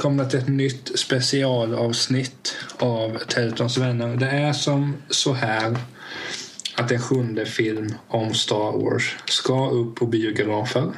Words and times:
välkomna 0.00 0.24
till 0.24 0.38
ett 0.38 0.48
nytt 0.48 0.98
specialavsnitt 0.98 2.56
av 2.78 3.18
Teltons 3.18 3.78
vänner. 3.78 4.16
Det 4.16 4.26
är 4.26 4.52
som 4.52 4.96
så 5.10 5.32
här 5.32 5.76
att 6.76 6.90
en 6.90 7.00
sjunde 7.00 7.46
film 7.46 7.94
om 8.08 8.34
Star 8.34 8.72
Wars 8.84 9.16
ska 9.24 9.70
upp 9.70 9.96
på 9.96 10.06
biografer. 10.06 10.92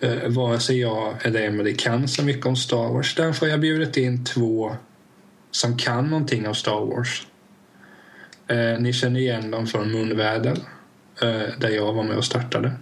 Eh, 0.00 0.28
vare 0.28 0.60
sig 0.60 0.80
jag 0.80 1.14
eller 1.22 1.46
Emily 1.46 1.74
kan 1.74 2.08
så 2.08 2.22
mycket 2.22 2.46
om 2.46 2.56
Star 2.56 2.92
Wars. 2.92 3.14
Därför 3.14 3.46
har 3.46 3.50
jag 3.50 3.60
bjudit 3.60 3.96
in 3.96 4.24
två 4.24 4.76
som 5.50 5.76
kan 5.76 6.06
någonting 6.10 6.48
om 6.48 6.54
Star 6.54 6.86
Wars. 6.86 7.26
Eh, 8.46 8.80
ni 8.80 8.92
känner 8.92 9.20
igen 9.20 9.50
dem 9.50 9.66
från 9.66 9.92
Munväder, 9.92 10.58
eh, 11.22 11.58
där 11.58 11.70
jag 11.70 11.92
var 11.92 12.02
med 12.02 12.16
och 12.16 12.24
startade. 12.24 12.72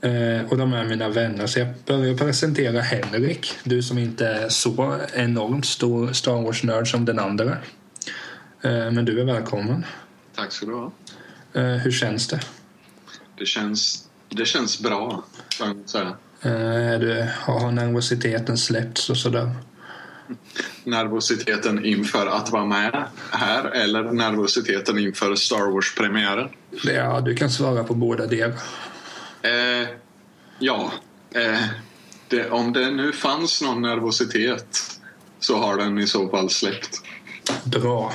Eh, 0.00 0.46
och 0.48 0.58
de 0.58 0.72
är 0.72 0.84
mina 0.84 1.08
vänner. 1.08 1.46
Så 1.46 1.58
jag 1.58 1.68
börjar 1.86 2.14
presentera 2.14 2.80
Henrik. 2.80 3.52
Du 3.64 3.82
som 3.82 3.98
inte 3.98 4.26
är 4.26 4.48
så 4.48 4.96
enormt 5.14 5.66
stor 5.66 6.12
Star 6.12 6.42
Wars-nörd 6.42 6.90
som 6.90 7.04
den 7.04 7.18
andra. 7.18 7.56
Eh, 8.62 8.90
men 8.90 9.04
du 9.04 9.20
är 9.20 9.24
välkommen. 9.24 9.84
Tack 10.36 10.52
ska 10.52 10.66
du 10.66 10.74
ha. 10.74 10.92
Eh, 11.52 11.62
hur 11.62 11.90
känns 11.90 12.28
det? 12.28 12.40
Det 13.38 13.46
känns, 13.46 14.08
det 14.28 14.44
känns 14.44 14.80
bra, 14.80 15.24
får 15.58 15.66
jag 15.66 15.76
säga. 15.86 16.16
Eh, 16.42 17.00
du, 17.00 17.26
har 17.40 17.70
nervositeten 17.70 18.58
släppts 18.58 19.10
och 19.10 19.16
sådär? 19.16 19.50
Nervositeten 20.84 21.84
inför 21.84 22.26
att 22.26 22.50
vara 22.50 22.64
med 22.64 23.04
här 23.30 23.70
eller 23.70 24.02
nervositeten 24.02 24.98
inför 24.98 25.34
Star 25.34 25.72
Wars-premiären? 25.72 26.48
Ja, 26.84 27.20
du 27.20 27.34
kan 27.36 27.50
svara 27.50 27.84
på 27.84 27.94
båda 27.94 28.26
delar. 28.26 28.54
Eh, 29.42 29.88
ja, 30.58 30.92
eh, 31.34 31.64
det, 32.28 32.50
om 32.50 32.72
det 32.72 32.90
nu 32.90 33.12
fanns 33.12 33.62
någon 33.62 33.82
nervositet 33.82 35.00
så 35.38 35.56
har 35.56 35.76
den 35.76 35.98
i 35.98 36.06
så 36.06 36.28
fall 36.28 36.50
släppt. 36.50 37.02
Bra. 37.64 38.12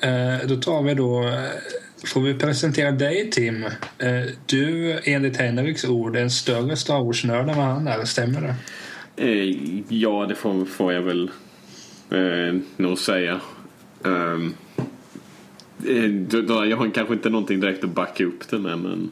Eh, 0.00 0.46
då 0.48 0.56
tar 0.56 0.82
vi 0.82 0.94
då... 0.94 1.22
eh, 1.28 1.50
Får 2.06 2.20
vi 2.20 2.34
presentera 2.34 2.90
dig, 2.90 3.30
Tim? 3.30 3.64
Eh, 3.98 4.24
du, 4.46 4.98
enligt 5.04 5.36
Henriks 5.36 5.84
ord, 5.84 6.16
är 6.16 6.20
en 6.20 6.30
större 6.30 6.76
Star 6.76 7.04
Wars-nörd 7.04 7.48
än 7.48 7.56
vad 7.56 7.66
han 7.66 7.88
är. 7.88 8.04
Stämmer 8.04 8.40
det? 8.40 8.54
Eh, 9.24 9.56
ja, 9.88 10.26
det 10.28 10.34
får, 10.34 10.64
får 10.64 10.92
jag 10.92 11.02
väl 11.02 11.30
eh, 12.10 12.60
nog 12.76 12.98
säga. 12.98 13.40
Um, 14.02 14.54
eh, 15.88 16.04
då, 16.10 16.40
då, 16.40 16.66
jag 16.66 16.76
har 16.76 16.90
kanske 16.94 17.14
inte 17.14 17.30
någonting 17.30 17.60
direkt 17.60 17.84
att 17.84 17.90
backa 17.90 18.24
upp 18.24 18.48
det 18.50 18.58
med 18.58 18.78
men 18.78 19.10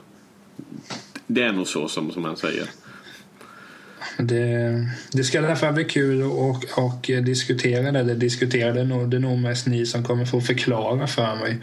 det 1.26 1.42
är 1.42 1.52
nog 1.52 1.66
så 1.66 1.88
som, 1.88 2.10
som 2.12 2.24
han 2.24 2.36
säger. 2.36 2.66
Det, 4.18 4.86
det 5.12 5.24
ska 5.24 5.40
därför 5.40 5.72
bli 5.72 5.84
kul 5.84 6.22
och, 6.22 6.64
och 6.78 7.10
diskutera 7.24 7.92
det. 7.92 7.98
Eller 7.98 8.14
diskutera 8.14 8.72
det, 8.72 8.84
nog- 8.84 9.10
det 9.10 9.16
är 9.16 9.20
nog 9.20 9.38
mest 9.38 9.66
ni 9.66 9.86
som 9.86 10.04
kommer 10.04 10.24
få 10.24 10.40
förklara 10.40 11.06
för 11.06 11.36
mig. 11.36 11.58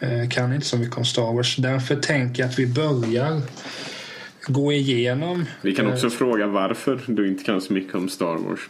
Eh, 0.00 0.28
kan 0.28 0.52
inte 0.52 0.66
så 0.66 0.76
mycket 0.76 0.96
om 0.96 1.04
Star 1.04 1.32
Wars. 1.32 1.56
Därför 1.56 1.96
tänker 1.96 2.42
jag 2.42 2.50
att 2.50 2.58
vi 2.58 2.66
börjar 2.66 3.42
gå 4.46 4.72
igenom. 4.72 5.44
Vi 5.62 5.74
kan 5.74 5.86
eh, 5.86 5.92
också 5.92 6.10
fråga 6.10 6.46
varför 6.46 7.00
du 7.06 7.28
inte 7.28 7.44
kan 7.44 7.60
så 7.60 7.72
mycket 7.72 7.94
om 7.94 8.08
Star 8.08 8.36
Wars. 8.36 8.60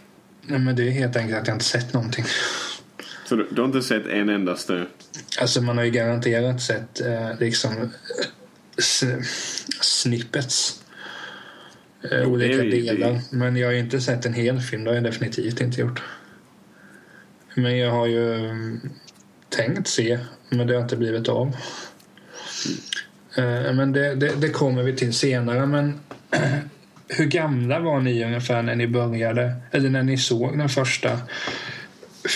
Nej, 0.42 0.58
men 0.58 0.76
det 0.76 0.82
är 0.88 0.90
helt 0.90 1.16
enkelt 1.16 1.40
att 1.40 1.46
jag 1.46 1.54
inte 1.54 1.64
sett 1.64 1.92
någonting. 1.92 2.24
Så 3.28 3.36
du, 3.36 3.48
du 3.50 3.60
har 3.60 3.66
inte 3.66 3.82
sett 3.82 4.06
en 4.06 4.28
endaste? 4.28 4.86
Alltså 5.40 5.62
man 5.62 5.76
har 5.76 5.84
ju 5.84 5.90
garanterat 5.90 6.62
sett 6.62 7.00
eh, 7.00 7.38
liksom 7.40 7.72
eh, 7.72 7.88
snippets. 9.80 10.80
Eh, 12.10 12.18
Jo, 12.22 12.28
olika 12.32 12.56
det 12.56 12.64
ju- 12.64 12.70
det- 12.70 12.92
delar. 12.92 13.20
Men 13.30 13.56
jag 13.56 13.68
har 13.68 13.72
inte 13.74 14.00
sett 14.00 14.26
en 14.26 14.34
hel 14.34 14.60
film. 14.60 14.84
Det 14.84 14.90
har 14.90 14.94
jag 14.94 15.04
definitivt 15.04 15.60
inte 15.60 15.80
gjort. 15.80 16.02
Men 17.54 17.78
jag 17.78 17.90
har 17.90 18.06
ju 18.06 18.34
mm, 18.34 18.80
tänkt 19.48 19.88
se. 19.88 20.18
Men 20.50 20.66
det 20.66 20.74
har 20.74 20.82
inte 20.82 20.96
blivit 20.96 21.28
av. 21.28 21.56
Eh, 23.36 23.72
men 23.72 23.92
det, 23.92 24.14
det, 24.14 24.32
det 24.40 24.48
kommer 24.48 24.82
vi 24.82 24.96
till 24.96 25.12
senare. 25.14 25.66
Men 25.66 26.00
hur 27.08 27.24
gamla 27.26 27.78
var 27.80 28.00
ni 28.00 28.24
ungefär 28.24 28.62
när 28.62 28.74
ni 28.76 28.86
började? 28.86 29.54
Eller 29.70 29.90
när 29.90 30.02
ni 30.02 30.18
såg 30.18 30.58
den 30.58 30.68
första 30.68 31.20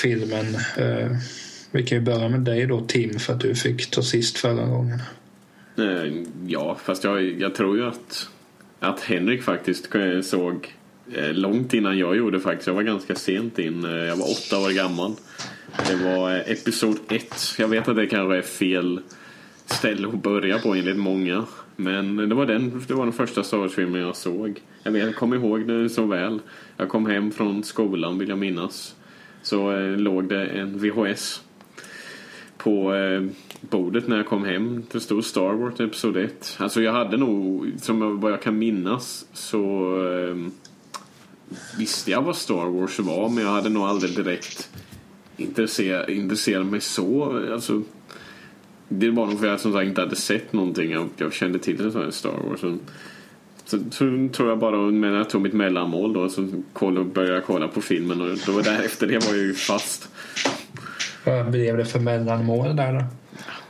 filmen? 0.02 0.56
Eh, 0.76 1.16
vi 1.70 1.82
kan 1.86 1.98
ju 1.98 2.04
börja 2.04 2.28
med 2.28 2.40
dig 2.40 2.66
då 2.66 2.80
Tim 2.86 3.18
för 3.18 3.32
att 3.34 3.40
du 3.40 3.54
fick 3.54 3.90
ta 3.90 4.02
sist 4.02 4.38
förra 4.38 4.66
gången. 4.66 5.02
Eh, 5.76 6.12
ja, 6.46 6.78
fast 6.84 7.04
jag, 7.04 7.22
jag 7.22 7.54
tror 7.54 7.76
ju 7.76 7.86
att, 7.86 8.28
att 8.80 9.00
Henrik 9.00 9.42
faktiskt 9.42 9.88
såg 10.22 10.74
eh, 11.14 11.32
långt 11.32 11.74
innan 11.74 11.98
jag 11.98 12.16
gjorde 12.16 12.40
faktiskt. 12.40 12.66
Jag 12.66 12.74
var 12.74 12.82
ganska 12.82 13.14
sent 13.14 13.58
in. 13.58 13.84
Eh, 13.84 13.90
jag 13.90 14.16
var 14.16 14.30
åtta 14.30 14.58
år 14.58 14.74
gammal. 14.74 15.14
Det 15.88 15.96
var 15.96 16.30
episod 16.46 16.98
ett. 17.08 17.36
Jag 17.58 17.68
vet 17.68 17.88
att 17.88 17.96
det 17.96 18.06
kanske 18.06 18.36
är 18.36 18.42
fel 18.42 19.00
ställe 19.66 20.08
att 20.08 20.22
börja 20.22 20.58
på 20.58 20.74
enligt 20.74 20.96
många. 20.96 21.44
Men 21.76 22.16
det 22.16 22.34
var 22.34 22.46
den, 22.46 22.82
det 22.88 22.94
var 22.94 23.04
den 23.04 23.12
första 23.12 23.42
Star 23.42 23.58
Wars-filmen 23.58 24.00
jag 24.00 24.16
såg. 24.16 24.60
Jag, 24.82 24.92
vet, 24.92 25.02
jag 25.02 25.16
kommer 25.16 25.36
ihåg 25.36 25.68
det 25.68 25.88
så 25.88 26.06
väl. 26.06 26.40
Jag 26.76 26.88
kom 26.88 27.06
hem 27.06 27.30
från 27.30 27.64
skolan 27.64 28.18
vill 28.18 28.28
jag 28.28 28.38
minnas. 28.38 28.94
Så 29.42 29.72
eh, 29.72 29.96
låg 29.96 30.28
det 30.28 30.46
en 30.46 30.78
VHS 30.78 31.42
på 32.58 32.94
eh, 32.94 33.22
bordet 33.60 34.08
när 34.08 34.16
jag 34.16 34.26
kom 34.26 34.44
hem. 34.44 34.82
Det 34.92 35.00
stod 35.00 35.24
Star 35.24 35.52
Wars 35.52 35.80
Episod 35.80 36.16
1. 36.16 36.56
Alltså 36.58 36.82
jag 36.82 36.92
hade 36.92 37.16
nog, 37.16 37.72
som 37.80 38.20
vad 38.20 38.32
jag 38.32 38.42
kan 38.42 38.58
minnas, 38.58 39.26
så 39.32 39.94
eh, 40.06 40.36
visste 41.78 42.10
jag 42.10 42.22
vad 42.22 42.36
Star 42.36 42.66
Wars 42.66 42.98
var 42.98 43.28
men 43.28 43.44
jag 43.44 43.50
hade 43.50 43.68
nog 43.68 43.82
aldrig 43.82 44.16
direkt 44.16 44.70
intresserat, 45.36 46.08
intresserat 46.08 46.66
mig 46.66 46.80
så. 46.80 47.38
Alltså, 47.52 47.82
det 48.88 49.10
var 49.10 49.26
nog 49.26 49.38
för 49.38 49.46
att 49.46 49.50
jag 49.50 49.60
som 49.60 49.72
sagt 49.72 49.86
inte 49.86 50.00
hade 50.00 50.16
sett 50.16 50.52
någonting. 50.52 50.90
Jag, 50.90 51.08
jag 51.16 51.32
kände 51.32 51.58
till 51.58 51.76
det 51.76 51.90
som 51.90 52.12
Star 52.12 52.48
Wars. 52.48 52.60
Så, 52.60 52.78
så, 53.64 53.78
så 53.90 54.28
tror 54.32 54.48
jag 54.48 54.58
bara, 54.58 54.76
när 54.76 55.12
jag 55.12 55.30
tog 55.30 55.42
mitt 55.42 55.52
mellanmål 55.52 56.12
då, 56.12 56.28
så 56.28 56.48
koll, 56.72 57.04
började 57.04 57.34
jag 57.34 57.44
kolla 57.44 57.68
på 57.68 57.80
filmen 57.80 58.20
och 58.20 58.38
då 58.46 58.60
därefter 58.60 59.06
det 59.06 59.26
var 59.26 59.34
jag 59.34 59.46
ju 59.46 59.54
fast. 59.54 60.08
Vad 61.24 61.50
blev 61.50 61.76
det 61.76 61.84
för 61.84 61.98
mellanmål 61.98 62.76
där 62.76 62.92
då? 62.92 63.04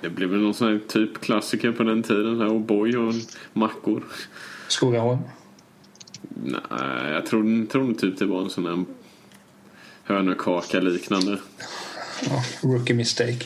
Det 0.03 0.11
blev 0.11 0.28
väl 0.28 0.41
någon 0.41 0.55
sån 0.55 0.69
här 0.69 0.81
typ 0.88 1.21
klassiker 1.21 1.72
på 1.72 1.83
den 1.83 2.03
tiden. 2.03 2.43
O'boy 2.43 2.97
och 3.09 3.15
mackor. 3.53 4.05
Skogaholm? 4.69 5.19
Nej, 6.44 7.12
jag 7.12 7.27
tror, 7.27 7.66
tror 7.66 7.84
nog 7.84 7.99
typ 7.99 8.19
det 8.19 8.27
var 8.27 8.43
en 8.43 8.50
sån 8.50 8.66
här 8.66 8.84
hönökaka 10.05 10.81
liknande. 10.81 11.39
Ja, 12.31 12.44
rookie 12.62 12.94
mistake. 12.97 13.39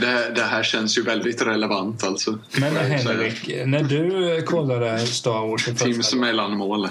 Det, 0.00 0.32
det 0.34 0.42
här 0.42 0.62
känns 0.62 0.98
ju 0.98 1.02
väldigt 1.02 1.42
relevant 1.42 2.04
alltså. 2.04 2.38
Men. 2.60 2.76
Henrik, 2.76 3.50
när 3.66 3.82
du 3.82 4.42
kollade 4.42 4.98
Star 4.98 5.46
Wars 5.48 5.68
i 5.68 5.70
första 5.72 5.84
Tims 5.84 6.14
mellanmål. 6.14 6.88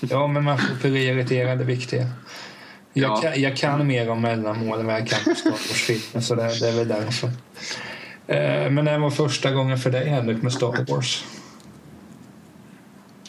Ja, 0.00 0.26
men 0.26 0.44
man 0.44 0.58
får 0.58 0.74
prioritera 0.80 1.56
det 1.56 1.64
viktiga. 1.64 2.06
Jag, 2.92 3.10
Ja. 3.10 3.16
kan, 3.16 3.40
jag 3.42 3.56
kan 3.56 3.86
mer 3.86 4.10
om 4.10 4.20
mellanmål 4.20 4.80
än 4.80 4.86
vad 4.86 4.94
jag 4.94 5.08
kan 5.08 5.18
om 5.26 5.34
Star 5.34 5.50
Wars-filmer, 5.50 6.20
så 6.20 6.34
det, 6.34 6.42
det 6.60 6.68
är 6.68 6.76
väl 6.76 6.88
därför. 6.88 7.30
Eh, 8.28 8.70
Men 8.70 8.84
det 8.84 8.98
var 8.98 9.10
första 9.10 9.50
gången 9.50 9.78
för 9.78 9.90
dig, 9.90 10.08
Henrik, 10.08 10.42
med 10.42 10.52
Star 10.52 10.84
Wars. 10.88 11.24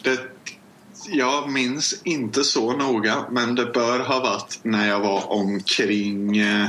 Det, 0.02 0.20
jag 1.08 1.50
minns 1.50 2.02
inte 2.04 2.44
så 2.44 2.76
noga, 2.76 3.24
men 3.30 3.54
det 3.54 3.66
bör 3.66 3.98
ha 3.98 4.20
varit 4.20 4.58
när 4.62 4.88
jag 4.88 5.00
var 5.00 5.32
omkring 5.32 6.38
eh, 6.38 6.68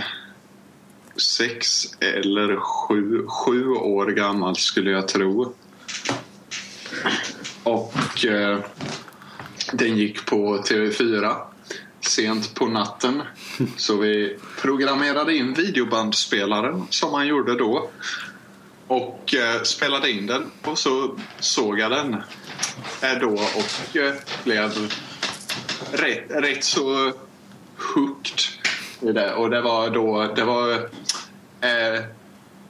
sex 1.38 1.86
eller 2.00 2.56
sju, 2.56 3.28
sju 3.28 3.68
år 3.70 4.08
gammal 4.08 4.56
skulle 4.56 4.92
jag 4.92 5.08
tro. 5.08 5.54
Och 7.64 8.26
eh, 8.26 8.60
den 9.74 9.98
gick 9.98 10.26
på 10.26 10.58
TV4 10.58 11.36
sent 12.02 12.56
på 12.56 12.68
natten. 12.68 13.22
Så 13.78 13.98
vi 13.98 14.38
programmerade 14.62 15.36
in 15.36 15.54
videobandspelaren 15.54 16.88
som 16.90 17.12
man 17.12 17.28
gjorde 17.28 17.58
då. 17.58 17.90
Och 18.88 19.36
eh, 19.36 19.62
spelade 19.62 20.12
in 20.12 20.28
den 20.28 20.52
och 20.64 20.78
så 20.78 21.18
såg 21.40 21.80
jag 21.80 21.92
den 21.92 22.14
eh, 23.02 23.20
då 23.22 23.34
och 23.34 23.98
eh, 23.98 24.14
blev 24.44 24.90
rätt, 25.92 26.26
rätt 26.30 26.64
så 26.64 27.14
hooked 27.78 28.40
i 29.02 29.12
det. 29.12 29.34
Och 29.34 29.50
det 29.50 29.62
var 29.62 29.90
då 29.90 30.34
det 30.36 30.44
var 30.44 30.74
eh, 31.62 32.04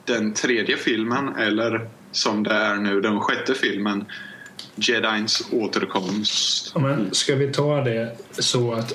den 0.04 0.34
tredje 0.34 0.76
filmen 0.76 1.36
eller 1.36 1.88
som 2.12 2.42
det 2.42 2.54
är 2.54 2.74
nu 2.74 3.00
den 3.00 3.20
sjätte 3.20 3.54
filmen 3.54 4.04
Jedins 4.74 5.48
återkomst. 5.52 6.72
Ja, 6.74 6.80
men 6.80 7.14
ska 7.14 7.34
vi 7.34 7.52
ta 7.52 7.80
det 7.80 8.16
så 8.30 8.72
att 8.72 8.94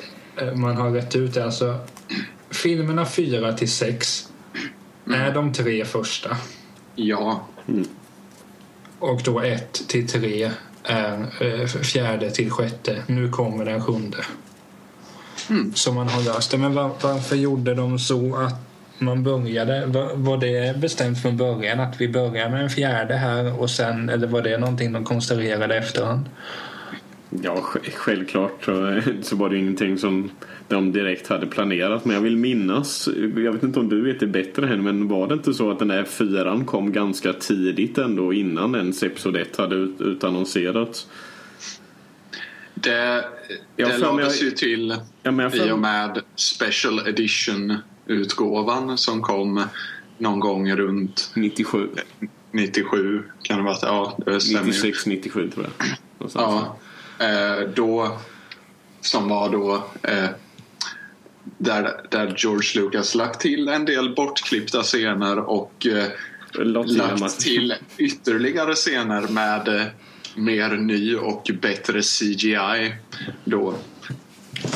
man 0.55 0.77
har 0.77 0.91
rätt 0.91 1.15
ut 1.15 1.33
det? 1.33 1.43
Alltså, 1.45 1.79
filmerna 2.49 3.05
4 3.05 3.53
till 3.53 3.71
6 3.71 4.29
är 5.15 5.31
de 5.33 5.53
tre 5.53 5.85
första. 5.85 6.37
Ja, 6.95 7.47
Och 8.99 9.21
då 9.23 9.39
1 9.39 9.87
till 9.87 10.07
3 10.07 10.51
är 10.83 11.25
eh, 11.41 11.65
fjärde 11.67 12.31
till 12.31 12.51
sjätte. 12.51 13.03
Nu 13.07 13.29
kommer 13.29 13.65
den 13.65 13.81
sjunde. 13.81 14.17
Så 15.75 15.91
man 15.91 16.07
har 16.07 16.21
löst 16.23 16.51
det. 16.51 16.57
Men 16.57 16.73
var, 16.75 16.91
varför 17.01 17.35
gjorde 17.35 17.73
de 17.75 17.99
så 17.99 18.35
att 18.35 18.55
man 18.99 19.23
började? 19.23 19.85
Var, 19.85 20.15
var 20.15 20.37
det 20.37 20.77
bestämt 20.77 21.21
från 21.21 21.37
början 21.37 21.79
att 21.79 22.01
vi 22.01 22.09
börjar 22.09 22.49
med 22.49 22.63
en 22.63 22.69
fjärde 22.69 23.13
här 23.13 23.61
och 23.61 23.69
sen, 23.69 24.09
eller 24.09 24.27
var 24.27 24.41
det 24.41 24.57
någonting 24.57 24.93
de 24.93 25.05
konstruerade 25.05 25.77
efterhand? 25.77 26.25
Ja, 27.29 27.55
sj- 27.55 27.91
självklart 27.95 28.65
så, 28.65 29.01
så 29.21 29.35
var 29.35 29.49
det 29.49 29.57
ingenting 29.57 29.97
som 29.97 30.31
de 30.67 30.91
direkt 30.91 31.27
hade 31.27 31.47
planerat. 31.47 32.05
Men 32.05 32.15
jag 32.15 32.21
vill 32.21 32.37
minnas, 32.37 33.09
jag 33.35 33.51
vet 33.53 33.63
inte 33.63 33.79
om 33.79 33.89
du 33.89 34.01
vet 34.03 34.19
det 34.19 34.27
bättre 34.27 34.73
än 34.73 34.83
men 34.83 35.07
var 35.07 35.27
det 35.27 35.33
inte 35.33 35.53
så 35.53 35.71
att 35.71 35.79
den 35.79 35.87
där 35.87 36.03
fyran 36.03 36.65
kom 36.65 36.91
ganska 36.91 37.33
tidigt 37.33 37.97
ändå 37.97 38.33
innan 38.33 38.75
ens 38.75 39.03
Episod 39.03 39.35
1 39.35 39.57
hade 39.57 39.75
ut, 39.75 40.01
utannonserats? 40.01 41.07
det, 42.73 43.25
Jag 43.75 43.89
det 43.89 43.97
lades 43.97 44.43
ju 44.43 44.51
till 44.51 44.95
Ja, 45.23 45.41
jag 45.41 45.55
i 45.55 45.71
och 45.71 45.79
med 45.79 46.21
Special 46.35 47.07
Edition-utgåvan 47.07 48.97
som 48.97 49.21
kom 49.21 49.63
någon 50.17 50.39
gång 50.39 50.71
runt 50.75 51.31
97, 51.35 51.87
97 52.51 53.23
kan 53.43 53.57
det 53.57 53.63
vara. 53.63 53.77
Ja, 53.81 54.17
det 54.25 54.39
stämmer 54.41 54.61
ju. 54.61 54.67
96, 54.67 55.05
97 55.05 55.49
tror 55.49 55.65
jag. 55.65 55.73
Ja, 56.33 56.57
eh, 56.57 56.63
då 57.75 58.19
som 59.01 59.29
var 59.29 59.49
då 59.49 59.83
eh, 60.03 60.29
där, 61.57 62.01
där 62.09 62.35
George 62.37 62.81
Lucas 62.81 63.15
lagt 63.15 63.41
till 63.41 63.67
en 63.67 63.85
del 63.85 64.15
bortklippta 64.15 64.81
scener 64.81 65.39
och 65.39 65.85
eh, 65.85 66.07
lagt 66.53 67.39
till 67.39 67.75
ytterligare 67.97 68.73
scener 68.73 69.21
med 69.21 69.67
eh, 69.67 69.85
mer 70.35 70.69
ny 70.69 71.15
och 71.15 71.49
bättre 71.61 72.01
CGI. 72.01 72.95
Då. 73.43 73.75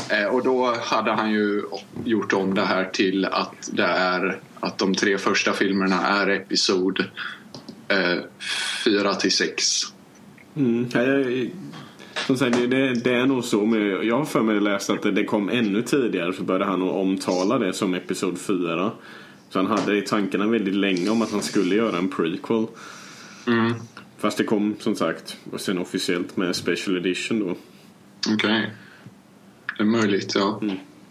Eh, 0.10 0.26
och 0.26 0.44
då 0.44 0.76
hade 0.82 1.12
han 1.12 1.32
ju 1.32 1.64
gjort 2.06 2.34
om 2.34 2.56
det 2.56 2.66
här 2.66 2.86
till 2.86 3.26
att 3.26 3.70
det 3.72 3.86
är 3.86 4.40
att 4.60 4.78
de 4.78 4.96
tre 4.96 5.18
första 5.18 5.54
filmerna 5.54 6.08
är 6.08 6.28
episod 6.30 7.06
eh, 7.88 8.18
4 8.86 9.16
till 9.16 9.32
6. 9.32 9.82
Mm. 10.56 10.90
jag- 10.94 11.52
Som 12.28 12.38
sagt, 12.38 12.58
det, 12.58 12.68
det, 12.68 12.94
det 12.94 13.14
är 13.14 13.26
nog 13.26 13.44
så. 13.44 13.66
Men 13.66 14.08
jag 14.08 14.18
har 14.18 14.26
för 14.26 14.42
mig 14.42 14.60
läst 14.60 14.90
att 14.90 15.02
det, 15.02 15.12
det 15.12 15.24
kom 15.24 15.50
ännu 15.50 15.82
tidigare 15.82 16.34
så 16.34 16.44
började 16.44 16.66
han 16.66 16.82
omtala 16.82 17.60
det 17.60 17.74
som 17.74 17.94
Episod 17.94 18.40
4. 18.40 18.92
Så 19.50 19.60
han 19.60 19.68
hade 19.68 19.98
i 19.98 20.02
tankarna 20.02 20.48
väldigt 20.48 20.76
länge 20.76 21.10
om 21.10 21.22
att 21.22 21.32
han 21.32 21.42
skulle 21.42 21.76
göra 21.76 21.98
en 21.98 22.10
prequel. 22.10 22.68
Mm. 23.48 23.74
Fast 24.18 24.38
det 24.38 24.44
kom 24.44 24.76
som 24.80 24.96
sagt 24.96 25.38
och 25.52 25.62
sen 25.62 25.78
officiellt 25.78 26.38
med 26.38 26.56
Special 26.56 26.98
Edition 26.98 27.40
då. 27.40 27.56
Okej. 28.34 28.70
Det 29.78 29.84
är 29.84 29.88
möjligt, 29.88 30.36
ja. 30.36 30.62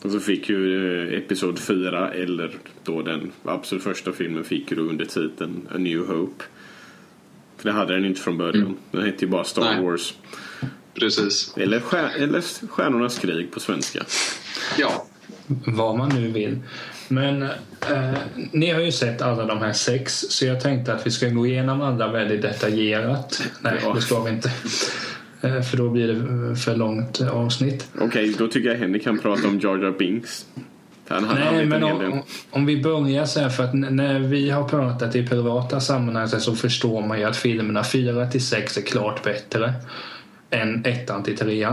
Och 0.02 0.10
så 0.10 0.20
fick 0.20 0.48
ju 0.48 1.08
eh, 1.08 1.18
Episod 1.18 1.58
4 1.58 2.12
eller 2.12 2.50
då 2.84 3.02
den 3.02 3.32
absolut 3.44 3.84
första 3.84 4.12
filmen 4.12 4.44
fick 4.44 4.70
ju 4.70 4.76
då 4.76 4.82
under 4.82 5.04
titeln 5.04 5.68
A 5.74 5.78
New 5.78 6.06
Hope. 6.06 6.44
För 7.56 7.68
det 7.68 7.72
hade 7.72 7.94
den 7.94 8.04
inte 8.04 8.20
från 8.20 8.38
början. 8.38 8.76
Den 8.90 9.04
hette 9.04 9.24
ju 9.24 9.30
bara 9.30 9.44
Star 9.44 9.62
Nej. 9.62 9.82
Wars. 9.84 10.14
Precis. 10.94 11.54
Eller, 11.56 11.80
stjär, 11.80 12.10
eller 12.18 12.42
Stjärnornas 12.68 13.18
krig 13.18 13.52
på 13.52 13.60
svenska. 13.60 14.04
Ja. 14.78 15.06
Vad 15.66 15.98
man 15.98 16.08
nu 16.08 16.28
vill. 16.28 16.58
Men 17.08 17.42
eh, 17.42 17.50
ni 18.52 18.70
har 18.70 18.80
ju 18.80 18.92
sett 18.92 19.22
alla 19.22 19.44
de 19.44 19.58
här 19.58 19.72
sex 19.72 20.20
så 20.28 20.46
jag 20.46 20.60
tänkte 20.60 20.92
att 20.94 21.06
vi 21.06 21.10
ska 21.10 21.28
gå 21.28 21.46
igenom 21.46 21.82
alla 21.82 22.08
väldigt 22.08 22.42
detaljerat. 22.42 23.42
Nej, 23.60 23.78
Ja. 23.82 23.92
det 23.94 24.00
ska 24.00 24.22
vi 24.22 24.30
inte. 24.30 24.50
Eh, 25.40 25.62
för 25.62 25.76
då 25.76 25.88
blir 25.88 26.08
det 26.08 26.56
för 26.56 26.76
långt 26.76 27.20
eh, 27.20 27.28
avsnitt. 27.36 27.88
Okej, 28.00 28.34
då 28.38 28.48
tycker 28.48 28.68
jag 28.68 28.76
Henrik 28.76 29.04
kan 29.04 29.18
prata 29.18 29.48
om 29.48 29.60
Jar 29.60 29.78
Jar 29.78 29.98
Binks. 29.98 30.46
Nej, 31.08 31.66
men 31.66 31.82
om, 31.84 32.22
om- 32.50 32.66
vi 32.66 32.82
börjar 32.82 33.24
så 33.24 33.40
här, 33.40 33.48
för 33.48 33.64
att 33.64 33.74
när 33.74 34.18
vi 34.18 34.50
har 34.50 34.68
pratat 34.68 35.16
i 35.16 35.26
privata 35.26 35.80
sammanhang 35.80 36.28
så 36.28 36.54
förstår 36.56 37.06
man 37.06 37.18
ju 37.18 37.24
att 37.24 37.36
filmerna 37.36 37.84
4 37.84 38.26
till 38.26 38.46
6 38.46 38.76
är 38.76 38.82
klart 38.82 39.22
bättre 39.22 39.74
än 40.50 40.84
1 40.84 41.24
till 41.24 41.36
3 41.36 41.68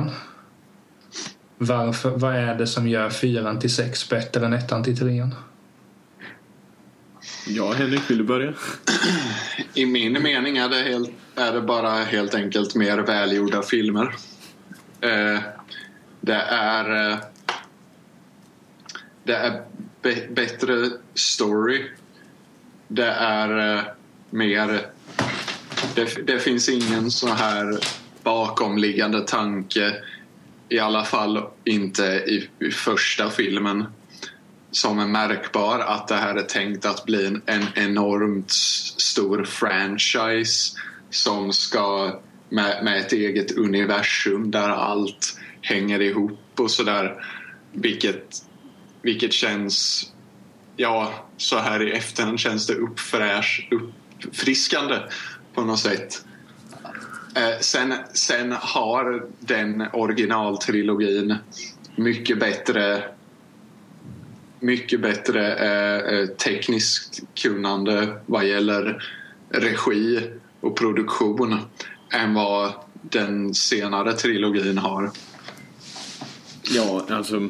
Varför, 1.58 2.10
vad 2.10 2.36
är 2.36 2.56
det 2.56 2.68
som 2.68 2.88
gör 2.88 3.10
4 3.10 3.56
till 3.56 3.76
6 3.76 4.10
bättre 4.10 4.46
än 4.46 4.54
1 4.54 4.84
till 4.84 4.98
3 4.98 5.30
Ja, 7.48 7.74
Henrik, 7.74 8.10
vill 8.10 8.18
du 8.18 8.24
börja? 8.24 8.54
I 9.74 9.86
min 9.86 10.24
mening 10.24 10.58
är 10.58 10.70
det, 10.70 10.82
helt, 10.82 11.10
är 11.36 11.54
det 11.54 11.62
bara 11.62 11.90
helt 11.90 12.36
enkelt 12.36 12.76
mer 12.76 12.98
välgjorda 12.98 13.62
filmer. 13.62 14.16
Eh, 15.02 15.40
det 16.22 16.42
är... 16.50 17.12
Eh, 17.12 17.18
det 19.24 19.36
är 19.36 19.62
be- 20.02 20.28
bättre 20.30 20.90
story. 21.14 21.86
Det 22.88 23.12
är 23.12 23.78
eh, 23.78 23.84
mer... 24.30 24.82
Det, 25.96 26.28
det 26.28 26.40
finns 26.40 26.70
ingen 26.70 27.12
så 27.12 27.28
här 27.28 27.80
bakomliggande 28.28 29.22
tanke. 29.22 29.96
I 30.70 30.80
alla 30.80 31.04
fall 31.04 31.44
inte 31.64 32.04
i, 32.04 32.50
i 32.60 32.72
första 32.72 33.30
filmen 33.30 33.86
som 34.72 35.00
är 35.00 35.08
märkbar 35.08 35.80
att 35.80 36.08
det 36.08 36.16
här 36.16 36.36
är 36.36 36.44
tänkt 36.44 36.86
att 36.86 37.06
bli 37.06 37.26
en, 37.26 37.42
en 37.46 37.64
enormt 37.76 38.52
stor 38.98 39.44
franchise 39.44 40.78
som 41.10 41.54
ska 41.54 42.20
med, 42.50 42.84
med 42.84 43.00
ett 43.00 43.14
eget 43.14 43.52
universum 43.52 44.52
där 44.52 44.70
allt 44.70 45.40
hänger 45.62 46.02
ihop 46.02 46.60
och 46.60 46.72
sådär. 46.72 47.24
Vilket, 47.72 48.36
vilket 49.02 49.34
känns, 49.34 50.06
ja, 50.76 51.28
så 51.38 51.58
här 51.58 51.88
i 51.88 51.92
efterhand 51.92 52.40
känns 52.40 52.68
det 52.68 52.74
uppfräsch, 52.74 53.70
uppfriskande 53.72 55.00
på 55.54 55.62
något 55.62 55.80
sätt. 55.80 56.24
Eh, 57.38 57.60
sen, 57.60 57.94
sen 58.14 58.52
har 58.52 59.26
den 59.40 59.84
originaltrilogin 59.94 61.36
mycket 61.96 62.40
bättre 62.40 63.04
mycket 64.60 65.02
bättre 65.02 65.56
eh, 65.56 66.14
eh, 66.14 66.28
tekniskt 66.28 67.22
kunnande 67.36 68.18
vad 68.26 68.48
gäller 68.48 69.04
regi 69.50 70.22
och 70.60 70.78
produktion 70.78 71.60
än 72.14 72.34
vad 72.34 72.72
den 73.02 73.54
senare 73.54 74.14
trilogin 74.14 74.78
har. 74.78 75.12
Ja, 76.76 77.06
alltså 77.10 77.50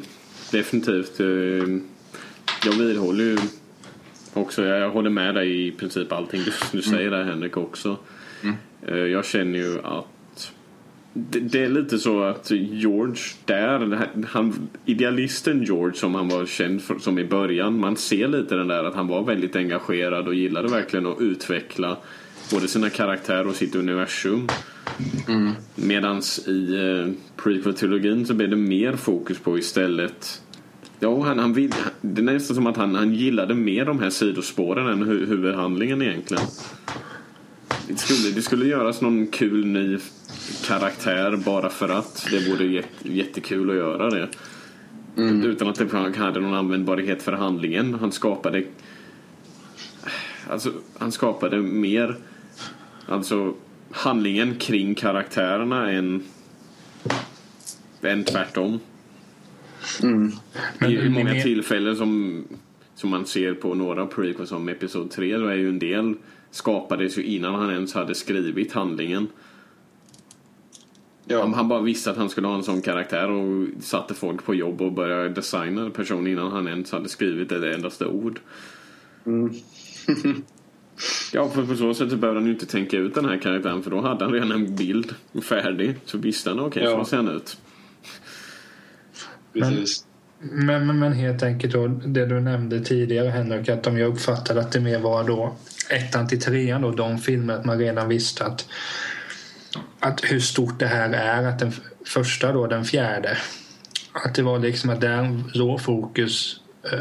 definitivt. 0.50 1.20
eh, 1.20 1.26
Jag 2.64 2.72
vidhåller 2.78 3.24
ju 3.24 3.38
också, 4.32 4.64
jag 4.64 4.80
jag 4.80 4.90
håller 4.90 5.10
med 5.10 5.34
dig 5.34 5.66
i 5.66 5.70
princip 5.72 6.12
allting 6.12 6.42
du, 6.44 6.52
du 6.72 6.82
säger 6.82 7.10
där 7.10 7.24
Henrik 7.24 7.56
också. 7.56 7.96
Eh, 8.86 8.96
Jag 8.96 9.24
känner 9.24 9.58
ju 9.58 9.78
att 9.82 10.52
det, 11.12 11.40
det 11.40 11.64
är 11.64 11.68
lite 11.68 11.98
så 11.98 12.22
att 12.22 12.50
George 12.50 13.22
där, 13.44 14.08
han, 14.28 14.68
idealisten 14.84 15.62
George 15.62 15.94
som 15.96 16.14
han 16.14 16.28
var 16.28 16.46
känd 16.46 16.82
för, 16.82 16.98
som 16.98 17.18
i 17.18 17.24
början, 17.24 17.80
man 17.80 17.96
ser 17.96 18.28
lite 18.28 18.54
den 18.54 18.68
där 18.68 18.84
att 18.84 18.94
han 18.94 19.06
var 19.06 19.22
väldigt 19.22 19.56
engagerad 19.56 20.28
och 20.28 20.34
gillade 20.34 20.68
verkligen 20.68 21.06
att 21.06 21.20
utveckla 21.20 21.96
både 22.52 22.68
sina 22.68 22.90
karaktärer 22.90 23.46
och 23.46 23.54
sitt 23.54 23.74
universum. 23.74 24.48
Medans 25.74 26.48
i 26.48 26.74
eh, 26.74 27.12
prequel-trilogin 27.42 28.24
så 28.26 28.34
blev 28.34 28.50
det 28.50 28.56
mer 28.56 28.96
fokus 28.96 29.38
på 29.38 29.58
istället 29.58 30.42
Ja, 31.00 31.24
han, 31.24 31.38
han 31.38 31.52
vill, 31.52 31.72
det 32.00 32.20
är 32.20 32.24
nästan 32.24 32.54
som 32.56 32.66
att 32.66 32.76
han, 32.76 32.94
han 32.94 33.14
gillade 33.14 33.54
mer 33.54 33.84
de 33.84 33.98
här 33.98 34.10
sidospåren 34.10 34.86
än 34.86 35.02
hu, 35.02 35.26
huvudhandlingen 35.26 36.02
egentligen. 36.02 36.44
Det 37.88 37.96
skulle, 37.98 38.34
det 38.34 38.42
skulle 38.42 38.66
göras 38.66 39.00
någon 39.00 39.26
kul 39.26 39.66
ny 39.66 39.98
karaktär 40.66 41.36
bara 41.36 41.68
för 41.70 41.88
att 41.88 42.26
det 42.30 42.50
vore 42.50 42.64
jätte, 42.64 43.12
jättekul 43.12 43.70
att 43.70 43.76
göra 43.76 44.10
det. 44.10 44.28
Utan 45.16 45.68
att 45.68 45.76
det 45.76 46.16
hade 46.16 46.40
någon 46.40 46.54
användbarhet 46.54 47.22
för 47.22 47.32
handlingen. 47.32 47.94
Han 47.94 48.12
skapade 48.12 48.64
Alltså, 50.50 50.72
han 50.98 51.12
skapade 51.12 51.56
mer 51.56 52.16
Alltså 53.06 53.54
handlingen 53.90 54.54
kring 54.54 54.94
karaktärerna 54.94 55.90
än 55.90 56.22
än 58.02 58.24
tvärtom. 58.24 58.80
Mm. 60.02 60.32
Men 60.78 60.90
I, 60.90 61.08
många 61.08 61.32
ni- 61.32 61.42
tillfällen 61.42 61.96
som, 61.96 62.44
som 62.94 63.10
man 63.10 63.26
ser 63.26 63.54
på 63.54 63.74
några 63.74 64.06
prequels 64.06 64.48
som 64.48 64.68
Episod 64.68 65.10
3 65.10 65.36
då 65.36 65.46
är 65.46 65.54
ju 65.54 65.68
en 65.68 65.78
del 65.78 66.14
skapades 66.50 67.18
ju 67.18 67.22
innan 67.22 67.54
han 67.54 67.70
ens 67.70 67.94
hade 67.94 68.14
skrivit 68.14 68.72
handlingen. 68.72 69.18
Han, 69.18 69.28
Ja, 71.38 71.54
han 71.54 71.68
bara 71.68 71.80
visste 71.80 72.10
att 72.10 72.16
han 72.16 72.30
skulle 72.30 72.46
ha 72.46 72.54
en 72.54 72.62
sån 72.62 72.82
karaktär 72.82 73.30
och 73.30 73.66
satte 73.80 74.14
folk 74.14 74.44
på 74.44 74.54
jobb 74.54 74.82
och 74.82 74.92
började 74.92 75.28
designa 75.28 75.90
personen 75.90 76.26
innan 76.26 76.52
han 76.52 76.68
ens 76.68 76.92
hade 76.92 77.08
skrivit 77.08 77.52
ett 77.52 77.74
endaste 77.74 78.06
ord. 78.06 78.40
ja, 81.32 81.48
för 81.48 81.66
på 81.66 81.76
så 81.76 81.94
sätt 81.94 82.10
så 82.10 82.16
behövde 82.16 82.40
han 82.40 82.46
ju 82.46 82.52
inte 82.52 82.66
tänka 82.66 82.96
ut 82.96 83.14
den 83.14 83.24
här 83.24 83.38
karaktären 83.38 83.82
för 83.82 83.90
då 83.90 84.00
hade 84.00 84.24
han 84.24 84.34
redan 84.34 84.52
en 84.52 84.76
bild 84.76 85.14
färdig. 85.42 85.96
Så 86.04 86.18
visste 86.18 86.50
han 86.50 86.60
okej, 86.60 86.82
Ja. 86.82 86.90
så 86.90 87.04
ser 87.04 87.16
han 87.16 87.28
ut. 87.28 87.58
precis. 89.52 90.04
Men, 90.40 90.86
men, 90.86 90.98
men 90.98 91.12
helt 91.12 91.42
enkelt 91.42 91.72
då, 91.72 91.86
det 91.86 92.26
du 92.26 92.40
nämnde 92.40 92.80
tidigare 92.80 93.28
Henrik, 93.28 93.68
att 93.68 93.86
om 93.86 93.98
jag 93.98 94.12
uppfattade 94.12 94.60
att 94.60 94.72
det 94.72 94.80
mer 94.80 95.00
var 95.00 95.24
då 95.24 95.56
ettan 95.90 96.28
till 96.28 96.40
trean 96.40 96.82
då, 96.82 96.90
de 96.90 97.18
filmer 97.18 97.54
att 97.54 97.64
man 97.64 97.78
redan 97.78 98.08
visste 98.08 98.44
att, 98.44 98.68
att 100.00 100.20
hur 100.24 100.40
stort 100.40 100.80
det 100.80 100.86
här 100.86 101.10
är, 101.12 101.48
att 101.48 101.58
den 101.58 101.72
första 102.06 102.52
då, 102.52 102.66
den 102.66 102.84
fjärde, 102.84 103.38
att 104.12 104.34
det 104.34 104.42
var 104.42 104.58
liksom 104.58 104.90
att 104.90 105.00
där 105.00 105.42
låg 105.54 105.80
fokus 105.80 106.60
eh, 106.92 106.98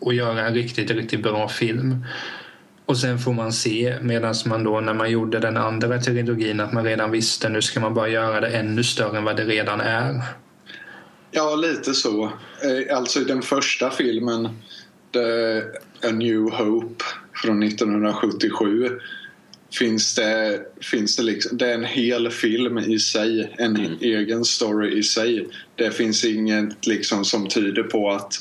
att 0.00 0.14
göra 0.14 0.46
en 0.46 0.54
riktigt, 0.54 0.90
riktigt 0.90 1.22
bra 1.22 1.48
film. 1.48 2.04
Och 2.86 2.98
sen 2.98 3.18
får 3.18 3.32
man 3.32 3.52
se, 3.52 3.96
medan 4.02 4.34
man 4.46 4.64
då 4.64 4.80
när 4.80 4.94
man 4.94 5.10
gjorde 5.10 5.38
den 5.38 5.56
andra 5.56 6.00
trilogin 6.00 6.60
att 6.60 6.72
man 6.72 6.84
redan 6.84 7.10
visste 7.10 7.48
nu 7.48 7.62
ska 7.62 7.80
man 7.80 7.94
bara 7.94 8.08
göra 8.08 8.40
det 8.40 8.48
ännu 8.48 8.84
större 8.84 9.18
än 9.18 9.24
vad 9.24 9.36
det 9.36 9.44
redan 9.44 9.80
är. 9.80 10.22
Ja, 11.30 11.56
lite 11.56 11.94
så. 11.94 12.24
Eh, 12.24 12.96
alltså 12.96 13.20
i 13.20 13.24
den 13.24 13.42
första 13.42 13.90
filmen, 13.90 14.48
The, 15.12 15.60
A 16.08 16.12
New 16.12 16.50
Hope 16.50 17.04
från 17.42 17.62
1977 17.62 18.90
finns 19.78 20.14
det, 20.14 20.60
finns 20.80 21.16
det 21.16 21.22
liksom, 21.22 21.58
det 21.58 21.70
är 21.70 21.74
en 21.74 21.84
hel 21.84 22.30
film 22.30 22.78
i 22.78 22.98
sig, 22.98 23.54
en 23.58 23.98
egen 24.00 24.44
story 24.44 24.98
i 24.98 25.02
sig. 25.02 25.48
Det 25.74 25.90
finns 25.90 26.24
inget 26.24 26.86
liksom 26.86 27.24
som 27.24 27.48
tyder 27.48 27.82
på 27.82 28.10
att 28.10 28.34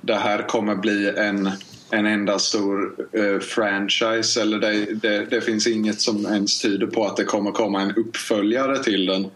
det 0.00 0.14
här 0.14 0.48
kommer 0.48 0.74
bli 0.74 1.12
en, 1.16 1.50
en 1.90 2.06
enda 2.06 2.38
stor 2.38 2.94
eh, 3.12 3.40
franchise 3.40 4.42
eller 4.42 4.58
det, 4.58 4.86
det, 4.94 5.26
det 5.30 5.40
finns 5.40 5.66
inget 5.66 6.00
som 6.00 6.26
ens 6.26 6.62
tyder 6.62 6.86
på 6.86 7.06
att 7.06 7.16
det 7.16 7.24
kommer 7.24 7.50
komma 7.50 7.80
en 7.80 7.94
uppföljare 7.94 8.78
till 8.78 9.06
den. 9.06 9.26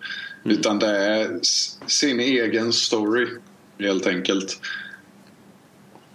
Utan 0.44 0.78
det 0.78 0.96
är 0.96 1.38
sin 1.86 2.20
egen 2.20 2.72
story 2.72 3.26
helt 3.78 4.06
enkelt. 4.06 4.60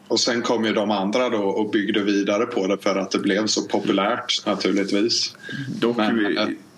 Och 0.07 0.19
sen 0.19 0.41
kom 0.41 0.65
ju 0.65 0.73
de 0.73 0.91
andra 0.91 1.29
då 1.29 1.43
och 1.43 1.71
byggde 1.71 2.03
vidare 2.03 2.45
på 2.45 2.67
det 2.67 2.77
för 2.77 2.95
att 2.95 3.11
det 3.11 3.19
blev 3.19 3.47
så 3.47 3.67
populärt 3.67 4.45
naturligtvis. 4.45 5.35
Dock, 5.79 5.97
Men, 5.97 6.17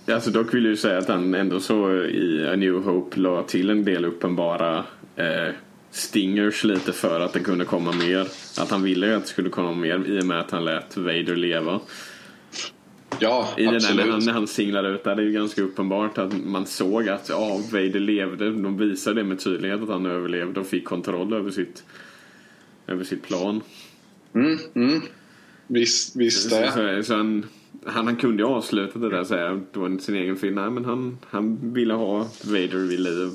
vi, 0.06 0.14
alltså 0.14 0.32
dock 0.32 0.54
vill 0.54 0.64
jag 0.64 0.72
ju 0.72 0.78
säga 0.78 0.98
att 0.98 1.08
han 1.08 1.36
ändå 1.36 1.60
så 1.60 1.94
i 2.04 2.48
A 2.48 2.56
New 2.56 2.74
Hope 2.74 3.20
la 3.20 3.44
till 3.44 3.70
en 3.70 3.86
del 3.86 4.06
uppenbara 4.06 4.84
eh, 5.16 5.54
stingers 5.92 6.64
lite 6.64 6.92
för 6.92 7.20
att 7.20 7.34
det 7.34 7.40
kunde 7.40 7.66
komma 7.66 7.92
mer. 7.92 8.28
Att 8.60 8.72
han 8.72 8.84
ville 8.84 9.08
ju 9.08 9.14
att 9.14 9.22
det 9.24 9.30
skulle 9.30 9.50
komma 9.50 9.74
mer 9.74 10.04
i 10.08 10.20
och 10.22 10.26
med 10.26 10.40
att 10.40 10.52
han 10.52 10.66
lät 10.66 10.98
Vader 10.98 11.36
leva. 11.36 11.80
Ja, 13.20 13.50
I 13.58 13.64
den 13.64 13.72
där, 13.72 13.78
absolut. 13.78 14.06
när, 14.06 14.12
han, 14.12 14.26
när 14.26 14.34
han 14.34 14.48
singlade 14.48 14.90
ut 14.90 15.04
där, 15.04 15.16
det 15.16 15.22
är 15.22 15.26
ju 15.26 15.32
ganska 15.32 15.62
uppenbart 15.62 16.18
att 16.18 16.34
man 16.46 16.66
såg 16.66 17.10
att 17.10 17.30
ja, 17.30 17.60
Vader 17.72 18.00
levde. 18.00 18.52
De 18.52 18.78
visade 18.78 19.22
det 19.22 19.24
med 19.24 19.40
tydlighet 19.40 19.82
att 19.82 19.90
han 19.90 20.06
överlevde 20.06 20.60
och 20.60 20.68
fick 20.68 20.86
kontroll 20.86 21.34
över 21.34 21.52
sitt, 21.52 21.84
över 22.88 23.04
sitt 23.04 23.24
plan. 23.24 23.62
Mm, 24.34 24.58
mm. 24.74 25.02
Visst, 25.68 26.16
visst 26.16 26.50
det. 26.50 26.72
så, 26.72 27.04
så 27.04 27.16
han, 27.16 27.46
han, 27.86 28.06
han 28.06 28.16
kunde 28.16 28.44
ju 28.44 28.50
avsluta 28.50 29.00
det 29.00 29.10
där 29.10 29.20
och 29.20 29.28
säga 29.28 29.62
det 29.72 29.80
var 29.80 29.98
sin 29.98 30.16
egen 30.16 30.36
film. 30.36 30.56
Nej, 30.56 30.70
men 30.70 30.86
han, 30.86 31.18
han 31.30 31.74
ville 31.74 31.94
ha 31.94 32.18
Vader 32.44 32.88
vid 32.88 33.00
liv. 33.00 33.30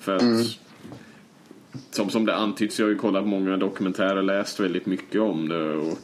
För 0.00 0.16
att, 0.16 0.58
som, 1.90 2.10
som 2.10 2.26
det 2.26 2.34
antyds, 2.34 2.78
jag 2.78 2.86
har 2.86 2.90
ju 2.90 2.98
kollat 2.98 3.26
många 3.26 3.56
dokumentärer 3.56 4.16
och 4.16 4.24
läst 4.24 4.60
väldigt 4.60 4.86
mycket 4.86 5.20
om 5.20 5.48
det. 5.48 5.74
Och 5.74 5.98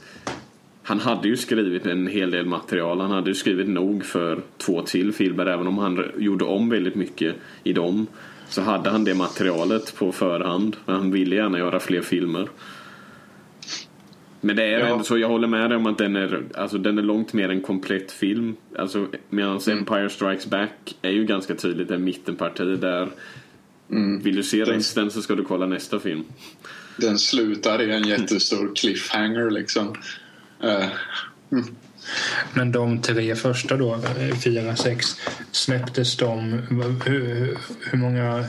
han 0.82 1.00
hade 1.00 1.28
ju 1.28 1.36
skrivit 1.36 1.86
en 1.86 2.06
hel 2.06 2.30
del 2.30 2.46
material. 2.46 3.00
Han 3.00 3.10
hade 3.10 3.30
ju 3.30 3.34
skrivit 3.34 3.68
nog 3.68 4.04
för 4.04 4.42
två 4.58 4.82
till 4.82 5.12
filmer. 5.12 5.46
Även 5.46 5.66
om 5.66 5.78
han 5.78 6.04
gjorde 6.18 6.44
om 6.44 6.68
väldigt 6.68 6.94
mycket 6.94 7.34
i 7.64 7.72
dem. 7.72 8.06
Så 8.48 8.62
hade 8.62 8.90
han 8.90 9.04
det 9.04 9.14
materialet 9.14 9.96
på 9.96 10.12
förhand. 10.12 10.76
Men 10.86 10.94
han 10.94 11.10
ville 11.10 11.36
gärna 11.36 11.58
göra 11.58 11.80
fler 11.80 12.00
filmer. 12.00 12.48
Men 14.40 14.56
det 14.56 14.62
är 14.64 14.78
Ja. 14.80 14.86
ändå 14.86 15.04
så, 15.04 15.18
jag 15.18 15.28
håller 15.28 15.48
med 15.48 15.70
dig 15.70 15.76
om 15.76 15.86
att 15.86 15.98
den 15.98 16.16
är, 16.16 16.42
alltså, 16.54 16.78
den 16.78 16.98
är 16.98 17.02
långt 17.02 17.32
mer 17.32 17.48
en 17.48 17.60
komplett 17.60 18.12
film. 18.12 18.56
Alltså, 18.78 19.08
Medan 19.30 19.60
Empire 19.70 20.10
Strikes 20.10 20.46
Back 20.46 20.96
är 21.02 21.10
ju 21.10 21.24
ganska 21.24 21.54
tydligt 21.54 21.90
en 21.90 22.04
mittenparti 22.04 22.76
där 22.80 23.08
vill 24.22 24.36
du 24.36 24.42
se 24.42 24.64
Den- 24.64 24.74
resten 24.74 25.10
så 25.10 25.22
ska 25.22 25.34
du 25.34 25.44
kolla 25.44 25.66
nästa 25.66 26.00
film. 26.00 26.24
Den 26.96 27.18
slutar 27.18 27.82
i 27.82 27.90
en 27.92 28.02
jättestor 28.08 28.72
cliffhanger 28.76 29.50
liksom. 29.50 29.94
Eh, 30.62 30.84
Men 32.54 32.72
de 32.72 33.02
tre 33.02 33.36
första 33.36 33.76
då, 33.76 33.94
eh, 33.94 34.36
fyra, 34.44 34.76
sex, 34.76 35.06
släpptes 35.52 36.16
de... 36.16 36.52
Hur, 37.06 37.56
hur, 37.90 37.98
många, 37.98 38.44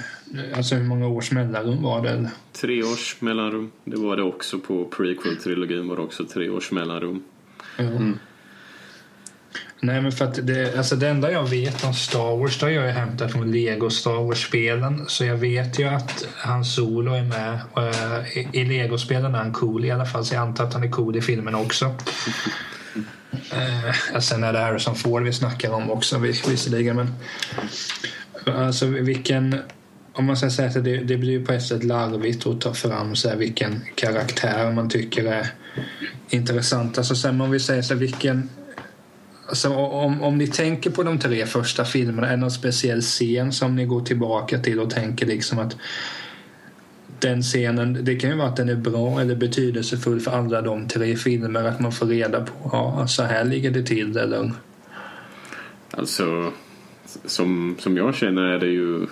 alltså 0.55 0.75
hur 0.75 0.83
många 0.83 1.07
års 1.07 1.31
mellanrum 1.31 1.81
var 1.83 2.01
det? 2.01 2.31
Tre 2.61 2.83
års 2.83 3.15
mellanrum. 3.21 3.71
Det 3.85 3.97
var 3.97 4.17
det 4.17 4.23
också 4.23 4.59
på 4.59 4.85
prequel-trilogin 4.85 5.87
var 5.89 5.95
det 5.95 6.01
också 6.01 6.25
tre 6.25 6.49
års 6.49 6.71
mellanrum. 6.71 7.23
Ja. 7.77 7.83
Nej, 9.83 10.01
men 10.01 10.11
för 10.11 10.25
att 10.25 10.47
det, 10.47 10.77
alltså 10.77 10.95
det 10.95 11.09
enda 11.09 11.31
jag 11.31 11.49
vet 11.49 11.83
om 11.83 11.93
Star 11.93 12.37
Wars 12.37 12.59
det 12.59 12.65
har 12.65 12.71
jag 12.71 12.93
hämtat 12.93 13.31
från 13.31 13.51
Lego 13.51 13.89
Star 13.89 14.23
Wars-spelen. 14.23 15.05
Så 15.07 15.25
jag 15.25 15.37
vet 15.37 15.79
ju 15.79 15.83
att 15.83 16.27
han 16.37 16.65
Solo 16.65 17.13
är 17.13 17.23
med. 17.23 17.59
Och, 17.73 17.83
eh, 17.83 18.37
i, 18.37 18.49
I 18.53 18.63
Lego-spelen 18.65 19.35
är 19.35 19.39
han 19.39 19.53
cool 19.53 19.85
i 19.85 19.91
alla 19.91 20.05
fall, 20.05 20.25
så 20.25 20.35
jag 20.35 20.41
antar 20.41 20.63
att 20.63 20.73
han 20.73 20.83
är 20.83 20.89
cool 20.91 21.15
i 21.17 21.21
filmen 21.21 21.55
också. 21.55 21.95
Eh, 23.51 24.19
sen 24.19 24.43
är 24.43 24.53
det 24.53 24.59
Harrison 24.59 24.95
Ford 24.95 25.23
vi 25.23 25.33
snackar 25.33 25.71
om 25.71 25.91
också 25.91 26.17
vis- 26.17 26.47
visserligen. 26.49 26.95
Men, 26.95 27.13
alltså 28.55 28.85
vilken... 28.85 29.55
Om 30.13 30.25
man 30.25 30.37
ska 30.37 30.49
säga 30.49 30.67
att 30.67 30.83
det, 30.83 30.97
det 30.97 31.17
blir 31.17 31.45
på 31.45 31.53
ett 31.53 31.63
sätt 31.63 31.83
larvigt 31.83 32.47
att 32.47 32.61
ta 32.61 32.73
fram 32.73 33.15
så 33.15 33.29
här, 33.29 33.35
vilken 33.35 33.81
karaktär 33.95 34.71
man 34.71 34.89
tycker 34.89 35.25
är 35.25 35.47
intressant. 36.29 36.97
Alltså 36.97 37.15
sen 37.15 37.41
om 37.41 37.51
vi 37.51 37.59
säger 37.59 37.81
så 37.81 37.93
här, 37.93 37.99
vilken... 37.99 38.49
Alltså, 39.47 39.69
om, 39.73 40.21
om 40.21 40.37
ni 40.37 40.47
tänker 40.47 40.89
på 40.89 41.03
de 41.03 41.19
tre 41.19 41.45
första 41.45 41.85
filmerna, 41.85 42.27
är 42.27 42.31
det 42.31 42.37
någon 42.37 42.51
speciell 42.51 43.01
scen 43.01 43.51
som 43.51 43.75
ni 43.75 43.85
går 43.85 44.01
tillbaka 44.01 44.59
till 44.59 44.79
och 44.79 44.89
tänker 44.89 45.25
liksom 45.25 45.59
att 45.59 45.75
den 47.19 47.41
scenen, 47.41 48.05
det 48.05 48.15
kan 48.15 48.29
ju 48.29 48.35
vara 48.35 48.47
att 48.47 48.55
den 48.55 48.69
är 48.69 48.75
bra 48.75 49.21
eller 49.21 49.35
betydelsefull 49.35 50.19
för 50.19 50.31
alla 50.31 50.61
de 50.61 50.87
tre 50.87 51.15
filmer, 51.15 51.63
att 51.63 51.79
man 51.79 51.91
får 51.91 52.05
reda 52.05 52.41
på 52.41 52.69
ja, 52.71 53.07
så 53.07 53.23
här 53.23 53.43
ligger 53.43 53.71
det 53.71 53.83
till 53.83 54.17
eller 54.17 54.51
Alltså, 55.91 56.51
som, 57.25 57.75
som 57.79 57.97
jag 57.97 58.15
känner 58.15 58.41
är 58.41 58.59
det 58.59 58.67
ju... 58.67 58.99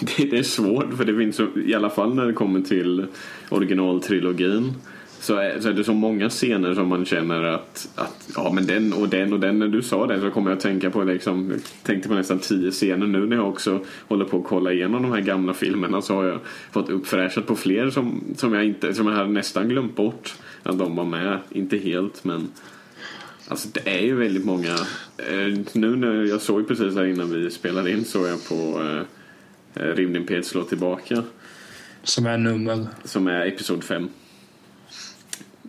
Det, 0.00 0.24
det 0.30 0.38
är 0.38 0.42
svårt 0.42 0.96
för 0.96 1.04
det 1.04 1.16
finns 1.16 1.36
så, 1.36 1.46
i 1.66 1.74
alla 1.74 1.90
fall 1.90 2.14
när 2.14 2.26
det 2.26 2.32
kommer 2.32 2.60
till 2.60 3.06
originaltrilogin 3.48 4.74
så 5.20 5.36
är, 5.36 5.60
så 5.60 5.68
är 5.68 5.72
det 5.72 5.84
så 5.84 5.94
många 5.94 6.28
scener 6.28 6.74
som 6.74 6.88
man 6.88 7.04
känner 7.04 7.42
att, 7.42 7.88
att 7.94 8.30
ja 8.36 8.52
men 8.52 8.66
den 8.66 8.92
och 8.92 9.08
den 9.08 9.32
och 9.32 9.40
den 9.40 9.58
när 9.58 9.68
du 9.68 9.82
sa 9.82 10.06
det 10.06 10.20
så 10.20 10.30
kommer 10.30 10.50
jag 10.50 10.56
att 10.56 10.62
tänka 10.62 10.90
på 10.90 11.04
liksom, 11.04 11.50
jag 11.50 11.60
tänkte 11.82 12.08
på 12.08 12.14
nästan 12.14 12.38
tio 12.38 12.70
scener 12.70 13.06
nu 13.06 13.26
när 13.26 13.36
jag 13.36 13.48
också 13.48 13.80
håller 14.08 14.24
på 14.24 14.38
att 14.38 14.44
kolla 14.44 14.72
igenom 14.72 15.02
de 15.02 15.12
här 15.12 15.20
gamla 15.20 15.54
filmerna 15.54 16.02
så 16.02 16.14
har 16.14 16.24
jag 16.24 16.40
fått 16.72 16.90
uppfräschat 16.90 17.46
på 17.46 17.56
fler 17.56 17.90
som, 17.90 18.20
som 18.36 18.54
jag 18.54 18.64
inte, 18.64 18.94
som 18.94 19.06
jag 19.06 19.14
hade 19.14 19.30
nästan 19.30 19.68
glömt 19.68 19.96
bort 19.96 20.34
att 20.62 20.78
de 20.78 20.96
var 20.96 21.04
med, 21.04 21.38
inte 21.50 21.78
helt 21.78 22.24
men 22.24 22.48
Alltså 23.48 23.68
det 23.72 23.90
är 23.90 24.00
ju 24.00 24.14
väldigt 24.14 24.44
många. 24.44 24.74
Eh, 25.16 25.58
nu 25.72 25.96
när 25.96 26.24
jag 26.24 26.40
såg 26.40 26.68
precis 26.68 26.94
här 26.94 27.04
innan 27.04 27.30
vi 27.30 27.50
spelade 27.50 27.90
in 27.90 28.04
såg 28.04 28.26
jag 28.26 28.48
på 28.48 28.82
eh, 28.82 29.02
eh, 29.82 29.94
Rymdimperiet 29.94 30.46
slår 30.46 30.64
tillbaka. 30.64 31.24
som 32.02 32.26
är 32.26 32.38
nummer. 32.38 32.86
Som 33.04 33.26
är 33.26 33.46
episod 33.46 33.84
5. 33.84 34.08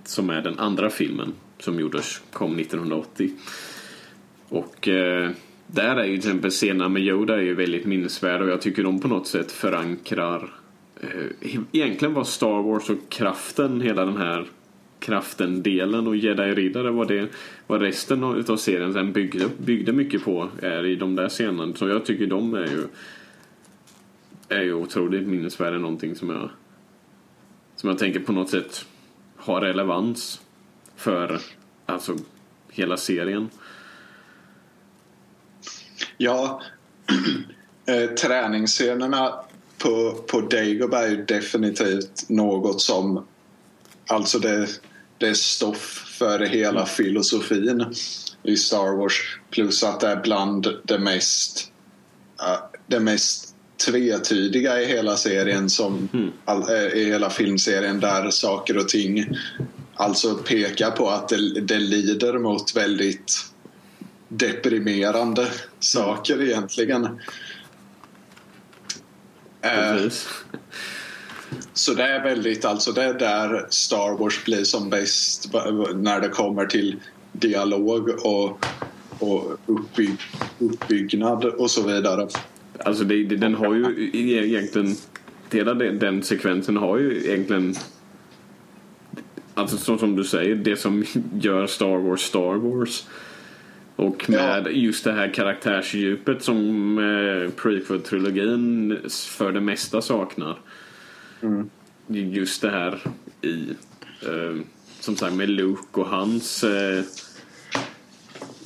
Som 0.05 0.29
är 0.29 0.41
den 0.41 0.59
andra 0.59 0.89
filmen 0.89 1.33
som 1.59 1.79
gjordes, 1.79 2.21
kom 2.31 2.59
1980. 2.59 3.31
Och 4.49 4.87
eh, 4.87 5.29
där 5.67 5.95
är 5.95 6.03
ju 6.03 6.17
till 6.17 6.29
exempel 6.29 6.51
scenerna 6.51 6.89
med 6.89 7.01
Yoda 7.01 7.35
är 7.35 7.41
ju 7.41 7.55
väldigt 7.55 7.85
minnesvärda 7.85 8.43
och 8.43 8.49
jag 8.49 8.61
tycker 8.61 8.83
de 8.83 8.99
på 8.99 9.07
något 9.07 9.27
sätt 9.27 9.51
förankrar 9.51 10.53
eh, 11.01 11.59
egentligen 11.71 12.13
var 12.13 12.23
Star 12.23 12.63
Wars 12.63 12.89
och 12.89 13.09
kraften, 13.09 13.81
hela 13.81 14.05
den 14.05 14.17
här 14.17 14.47
kraften-delen 14.99 16.07
och 16.07 16.15
Jedi-riddare 16.15 16.91
var 16.91 17.05
det 17.05 17.27
vad 17.67 17.81
resten 17.81 18.23
av 18.23 18.57
serien 18.57 18.93
sen 18.93 19.13
byggde, 19.13 19.49
byggde 19.57 19.93
mycket 19.93 20.23
på 20.23 20.49
är 20.61 20.85
i 20.85 20.95
de 20.95 21.15
där 21.15 21.29
scenerna. 21.29 21.73
Så 21.75 21.87
jag 21.87 22.05
tycker 22.05 22.27
de 22.27 22.53
är 22.53 22.67
ju 22.67 22.87
är 24.49 24.61
ju 24.61 24.73
otroligt 24.73 25.27
minnesvärda, 25.27 25.77
någonting 25.77 26.15
som 26.15 26.29
jag 26.29 26.49
som 27.75 27.89
jag 27.89 27.99
tänker 27.99 28.19
på 28.19 28.31
något 28.31 28.49
sätt 28.49 28.85
har 29.37 29.61
relevans 29.61 30.41
för 30.95 31.39
alltså 31.85 32.15
hela 32.69 32.97
serien. 32.97 33.49
Ja, 36.17 36.61
eh, 37.85 38.09
träningsscenerna 38.09 39.33
på, 39.77 40.23
på 40.27 40.41
Dagobah 40.41 41.03
är 41.03 41.09
ju 41.09 41.25
definitivt 41.25 42.29
något 42.29 42.81
som... 42.81 43.25
Alltså 44.07 44.39
det, 44.39 44.67
det 45.19 45.27
är 45.27 45.33
stoff 45.33 46.05
för 46.17 46.39
hela 46.39 46.85
filosofin 46.85 47.85
i 48.43 48.57
Star 48.57 48.97
Wars. 48.97 49.39
Plus 49.51 49.83
att 49.83 49.99
det 49.99 50.07
är 50.07 50.15
bland 50.15 50.67
det 50.83 50.99
mest, 50.99 51.71
uh, 52.41 52.79
det 52.87 52.99
mest 52.99 53.55
tvetydiga 53.85 54.81
i 54.81 54.85
hela 54.85 55.17
serien 55.17 55.69
som 55.69 56.09
Mm. 56.13 56.31
eh, 56.69 56.97
i 57.01 57.05
hela 57.05 57.29
filmserien 57.29 57.99
där 57.99 58.29
saker 58.29 58.77
och 58.77 58.89
ting 58.89 59.37
alltså 59.95 60.35
pekar 60.35 60.91
på 60.91 61.09
att 61.09 61.29
det, 61.29 61.61
det 61.61 61.79
lider 61.79 62.37
mot 62.37 62.75
väldigt 62.75 63.33
deprimerande 64.27 65.47
saker 65.79 66.41
egentligen. 66.41 67.05
Eh, 69.61 69.93
Precis. 69.93 70.27
så 71.73 71.93
det 71.93 72.03
är 72.03 72.23
väldigt, 72.23 72.65
alltså 72.65 72.91
det 72.91 73.03
är 73.03 73.13
där 73.13 73.65
Star 73.69 74.17
Wars 74.17 74.45
blir 74.45 74.63
som 74.63 74.89
bäst 74.89 75.53
när 75.95 76.21
det 76.21 76.29
kommer 76.29 76.65
till 76.65 76.95
dialog 77.31 78.09
och, 78.09 78.65
och 79.19 79.59
uppby, 79.65 80.09
uppbyggnad 80.59 81.45
och 81.45 81.71
så 81.71 81.87
vidare. 81.87 82.27
Alltså 82.85 83.03
det, 83.03 83.23
det, 83.23 83.35
den 83.35 83.55
har 83.55 83.73
ju 83.73 84.09
e- 84.13 84.45
egentligen 84.45 84.95
Hela 85.51 85.73
den, 85.73 85.99
den 85.99 86.23
sekvensen 86.23 86.77
har 86.77 86.97
ju 86.97 87.25
egentligen 87.25 87.75
Alltså 89.53 89.77
så 89.77 89.97
som 89.97 90.15
du 90.15 90.23
säger, 90.23 90.55
det 90.55 90.75
som 90.75 91.03
gör 91.41 91.67
Star 91.67 91.97
Wars 91.97 92.21
Star 92.21 92.55
Wars. 92.55 93.07
Och 93.95 94.29
med 94.29 94.67
just 94.71 95.03
det 95.03 95.11
här 95.11 95.33
karaktärsdjupet 95.33 96.43
som 96.43 96.97
eh, 96.97 97.51
prequel-trilogin 97.61 98.97
för 99.09 99.51
det 99.51 99.61
mesta 99.61 100.01
saknar. 100.01 100.57
Just 102.07 102.61
det 102.61 102.69
här 102.71 102.99
i 103.41 103.69
eh, 104.25 104.61
som 104.99 105.15
sagt 105.15 105.35
med 105.35 105.49
Luke 105.49 105.99
och 106.01 106.05
hans 106.07 106.63
eh, 106.63 107.03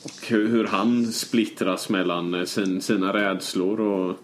och 0.04 0.28
hur, 0.28 0.48
hur 0.48 0.68
han 0.68 1.06
splittras 1.06 1.90
mellan 1.90 2.34
eh, 2.34 2.44
sin, 2.44 2.82
sina 2.82 3.14
rädslor 3.14 3.80
och 3.82 4.18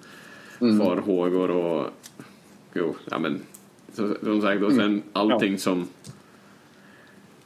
farhågor 0.60 1.52
och 1.52 1.90
jo, 2.74 2.96
ja 3.12 3.20
men 3.20 3.42
så- 3.94 4.16
som 4.24 4.42
sagt 4.42 4.64
och 4.64 4.74
sen 4.74 5.04
allting 5.14 5.58
som 5.58 5.88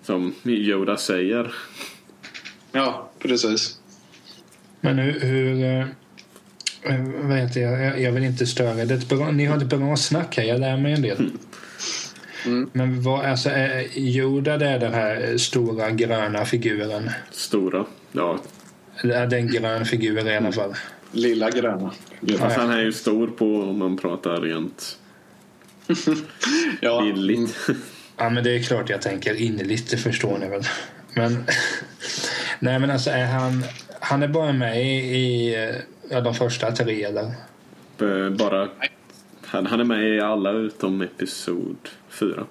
som 0.02 0.34
Yoda 0.44 0.98
säger. 0.98 1.54
Ja, 2.72 3.12
precis. 3.20 3.80
Men 4.82 4.98
hur... 4.98 5.20
hur 5.20 5.88
eh, 6.86 6.96
eh, 6.96 7.36
heter 7.36 7.62
jag? 7.62 8.02
jag? 8.02 8.12
Vill 8.12 8.24
inte 8.24 8.46
störa. 8.46 8.86
Det 8.86 9.08
bra, 9.08 9.32
ni 9.32 9.46
har 9.46 9.58
ett 9.58 9.64
bra 9.64 9.96
snack 9.96 10.38
här. 10.38 10.44
Jag 10.44 10.60
lär 10.60 10.78
mig 10.78 10.94
en 10.94 11.02
del. 11.02 11.30
Men 12.72 13.02
vad, 13.02 13.26
alltså, 13.26 13.50
är 13.50 13.98
Yoda 13.98 14.58
det 14.58 14.66
är 14.66 14.80
den 14.80 14.94
här 14.94 15.38
stora 15.38 15.90
gröna 15.90 16.46
figuren? 16.46 17.10
Stora. 17.32 17.86
Ja, 18.12 18.40
Eller 19.02 19.22
är 19.22 19.28
det 19.28 19.38
en 19.38 19.48
grön 19.48 19.86
figur 19.86 20.28
i 20.28 20.38
alla 20.38 20.52
fall? 20.52 20.76
Lilla 21.12 21.50
gröna. 21.50 21.92
fast 22.40 22.58
han 22.58 22.72
är 22.72 22.82
ju 22.82 22.92
stor 22.92 23.28
på 23.28 23.46
om 23.46 23.78
man 23.78 23.98
pratar 23.98 24.42
rent 24.42 24.98
Ja, 26.82 27.02
bildligt. 27.02 27.70
Ja, 28.18 28.30
men 28.30 28.44
det 28.44 28.56
är 28.56 28.64
klart 28.64 28.90
jag 28.90 29.02
tänker 29.02 29.42
innerligt, 29.42 29.92
det 29.92 29.98
förstår 29.98 30.38
ni 30.38 30.50
väl. 30.50 30.64
Men, 31.14 31.46
nej, 32.60 32.80
men 32.80 32.92
alltså 32.92 33.10
är 33.10 33.26
han... 33.26 33.64
Han 34.00 34.24
är 34.24 34.28
bara 34.28 34.54
med 34.54 34.84
i, 34.84 34.96
i 34.96 35.56
ja, 36.10 36.22
de 36.22 36.34
första 36.34 36.72
tre, 36.72 37.04
eller? 37.04 37.24
Eh, 38.02 38.30
Bara 38.30 38.68
han, 39.46 39.66
han 39.66 39.80
är 39.80 39.84
med 39.84 40.16
i 40.16 40.20
alla 40.20 40.52
utom 40.52 41.02
episod 41.02 41.78
4. 42.10 42.44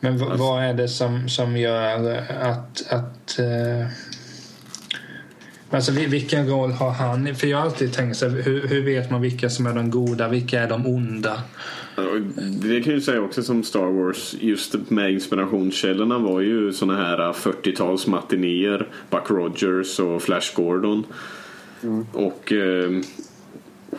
Men 0.00 0.18
v- 0.18 0.24
Alltså- 0.24 0.38
vad 0.38 0.62
är 0.64 0.74
det 0.74 0.88
som, 0.88 1.28
som 1.28 1.56
gör 1.56 2.16
att... 2.40 2.84
att 2.92 3.38
eh, 3.38 3.86
alltså 5.70 5.92
vil- 5.92 6.08
vilken 6.10 6.48
roll 6.48 6.70
har 6.72 6.90
han? 6.90 7.34
För 7.34 7.46
jag 7.46 7.58
har 7.58 7.64
alltid 7.64 7.92
tänkt 7.92 8.16
så 8.16 8.28
hur, 8.28 8.68
hur 8.68 8.82
vet 8.84 9.10
man 9.10 9.20
vilka 9.20 9.50
som 9.50 9.66
är 9.66 9.74
de 9.74 9.90
goda, 9.90 10.28
vilka 10.28 10.60
är 10.62 10.68
de 10.68 10.86
onda? 10.86 11.42
Det 12.62 12.80
kan 12.82 12.92
ju 12.92 13.00
säga 13.00 13.20
också 13.20 13.42
som 13.42 13.64
Star 13.64 13.86
Wars, 14.04 14.34
just 14.40 14.74
med 14.90 15.10
inspirationskällorna 15.12 16.18
var 16.18 16.40
ju 16.40 16.72
såna 16.72 16.96
här 16.96 17.18
40-tals 17.32 18.06
matinéer. 18.06 18.88
Buck 19.10 19.30
Rogers 19.30 19.98
och 20.00 20.22
Flash 20.22 20.56
Gordon. 20.56 21.04
Mm. 21.82 22.06
Och 22.12 22.52
eh, 22.52 23.00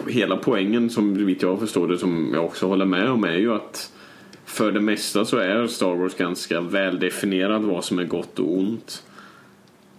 hela 0.08 0.38
poängen 0.38 0.90
som 0.90 1.26
vitt 1.26 1.42
jag 1.42 1.60
förstår 1.60 1.88
det, 1.88 1.98
som 1.98 2.32
jag 2.34 2.46
också 2.46 2.68
håller 2.68 2.86
med 2.86 3.10
om, 3.10 3.24
är 3.24 3.38
ju 3.38 3.54
att 3.54 3.92
för 4.46 4.72
det 4.72 4.82
mesta 4.82 5.26
så 5.26 5.38
är 5.38 5.68
Star 5.68 5.96
Wars 5.96 6.16
ganska 6.16 6.62
väldefinierat 6.62 7.62
vad 7.62 7.86
som 7.86 8.00
är 8.00 8.04
gott 8.04 8.40
och 8.40 8.58
ont. 8.58 9.04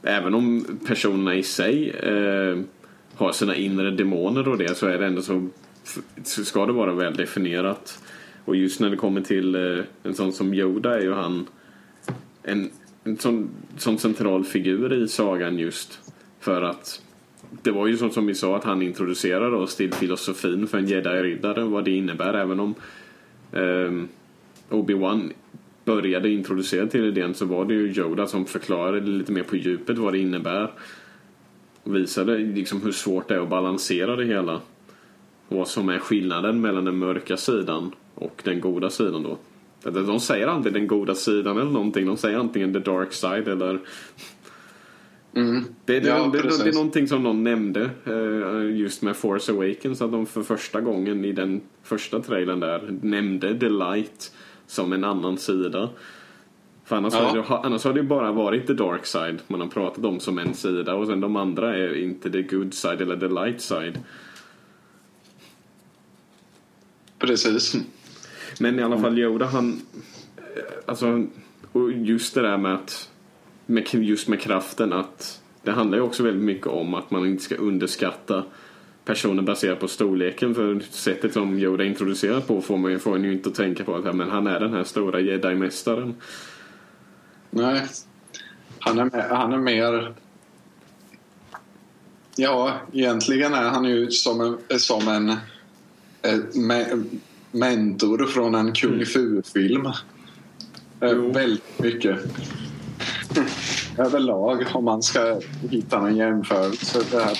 Även 0.03 0.35
om 0.35 0.79
personerna 0.87 1.35
i 1.35 1.43
sig 1.43 1.91
eh, 1.91 2.59
har 3.15 3.33
sina 3.33 3.57
inre 3.57 3.91
demoner 3.91 4.49
och 4.49 4.59
det 4.59 4.77
så 4.77 4.87
är 4.87 4.99
det 4.99 5.07
ändå 5.07 5.23
så, 5.23 5.49
så 6.25 6.45
ska 6.45 6.67
det 6.67 6.73
vara 6.73 6.93
väldefinierat. 6.93 7.99
Och 8.45 8.57
just 8.57 8.81
när 8.81 8.91
det 8.91 8.97
kommer 8.97 9.21
till 9.21 9.55
eh, 9.55 9.85
en 10.03 10.15
sån 10.15 10.33
som 10.33 10.55
Yoda 10.55 10.99
är 10.99 11.01
ju 11.01 11.13
han 11.13 11.47
en, 12.43 12.71
en 13.05 13.19
sån, 13.19 13.51
sån 13.77 13.99
central 13.99 14.45
figur 14.45 14.93
i 14.93 15.09
sagan 15.09 15.59
just 15.59 16.01
för 16.41 16.63
att 16.63 17.03
det 17.63 17.71
var 17.71 17.87
ju 17.87 17.97
så 17.97 18.11
som 18.11 18.27
vi 18.27 18.35
sa 18.35 18.57
att 18.57 18.65
han 18.65 18.83
introducerade 18.83 19.57
oss 19.57 19.77
till 19.77 19.93
filosofin 19.93 20.67
för 20.67 20.79
en 20.79 20.87
jedi-riddare 20.87 21.65
vad 21.65 21.85
det 21.85 21.91
innebär 21.91 22.35
även 22.35 22.61
om 22.61 22.75
eh, 23.53 24.05
Obi-Wan 24.71 25.33
började 25.85 26.31
introducera 26.31 26.87
till 26.87 27.05
idén 27.05 27.35
så 27.35 27.45
var 27.45 27.65
det 27.65 27.75
ju 27.75 27.93
Yoda 27.93 28.27
som 28.27 28.47
förklarade 28.47 29.01
lite 29.01 29.33
mer 29.33 29.43
på 29.43 29.57
djupet 29.57 29.99
vad 29.99 30.13
det 30.13 30.19
innebär. 30.19 30.71
Och 31.83 31.97
visade 31.97 32.39
liksom 32.39 32.83
hur 32.83 32.93
svårt 32.93 33.29
det 33.29 33.35
är 33.35 33.41
att 33.41 33.49
balansera 33.49 34.17
det 34.17 34.25
hela. 34.25 34.55
Och 35.49 35.57
vad 35.57 35.69
som 35.69 35.89
är 35.89 35.99
skillnaden 35.99 36.61
mellan 36.61 36.85
den 36.85 36.99
mörka 36.99 37.37
sidan 37.37 37.93
och 38.15 38.43
den 38.45 38.61
goda 38.61 38.91
sidan 38.91 39.23
då. 39.23 39.39
De 39.91 40.21
säger 40.21 40.47
aldrig 40.47 40.75
den 40.75 40.87
goda 40.87 41.15
sidan 41.15 41.59
eller 41.59 41.71
någonting. 41.71 42.07
De 42.07 42.17
säger 42.17 42.39
antingen 42.39 42.73
the 42.73 42.79
dark 42.79 43.13
side 43.13 43.49
eller 43.49 43.79
Mm. 45.37 45.65
det, 45.85 46.01
det, 46.01 46.09
Ja, 46.09 46.31
det, 46.33 46.43
det, 46.43 46.69
är 46.69 46.73
någonting 46.73 47.09
som 47.09 47.23
någon 47.23 47.45
nämnde 47.45 47.91
eh, 48.05 48.77
just 48.77 49.03
med 49.03 49.17
Force 49.17 49.53
Awakens 49.53 50.03
att 50.03 50.13
de 50.13 50.27
för 50.27 50.43
första 50.43 50.81
gången 50.81 51.25
i 51.25 51.33
den 51.33 51.61
första 51.83 52.21
trailern 52.21 52.61
där 52.61 52.99
nämnde 53.03 53.59
The 53.61 53.69
Light 53.69 54.33
som 54.67 54.93
en 54.93 55.05
annan 55.05 55.39
sida. 55.39 55.89
För 56.85 56.97
annars, 56.97 57.15
Ja. 57.15 57.21
har 57.21 57.37
det, 57.37 57.67
annars 57.67 57.85
har 57.85 57.93
det 57.93 58.01
ju 58.01 58.07
bara 58.07 58.33
varit 58.33 58.67
the 58.67 58.75
dark 58.75 59.07
side 59.07 59.39
man 59.47 59.61
har 59.61 59.69
pratat 59.69 60.05
om 60.05 60.21
som 60.21 60.39
en 60.39 60.55
sida 60.55 60.95
och 60.95 61.07
sen 61.07 61.21
de 61.21 61.37
andra 61.37 61.77
är 61.77 61.95
inte 61.95 62.31
the 62.31 62.43
good 62.43 62.75
side 62.75 63.01
eller 63.01 63.17
the 63.17 63.29
light 63.29 63.61
side. 63.61 63.99
Precis. 67.19 67.77
Men 68.61 68.79
i 68.79 68.83
alla 68.83 68.99
fall 68.99 69.19
Yoda 69.19 69.47
han 69.47 69.81
eh, 70.37 70.43
Alltså 70.87 71.27
och 71.73 71.93
just 71.93 72.35
det 72.35 72.43
där 72.43 72.59
med 72.59 72.75
att 72.75 73.11
med, 73.67 73.95
Just 73.95 74.29
med 74.29 74.41
kraften 74.41 74.93
att 74.93 75.41
Det 75.63 75.73
handlar 75.73 75.99
ju 75.99 76.05
också 76.05 76.23
väldigt 76.23 76.45
mycket 76.45 76.67
om 76.67 76.95
att 76.95 77.11
man 77.11 77.27
inte 77.27 77.43
ska 77.43 77.55
underskatta 77.55 78.45
Personer 79.05 79.43
baserat 79.43 79.81
på 79.81 79.89
storleken 79.89 80.55
för 80.55 80.81
sättet 80.91 81.33
som 81.33 81.59
Yoda 81.59 81.85
introducerad 81.85 82.47
på 82.47 82.63
får 82.63 82.77
man 82.79 82.91
ju, 82.91 82.99
får 82.99 83.17
en 83.17 83.25
ju 83.25 83.33
inte 83.33 83.49
att 83.49 83.55
tänka 83.55 83.85
på 83.85 83.95
att 83.97 84.05
ja, 84.05 84.13
men 84.13 84.31
han 84.31 84.47
är 84.47 84.61
den 84.61 84.73
här 84.73 84.85
stora 84.85 85.21
jedi-mästaren. 85.21 86.15
Nej. 87.51 87.87
Han 88.79 88.99
är, 88.99 89.05
mer- 89.05 89.29
han 89.35 89.53
är 89.53 89.59
mer... 89.59 90.15
Ja, 92.37 92.73
egentligen 92.93 93.55
är 93.55 93.69
han 93.69 93.85
ju 93.85 94.11
som 94.11 94.41
en, 94.41 94.79
som 94.79 95.09
en 95.09 95.29
eh, 96.23 96.39
me, 96.55 96.87
mentor 97.53 98.27
från 98.27 98.55
en 98.55 98.73
kung 98.73 99.05
fu-film. 99.07 99.87
Eh, 99.87 99.93
Jo. 101.01 101.33
Väldigt 101.33 101.79
mycket. 101.79 102.19
Överlag, 103.99 104.67
om 104.73 104.85
man 104.85 105.03
ska 105.03 105.41
hitta 105.71 106.09
en 106.09 106.17
jämförelse. 106.17 106.99
Det 107.11 107.25
här, 107.25 107.39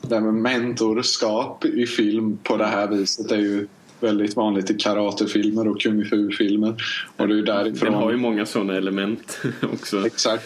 det 0.00 0.14
här 0.14 0.22
med 0.22 0.34
mentorskap 0.34 1.64
i 1.64 1.86
film 1.86 2.38
på 2.42 2.56
det 2.56 2.66
här 2.66 2.88
viset 2.88 3.30
är 3.32 3.38
ju 3.38 3.66
väldigt 4.00 4.36
vanligt 4.36 4.70
i 4.70 4.74
karatefilmer 4.74 5.68
och 5.68 5.80
kung 5.80 6.04
fu-filmer. 6.04 6.74
Och 7.16 7.28
det 7.28 7.38
är 7.38 7.42
därifrån... 7.42 7.92
Den 7.92 8.02
har 8.02 8.10
ju 8.10 8.16
många 8.16 8.46
sådana 8.46 8.76
element 8.76 9.38
också. 9.72 10.06
Exakt. 10.06 10.44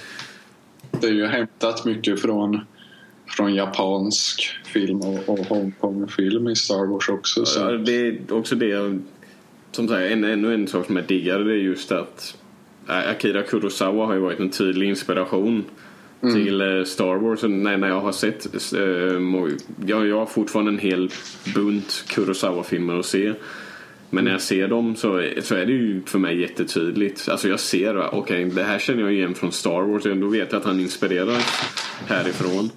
Det 1.00 1.06
är 1.06 1.12
ju 1.12 1.26
hämtat 1.26 1.84
mycket 1.84 2.20
från, 2.20 2.60
från 3.28 3.54
japansk 3.54 4.50
film 4.64 5.00
och, 5.00 5.28
och 5.28 5.46
Hongkong-film 5.46 6.48
i 6.48 6.56
Star 6.56 6.86
Wars 6.86 7.08
också. 7.08 7.44
Så. 7.44 7.60
Ja, 7.60 7.70
det 7.70 8.06
är 8.06 8.32
också 8.32 8.54
det 8.54 9.00
som 9.72 9.88
sagt, 9.88 10.00
en, 10.00 10.24
ännu 10.24 10.54
en 10.54 10.66
sak 10.66 10.86
som 10.86 10.96
jag 10.96 11.06
diggar 11.06 11.38
det 11.38 11.52
är 11.52 11.56
just 11.56 11.92
att 11.92 12.36
Akira 12.86 13.42
Kurosawa 13.42 14.06
har 14.06 14.14
ju 14.14 14.20
varit 14.20 14.40
en 14.40 14.50
tydlig 14.50 14.88
inspiration 14.88 15.64
mm. 16.22 16.34
till 16.34 16.60
eh, 16.60 16.84
Star 16.84 17.16
Wars. 17.16 17.42
När, 17.42 17.76
när 17.76 17.88
jag 17.88 18.00
har 18.00 18.12
sett, 18.12 18.72
äh, 18.74 18.80
jag, 19.86 20.06
jag 20.06 20.18
har 20.18 20.26
fortfarande 20.26 20.70
en 20.70 20.78
hel 20.78 21.10
bunt 21.54 22.04
Kurosawa-filmer 22.08 22.98
att 22.98 23.06
se. 23.06 23.32
Men 24.10 24.24
när 24.24 24.32
jag 24.32 24.40
ser 24.40 24.68
dem 24.68 24.96
så, 24.96 25.28
så 25.42 25.54
är 25.54 25.66
det 25.66 25.72
ju 25.72 26.02
för 26.06 26.18
mig 26.18 26.40
jättetydligt. 26.40 27.28
Alltså 27.28 27.48
jag 27.48 27.60
ser, 27.60 27.98
okej 27.98 28.18
okay, 28.18 28.44
det 28.44 28.62
här 28.62 28.78
känner 28.78 29.02
jag 29.02 29.12
igen 29.12 29.34
från 29.34 29.52
Star 29.52 29.82
Wars. 29.82 30.02
Då 30.02 30.28
vet 30.28 30.52
jag 30.52 30.58
att 30.58 30.66
han 30.66 30.80
inspirerar 30.80 31.38
härifrån. 32.06 32.70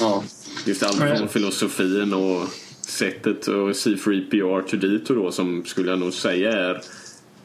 Ja. 0.00 0.24
Just 0.66 0.82
allt 0.82 1.18
från 1.18 1.28
filosofin 1.28 2.14
och 2.14 2.48
sättet 2.80 3.48
och 3.48 3.70
C3PO 3.70 4.62
R2D2 4.62 5.14
då 5.14 5.30
som 5.30 5.64
skulle 5.64 5.90
jag 5.90 5.98
nog 5.98 6.12
säga 6.12 6.52
är 6.52 6.80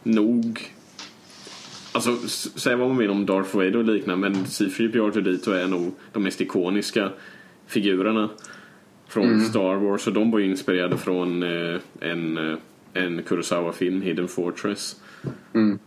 nog 0.03 0.69
Alltså, 1.95 2.27
säg 2.55 2.75
vad 2.75 2.87
man 2.87 2.97
vill 2.97 3.09
om 3.09 3.25
Darth 3.25 3.55
Vader 3.55 3.77
och 3.77 3.83
liknande 3.83 4.29
men 4.29 4.45
C3PO 4.45 5.11
R2D2 5.11 5.53
är 5.53 5.67
nog 5.67 5.95
de 6.13 6.23
mest 6.23 6.41
ikoniska 6.41 7.09
figurerna 7.67 8.29
från 9.07 9.25
mm. 9.25 9.45
Star 9.45 9.75
Wars 9.75 10.07
och 10.07 10.13
de 10.13 10.31
var 10.31 10.39
ju 10.39 10.45
inspirerade 10.45 10.97
från 10.97 11.43
eh, 11.43 11.79
en, 11.99 12.37
eh, 12.37 12.57
en 12.93 13.23
Kurosawa-film, 13.23 14.01
Hidden 14.01 14.27
Fortress. 14.27 14.95
Mm. 15.53 15.79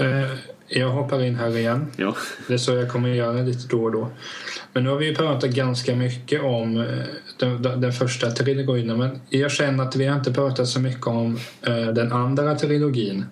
Uh, 0.00 0.38
jag 0.68 0.88
hoppar 0.88 1.22
in 1.22 1.34
här 1.34 1.56
igen. 1.56 1.86
Ja. 1.96 2.16
Det 2.48 2.54
är 2.54 2.58
så 2.58 2.74
jag 2.74 2.90
kommer 2.90 3.08
göra 3.08 3.42
lite 3.42 3.68
då 3.68 3.84
och 3.84 3.92
då. 3.92 4.10
Men 4.72 4.84
nu 4.84 4.90
har 4.90 4.96
vi 4.96 5.14
pratat 5.14 5.50
ganska 5.50 5.96
mycket 5.96 6.42
om 6.42 6.76
eh, 6.76 7.04
den, 7.38 7.80
den 7.80 7.92
första 7.92 8.30
trilogin 8.30 8.98
men 8.98 9.20
jag 9.30 9.50
känner 9.50 9.84
att 9.84 9.96
vi 9.96 10.06
har 10.06 10.18
inte 10.18 10.32
pratat 10.32 10.68
så 10.68 10.80
mycket 10.80 11.06
om 11.06 11.38
uh, 11.68 11.88
den 11.88 12.12
andra 12.12 12.54
trilogin. 12.54 13.24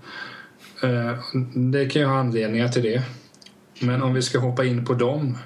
Uh, 0.84 1.18
det 1.54 1.86
kan 1.86 2.02
ju 2.02 2.08
ha 2.08 2.18
anledningar 2.18 2.68
till 2.68 2.82
det. 2.82 3.02
Men 3.80 4.02
om 4.02 4.14
vi 4.14 4.22
ska 4.22 4.38
hoppa 4.38 4.64
in 4.64 4.84
på 4.84 4.94
dem. 4.94 5.38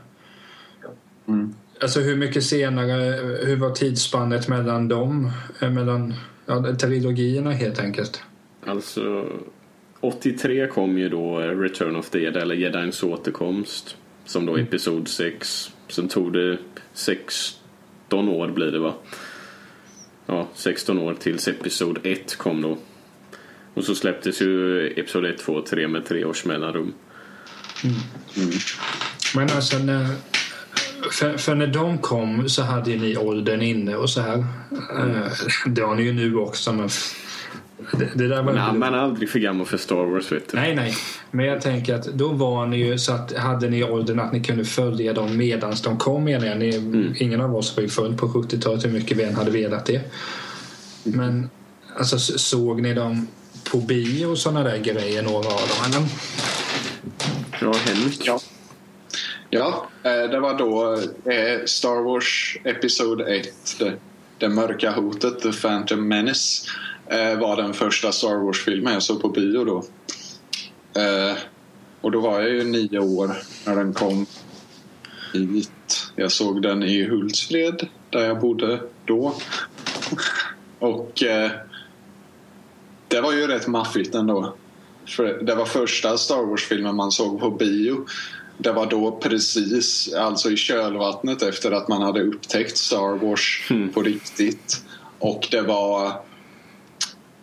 Mm. 1.28 1.54
Alltså 1.80 2.00
hur 2.00 2.16
mycket 2.16 2.44
senare, 2.44 3.18
hur 3.46 3.56
var 3.56 3.70
tidsspannet 3.70 4.48
mellan 4.48 4.88
dem? 4.88 5.30
Mellan 5.60 6.14
ja, 6.46 6.74
trilogierna 6.74 7.50
helt 7.50 7.78
enkelt? 7.78 8.22
Alltså 8.66 9.26
83 10.00 10.66
kom 10.66 10.98
ju 10.98 11.08
då 11.08 11.38
Return 11.38 11.96
of 11.96 12.10
the 12.10 12.18
Jedi, 12.18 12.38
eller 12.38 12.54
Jedins 12.54 13.02
återkomst. 13.02 13.96
Som 14.24 14.46
då 14.46 14.52
mm. 14.52 14.66
episod 14.66 15.08
6. 15.08 15.72
Sen 15.88 16.08
tog 16.08 16.32
det 16.32 16.58
16 16.92 18.28
år 18.28 18.48
blir 18.48 18.72
det 18.72 18.78
va? 18.78 18.94
Ja, 20.26 20.48
16 20.54 20.98
år 20.98 21.14
tills 21.14 21.48
episod 21.48 21.98
1 22.02 22.36
kom 22.36 22.62
då. 22.62 22.78
Och 23.74 23.84
så 23.84 23.94
släpptes 23.94 24.42
ju 24.42 24.86
episod 24.96 25.24
1, 25.24 25.38
2 25.38 25.52
och 25.52 25.66
3 25.66 25.88
med 25.88 26.06
tre 26.06 26.24
års 26.24 26.44
mellanrum. 26.44 26.92
Mm. 27.84 27.96
Mm. 28.36 28.50
Men 29.34 29.56
alltså 29.56 29.78
när, 29.78 30.06
för, 31.10 31.36
för, 31.36 31.54
när 31.54 31.66
de 31.66 31.98
kom 31.98 32.48
så 32.48 32.62
hade 32.62 32.96
ni 32.96 33.16
åldern 33.16 33.62
inne 33.62 33.96
och 33.96 34.10
så 34.10 34.20
här. 34.20 34.44
Mm. 35.00 35.28
Det 35.66 35.82
har 35.82 35.94
ni 35.94 36.02
ju 36.02 36.12
nu 36.12 36.36
också 36.36 36.72
men 36.72 36.88
det, 37.92 38.10
det 38.14 38.28
där 38.28 38.42
var 38.42 38.52
nej, 38.52 38.72
man 38.72 38.94
är 38.94 38.98
aldrig 38.98 39.30
för 39.30 39.38
gammal 39.38 39.66
för 39.66 39.76
Star 39.76 40.04
Wars 40.04 40.32
vet 40.32 40.52
du. 40.52 40.56
Nej, 40.56 40.74
nej. 40.74 40.94
Men 41.30 41.46
jag 41.46 41.60
tänker 41.60 41.94
att 41.94 42.04
då 42.04 42.28
var 42.28 42.66
ni 42.66 42.76
ju 42.76 42.98
så 42.98 43.12
att 43.12 43.36
hade 43.36 43.70
ni 43.70 43.84
åldern 43.84 44.20
att 44.20 44.32
ni 44.32 44.44
kunde 44.44 44.64
följa 44.64 45.12
dem 45.12 45.36
medans 45.36 45.82
de 45.82 45.98
kom 45.98 46.24
menar 46.24 46.46
jag. 46.46 46.58
Ni, 46.58 46.76
mm. 46.76 47.14
Ingen 47.18 47.40
av 47.40 47.56
oss 47.56 47.76
var 47.76 47.82
ju 47.82 47.88
född 47.88 48.18
på 48.18 48.26
70-talet 48.26 48.84
hur 48.84 48.90
mycket 48.90 49.16
vi 49.16 49.22
än 49.22 49.34
hade 49.34 49.50
velat 49.50 49.86
det. 49.86 50.00
Men 51.02 51.50
alltså 51.96 52.18
såg 52.18 52.82
ni 52.82 52.94
dem 52.94 53.26
på 53.74 53.80
bio 53.80 54.26
och 54.26 54.38
sådana 54.38 54.62
där 54.62 54.78
grejer 54.78 55.22
några 55.22 55.48
av 55.48 55.68
dem 55.68 55.84
eller? 55.86 56.02
Ja, 57.60 57.72
Henrik. 57.72 58.26
Ja. 58.26 58.40
Ja, 59.50 59.88
eh, 60.02 60.30
det 60.30 60.40
var 60.40 60.58
då 60.58 60.92
eh, 61.32 61.64
Star 61.64 62.02
Wars 62.02 62.56
Episod 62.64 63.20
1, 63.20 63.48
det, 64.38 64.48
mörka 64.48 64.90
hotet, 64.90 65.40
The 65.40 65.52
Phantom 65.52 66.08
Menace 66.08 66.70
eh, 67.06 67.38
var 67.38 67.56
den 67.56 67.74
första 67.74 68.12
Star 68.12 68.36
Wars-filmen 68.36 68.92
jag 68.92 69.02
såg 69.02 69.22
på 69.22 69.28
bio 69.28 69.64
då. 69.64 69.84
Och 72.00 72.10
då 72.10 72.20
var 72.20 72.40
jag 72.40 72.50
ju 72.50 72.64
nio 72.64 72.98
år 72.98 73.36
när 73.66 73.76
den 73.76 73.92
kom 73.94 74.26
hit. 75.32 76.06
Jag 76.16 76.32
såg 76.32 76.62
den 76.62 76.82
i 76.82 77.04
Hultsfred 77.04 77.88
där 78.10 78.24
jag 78.24 78.40
bodde 78.40 78.80
då. 79.04 79.34
och 80.78 81.22
eh, 81.22 81.50
det 83.14 83.20
var 83.20 83.32
ju 83.32 83.46
rätt 83.46 83.66
maffigt 83.66 84.14
ändå. 84.14 84.54
För 85.06 85.24
det 85.42 85.54
var 85.54 85.64
första 85.64 86.18
Star 86.18 86.46
Wars-filmen 86.46 86.96
man 86.96 87.12
såg 87.12 87.40
på 87.40 87.50
bio. 87.50 88.06
Det 88.58 88.72
var 88.72 88.86
då 88.86 89.18
precis, 89.22 90.14
alltså 90.14 90.50
i 90.50 90.56
kölvattnet 90.56 91.42
efter 91.42 91.72
att 91.72 91.88
man 91.88 92.02
hade 92.02 92.22
upptäckt 92.22 92.76
Star 92.76 93.26
Wars 93.26 93.66
mm. 93.70 93.92
på 93.92 94.02
riktigt. 94.02 94.84
Och 95.18 95.48
det 95.50 95.60
var 95.60 96.12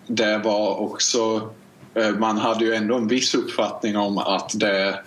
det 0.07 0.37
var 0.37 0.79
också... 0.79 1.49
Eh, 1.93 2.09
man 2.09 2.37
hade 2.37 2.65
ju 2.65 2.73
ändå 2.73 2.95
en 2.95 3.07
viss 3.07 3.35
uppfattning 3.35 3.97
om 3.97 4.17
att 4.17 4.51
det, 4.55 4.99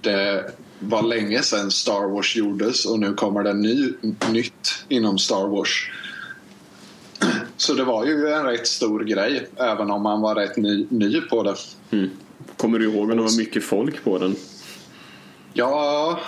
det 0.00 0.50
var 0.78 1.02
länge 1.02 1.42
sedan 1.42 1.70
Star 1.70 2.08
Wars 2.08 2.36
gjordes 2.36 2.86
och 2.86 2.98
nu 2.98 3.14
kommer 3.14 3.42
det 3.42 3.54
ny, 3.54 3.92
nytt 4.30 4.84
inom 4.88 5.18
Star 5.18 5.48
Wars. 5.48 5.90
Så 7.56 7.74
det 7.74 7.84
var 7.84 8.06
ju 8.06 8.28
en 8.28 8.44
rätt 8.44 8.66
stor 8.66 9.04
grej 9.04 9.48
även 9.56 9.90
om 9.90 10.02
man 10.02 10.20
var 10.20 10.34
rätt 10.34 10.56
ny, 10.56 10.86
ny 10.90 11.20
på 11.20 11.42
det. 11.42 11.54
Mm. 11.90 12.10
Kommer 12.56 12.78
du 12.78 12.84
ihåg 12.84 13.10
om 13.10 13.16
det 13.16 13.22
var 13.22 13.38
mycket 13.38 13.64
folk 13.64 14.04
på 14.04 14.18
den? 14.18 14.36
Ja, 15.52 16.20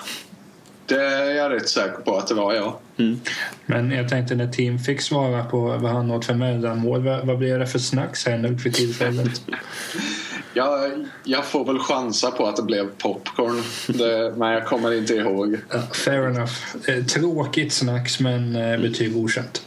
det 0.87 1.03
är 1.03 1.31
jag 1.31 1.53
rätt 1.53 1.69
säker 1.69 2.03
på 2.03 2.17
att 2.17 2.27
det 2.27 2.35
var, 2.35 2.55
ja. 2.55 2.81
Mm. 2.97 3.21
Men 3.67 3.91
jag 3.91 4.09
tänkte 4.09 4.35
när 4.35 4.53
Tim 4.53 4.79
fick 4.79 5.01
svara 5.01 5.45
på 5.45 5.61
vad 5.61 5.91
han 5.91 6.11
åt 6.11 6.25
för 6.25 6.35
mellanmål, 6.35 7.05
vad, 7.05 7.27
vad 7.27 7.39
blev 7.39 7.59
det 7.59 7.67
för 7.67 7.79
snack 7.79 8.17
sen 8.17 8.59
för 8.59 8.71
tillfället? 8.71 9.43
jag, 10.59 11.07
jag 11.25 11.45
får 11.45 11.65
väl 11.65 11.79
chansa 11.79 12.31
på 12.31 12.47
att 12.47 12.57
det 12.57 12.63
blev 12.63 12.89
popcorn, 12.99 13.63
det, 13.99 14.35
men 14.37 14.53
jag 14.53 14.67
kommer 14.67 14.93
inte 14.93 15.15
ihåg. 15.15 15.55
Uh, 15.55 15.91
fair 15.93 16.27
enough. 16.27 16.53
Eh, 16.87 17.05
tråkigt 17.05 17.73
snacks, 17.73 18.21
men 18.21 18.57
eh, 18.57 18.81
betyg 18.81 19.17
okänt. 19.17 19.63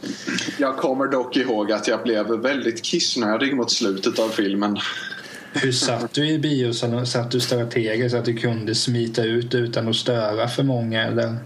Jag 0.58 0.76
kommer 0.76 1.06
dock 1.06 1.36
ihåg 1.36 1.72
att 1.72 1.88
jag 1.88 2.02
blev 2.02 2.26
väldigt 2.26 2.82
kissnödig 2.82 3.56
mot 3.56 3.72
slutet 3.72 4.18
av 4.18 4.28
filmen. 4.28 4.78
Hur 5.52 5.72
satt 5.72 6.14
du 6.14 6.28
i 6.28 6.38
biosalen? 6.38 7.06
Satt 7.06 7.30
du 7.30 7.40
strategiskt 7.40 8.10
så 8.10 8.16
att 8.16 8.24
du 8.24 8.34
kunde 8.34 8.74
smita 8.74 9.22
ut 9.22 9.54
utan 9.54 9.88
att 9.88 9.96
störa 9.96 10.48
för 10.48 10.62
många? 10.62 11.04
Eller? 11.04 11.36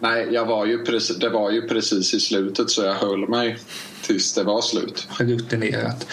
Nej, 0.00 0.28
jag 0.30 0.46
var 0.46 0.66
ju 0.66 0.84
precis, 0.84 1.16
det 1.16 1.28
var 1.28 1.50
ju 1.50 1.68
precis 1.68 2.14
i 2.14 2.20
slutet 2.20 2.70
så 2.70 2.82
jag 2.82 2.94
höll 2.94 3.28
mig 3.28 3.58
tills 4.02 4.34
det 4.34 4.42
var 4.42 4.60
slut. 4.60 5.08
Rutinerat. 5.18 6.06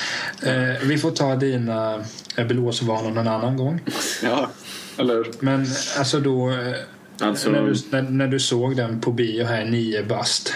Eh, 0.43 0.88
vi 0.88 0.98
får 0.98 1.12
ta 1.12 1.36
dina 1.36 2.04
eh, 2.36 2.48
blåsvanor 2.48 3.12
någon 3.12 3.28
annan 3.28 3.58
gång. 3.58 3.82
Ja, 4.24 4.50
eller 4.98 5.26
Men 5.39 5.65
alltså 5.98 6.19
då... 6.19 6.50
Eh, 6.50 6.76
alltså... 7.19 7.50
När, 7.50 7.62
du, 7.62 7.76
när, 7.89 8.02
när, 8.02 8.28
du 8.28 8.39
såg 8.39 8.76
den 8.76 9.02
på 9.02 9.12
bio 9.12 9.46
här, 9.46 9.65
nio 9.65 10.04
bast. 10.04 10.54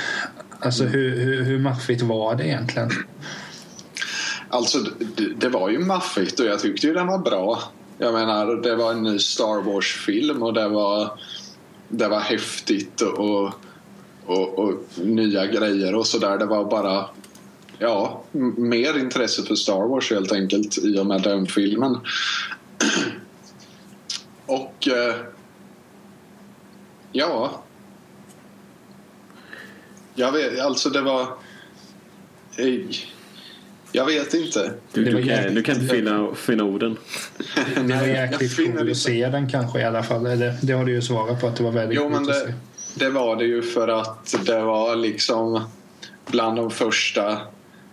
Alltså 0.60 0.84
mm. 0.84 0.94
hur, 0.94 1.20
hur, 1.20 1.44
hur 1.44 1.60
maffigt 1.60 2.02
var 2.02 2.36
det 2.36 2.48
egentligen? 2.48 2.90
Alltså 4.50 4.78
det, 5.16 5.34
det 5.38 5.50
var 5.50 5.70
ju 5.70 5.80
maffigt 5.80 6.40
och 6.40 6.46
jag 6.46 6.60
tyckte 6.60 6.88
ju 6.88 6.94
den 6.94 7.08
var 7.08 7.18
bra. 7.20 7.64
Jag 7.98 8.14
menar, 8.14 8.62
det 8.62 8.76
var 8.76 8.92
en 8.92 9.04
ny 9.04 9.20
Star 9.20 9.62
Wars-film 9.62 10.44
och 10.44 10.54
det 10.54 10.68
var, 10.68 11.20
det 11.90 12.08
var 12.08 12.20
häftigt 12.20 13.02
och, 13.02 13.54
och, 14.26 14.60
och 14.60 14.84
nya 14.98 15.46
grejer 15.46 15.96
och 15.96 16.08
sådär. 16.08 16.38
Det 16.38 16.46
var 16.46 16.66
bara 16.66 17.10
ja, 17.78 18.24
mer 18.58 19.00
intresse 19.00 19.44
för 19.44 19.56
Star 19.56 19.88
Wars 19.88 20.12
helt 20.12 20.32
enkelt 20.32 20.78
i 20.78 21.00
och 21.00 21.06
med 21.06 21.22
den 21.22 21.46
filmen. 21.46 21.98
och 24.46 24.88
eh, 24.88 25.16
ja. 27.12 27.64
Jag 30.16 30.32
vet, 30.32 30.60
alltså 30.60 30.90
det 30.90 31.02
var... 31.02 31.22
Eh, 32.58 32.86
jag 33.98 34.06
vet 34.06 34.34
inte. 34.34 34.72
Du, 34.94 35.04
du, 35.04 35.24
kan, 35.24 35.56
du 35.56 35.64
kan 35.64 35.76
inte 35.76 35.96
finna, 35.96 36.36
finna 36.36 36.64
orden. 36.64 36.98
det 37.76 37.96
var 37.96 38.08
jäkligt 38.08 38.56
kul 38.56 38.92
att 38.92 38.98
se 38.98 39.28
den 39.28 39.50
kanske 39.50 39.80
i 39.80 39.84
alla 39.84 40.04
fall. 40.04 40.24
Det, 40.24 40.58
det 40.62 40.74
har 40.74 40.86
du 40.86 40.92
ju 40.92 41.02
svarat 41.02 41.42
på 41.42 41.48
att 41.48 41.56
det 41.56 41.64
var 41.64 41.72
väldigt 41.72 41.96
jo, 41.96 42.10
men 42.10 42.24
det, 42.24 42.54
det 42.96 43.10
var 43.10 43.36
det 43.36 43.46
ju 43.46 43.62
för 43.62 43.88
att 43.88 44.36
det 44.46 44.62
var 44.62 44.96
liksom 44.96 45.62
bland 46.26 46.58
de 46.58 46.72
första 46.72 47.42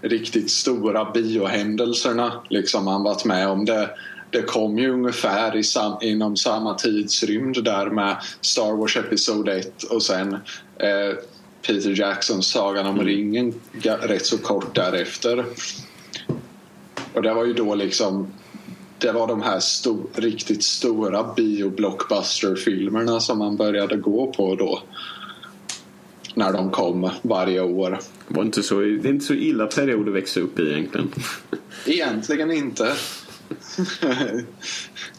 riktigt 0.03 0.51
stora 0.51 1.11
biohändelserna 1.15 2.33
liksom 2.51 2.85
man 2.85 3.03
varit 3.03 3.25
med 3.25 3.49
om. 3.49 3.65
Det, 3.65 3.91
det 4.31 4.43
kom 4.43 4.79
ju 4.79 4.91
ungefär 4.91 5.57
i 5.57 5.63
sam, 5.63 5.99
inom 6.01 6.37
samma 6.37 6.75
tidsrymd 6.75 7.65
där 7.65 7.87
med 7.87 8.17
Star 8.41 8.77
Wars 8.77 8.97
Episod 8.97 9.49
1 9.49 9.83
och 9.83 10.03
sen 10.03 10.33
eh, 10.79 11.17
Peter 11.67 12.01
Jacksons 12.01 12.47
Sagan 12.47 12.87
om 12.87 12.95
mm. 12.95 13.07
ringen 13.07 13.55
rätt 13.83 14.27
så 14.27 14.39
kort 14.39 14.75
därefter. 14.75 15.45
Och 17.15 17.23
det 17.23 17.35
var 17.35 17.45
ju 17.45 17.53
då 17.53 17.75
liksom 17.75 18.27
det 18.99 19.13
var 19.13 19.27
de 19.27 19.43
här 19.43 19.61
sto 19.61 20.07
riktigt 20.15 20.63
stora 20.63 21.35
bio-blockbuster-filmerna 21.37 23.21
som 23.21 23.39
man 23.39 23.57
började 23.57 23.97
gå 23.97 24.33
på 24.33 24.55
då. 24.55 24.83
När 26.35 26.53
de 26.53 26.71
kom 26.71 27.11
varje 27.23 27.61
år. 27.61 27.91
Det, 28.29 28.35
var 28.35 28.43
inte 28.43 28.63
så, 28.63 28.81
det 28.81 28.87
är 28.87 29.07
inte 29.07 29.25
så 29.25 29.35
illa 29.35 29.67
period 29.67 30.09
att 30.09 30.15
växa 30.15 30.41
upp 30.41 30.59
i 30.59 30.73
egentligen. 30.73 31.11
Egentligen 31.87 32.51
inte. 32.51 32.93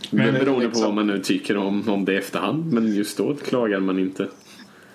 Men 0.10 0.34
beroende 0.34 0.52
på 0.52 0.60
liksom- 0.60 0.84
vad 0.84 0.94
man 0.94 1.08
nu 1.08 1.20
tycker 1.20 1.58
om, 1.58 1.90
om 1.90 2.06
det 2.06 2.14
i 2.14 2.18
efterhand. 2.18 2.74
Men 2.74 2.96
just 2.96 3.18
då 3.18 3.36
klagar 3.36 3.80
man 3.80 4.00
inte. 4.00 4.28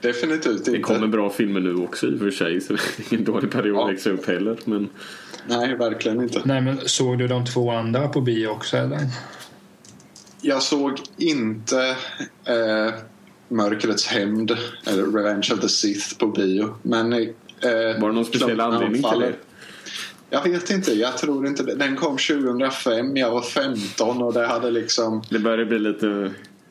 Definitivt 0.03 0.65
Det 0.65 0.71
inte. 0.71 0.83
kommer 0.83 1.07
bra 1.07 1.31
filmer 1.31 1.61
nu 1.61 1.75
också 1.75 2.07
i 2.07 2.15
och 2.15 2.19
för 2.19 2.31
sig. 2.31 2.61
Så 2.61 2.73
det 2.73 2.79
är 2.79 3.13
ingen 3.15 3.25
dålig 3.25 3.51
period 3.51 3.77
Ja. 3.77 3.85
att 3.85 3.93
växa 3.93 4.11
upp 4.11 4.27
heller. 4.27 4.59
Men 4.65 4.89
Nej, 5.47 5.77
verkligen 5.77 6.23
inte. 6.23 6.43
Nej, 6.45 6.61
men 6.61 6.79
såg 6.89 7.19
du 7.19 7.29
de 7.29 7.47
två 7.47 7.71
andra 7.71 8.09
på 8.09 8.21
bio 8.21 8.47
också 8.49 8.77
eller? 8.77 8.99
Jag 10.43 10.63
såg 10.63 11.01
inte 11.17 11.97
eh, 12.45 12.95
Mörkrets 13.49 14.07
hämnd, 14.07 14.57
eller 14.87 15.03
Revenge 15.03 15.49
of 15.53 15.61
the 15.61 15.69
Sith 15.69 16.19
på 16.19 16.27
bio. 16.27 16.75
Men, 16.83 17.13
eh, 17.13 17.21
var 18.01 18.09
det 18.09 18.15
någon 18.15 18.25
speciell 18.25 18.61
anledning 18.61 19.03
till 19.03 19.21
det? 19.21 19.33
Jag 20.31 20.43
vet 20.43 20.71
inte, 20.71 20.93
jag 20.93 21.19
tror 21.19 21.47
inte 21.47 21.63
det. 21.63 21.75
Den 21.75 21.97
kom 21.97 22.17
2005, 22.17 23.17
jag 23.17 23.31
var 23.31 23.43
15 23.43 24.23
och 24.23 24.33
det 24.33 24.47
hade 24.47 24.71
liksom... 24.71 25.23
Det 25.31 25.39
börjar 25.39 25.65
bli 25.65 25.79
lite... 25.79 26.31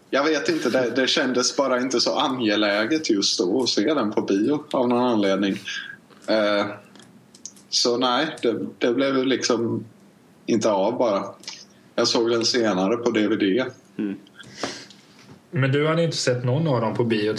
Jag 0.10 0.24
vet 0.24 0.50
inte, 0.50 0.70
det, 0.70 0.90
det 0.96 1.08
kändes 1.08 1.58
bara 1.58 1.80
inte 1.80 2.00
så 2.00 2.16
angeläget 2.20 3.10
just 3.10 3.40
då 3.40 3.64
att 3.64 3.70
se 3.70 3.94
den 3.94 4.12
på 4.12 4.22
bio 4.22 4.64
av 4.72 4.90
någon 4.90 5.04
anledning. 5.04 5.58
Eh, 6.28 6.66
så 7.70 7.98
nej, 7.98 8.36
det, 8.42 8.60
det 8.78 8.94
blev 8.94 9.26
liksom 9.26 9.86
inte 10.46 10.72
av 10.72 10.98
bara. 10.98 11.24
Jag 11.96 12.08
såg 12.08 12.32
den 12.32 12.46
senare 12.46 12.98
på 12.98 13.12
DVD. 13.12 13.66
Mm. 13.98 14.16
Men 15.52 15.72
du 15.72 15.88
hade 15.88 16.04
inte 16.04 16.18
sett 16.18 16.46
någon 16.46 16.68
av 16.68 16.82
dem 16.82 16.96
på 16.96 17.04
bio, 17.04 17.34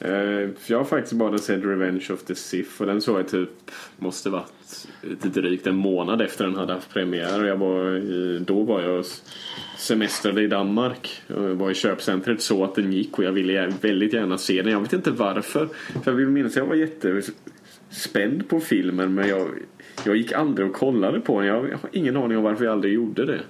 Eh, 0.00 0.48
jag 0.66 0.78
har 0.78 0.84
faktiskt 0.84 1.12
bara 1.12 1.38
sett 1.38 1.64
Revenge 1.64 2.06
of 2.12 2.22
the 2.24 2.34
Sith 2.34 2.80
och 2.80 2.86
den 2.86 3.00
såg 3.00 3.18
jag 3.18 3.28
typ, 3.28 3.50
måste 3.96 4.30
varit 4.30 4.86
lite 5.02 5.28
drygt 5.28 5.66
en 5.66 5.76
månad 5.76 6.22
efter 6.22 6.44
den 6.44 6.54
hade 6.54 6.72
haft 6.72 6.92
premiär. 6.92 7.40
Och 7.42 7.48
jag 7.48 7.56
var 7.56 7.96
i, 7.96 8.38
då 8.46 8.62
var 8.62 8.82
jag 8.82 9.04
semestrade 9.78 10.42
i 10.42 10.46
Danmark. 10.46 11.22
Och 11.28 11.44
jag 11.44 11.54
var 11.54 11.70
i 11.70 11.74
köpcentret 11.74 12.40
så 12.42 12.64
att 12.64 12.74
den 12.74 12.92
gick 12.92 13.18
och 13.18 13.24
jag 13.24 13.32
ville 13.32 13.72
väldigt 13.80 14.12
gärna 14.12 14.38
se 14.38 14.62
den. 14.62 14.72
Jag 14.72 14.80
vet 14.80 14.92
inte 14.92 15.10
varför. 15.10 15.68
För 16.04 16.10
jag 16.10 16.12
vill 16.12 16.28
minnas 16.28 16.52
att 16.52 16.56
jag 16.56 16.66
var 16.66 16.74
jättespänd 16.74 18.48
på 18.48 18.60
filmen 18.60 19.14
men 19.14 19.28
jag, 19.28 19.48
jag 20.04 20.16
gick 20.16 20.32
aldrig 20.32 20.66
och 20.68 20.74
kollade 20.74 21.20
på 21.20 21.40
den. 21.40 21.48
Jag, 21.48 21.64
jag 21.70 21.78
har 21.78 21.90
ingen 21.92 22.16
aning 22.16 22.36
om 22.38 22.44
varför 22.44 22.64
jag 22.64 22.72
aldrig 22.72 22.94
gjorde 22.94 23.24
det. 23.24 23.40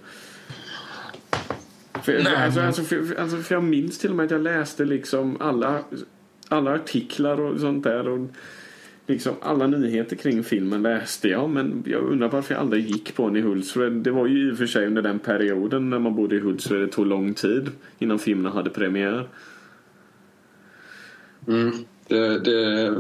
För, 2.03 2.25
alltså, 2.45 2.61
alltså, 2.61 2.83
för, 2.83 3.03
för- 3.03 3.15
alltså, 3.21 3.37
för 3.37 3.55
jag 3.55 3.65
minns 3.65 3.99
till 3.99 4.11
och 4.11 4.17
med 4.17 4.25
att 4.25 4.31
jag 4.31 4.41
läste 4.41 4.85
liksom 4.85 5.37
alla, 5.41 5.85
alla 6.49 6.75
artiklar 6.75 7.41
och 7.41 7.61
sånt 7.61 7.85
där. 7.85 8.09
Och 8.09 8.29
liksom 9.07 9.35
alla 9.41 9.67
nyheter 9.67 10.17
kring 10.17 10.45
filmen 10.45 10.83
läste 10.83 11.29
jag. 11.29 11.51
Men 11.51 11.83
jag 11.87 12.03
undrar 12.03 12.29
varför 12.29 12.55
jag 12.55 12.61
aldrig 12.61 12.87
gick 12.87 13.15
på 13.15 13.27
den 13.27 13.37
i 13.37 13.41
Hultsfred. 13.41 13.93
Det 13.93 14.11
var 14.11 14.27
ju 14.27 14.49
i 14.49 14.53
och 14.53 14.59
för 14.59 14.67
sig 14.67 14.87
under 14.87 15.03
den 15.03 15.19
perioden 15.19 15.91
när 15.91 15.99
man 15.99 16.15
bodde 16.15 16.37
i 16.37 16.41
Hultsfred. 16.41 16.81
Det 16.81 16.89
tog 16.89 17.07
lång 17.07 17.35
tid 17.35 17.71
innan 17.99 18.19
filmen 18.19 18.53
hade 18.53 18.71
premiär. 18.71 19.29
Mm. 21.49 21.73
Det, 22.09 22.39
det 22.39 22.95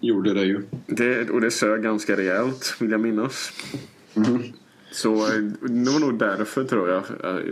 gjorde 0.00 0.34
det 0.34 0.44
ju. 0.44 0.62
Det, 0.86 1.30
och 1.30 1.40
det 1.40 1.50
sög 1.50 1.82
ganska 1.82 2.16
rejält 2.16 2.76
vill 2.80 2.90
jag 2.90 3.00
minnas. 3.00 3.52
Så 4.94 5.14
det 5.60 5.90
var 5.90 6.00
nog 6.00 6.18
därför 6.18 6.64
tror 6.64 6.88
jag 6.88 7.04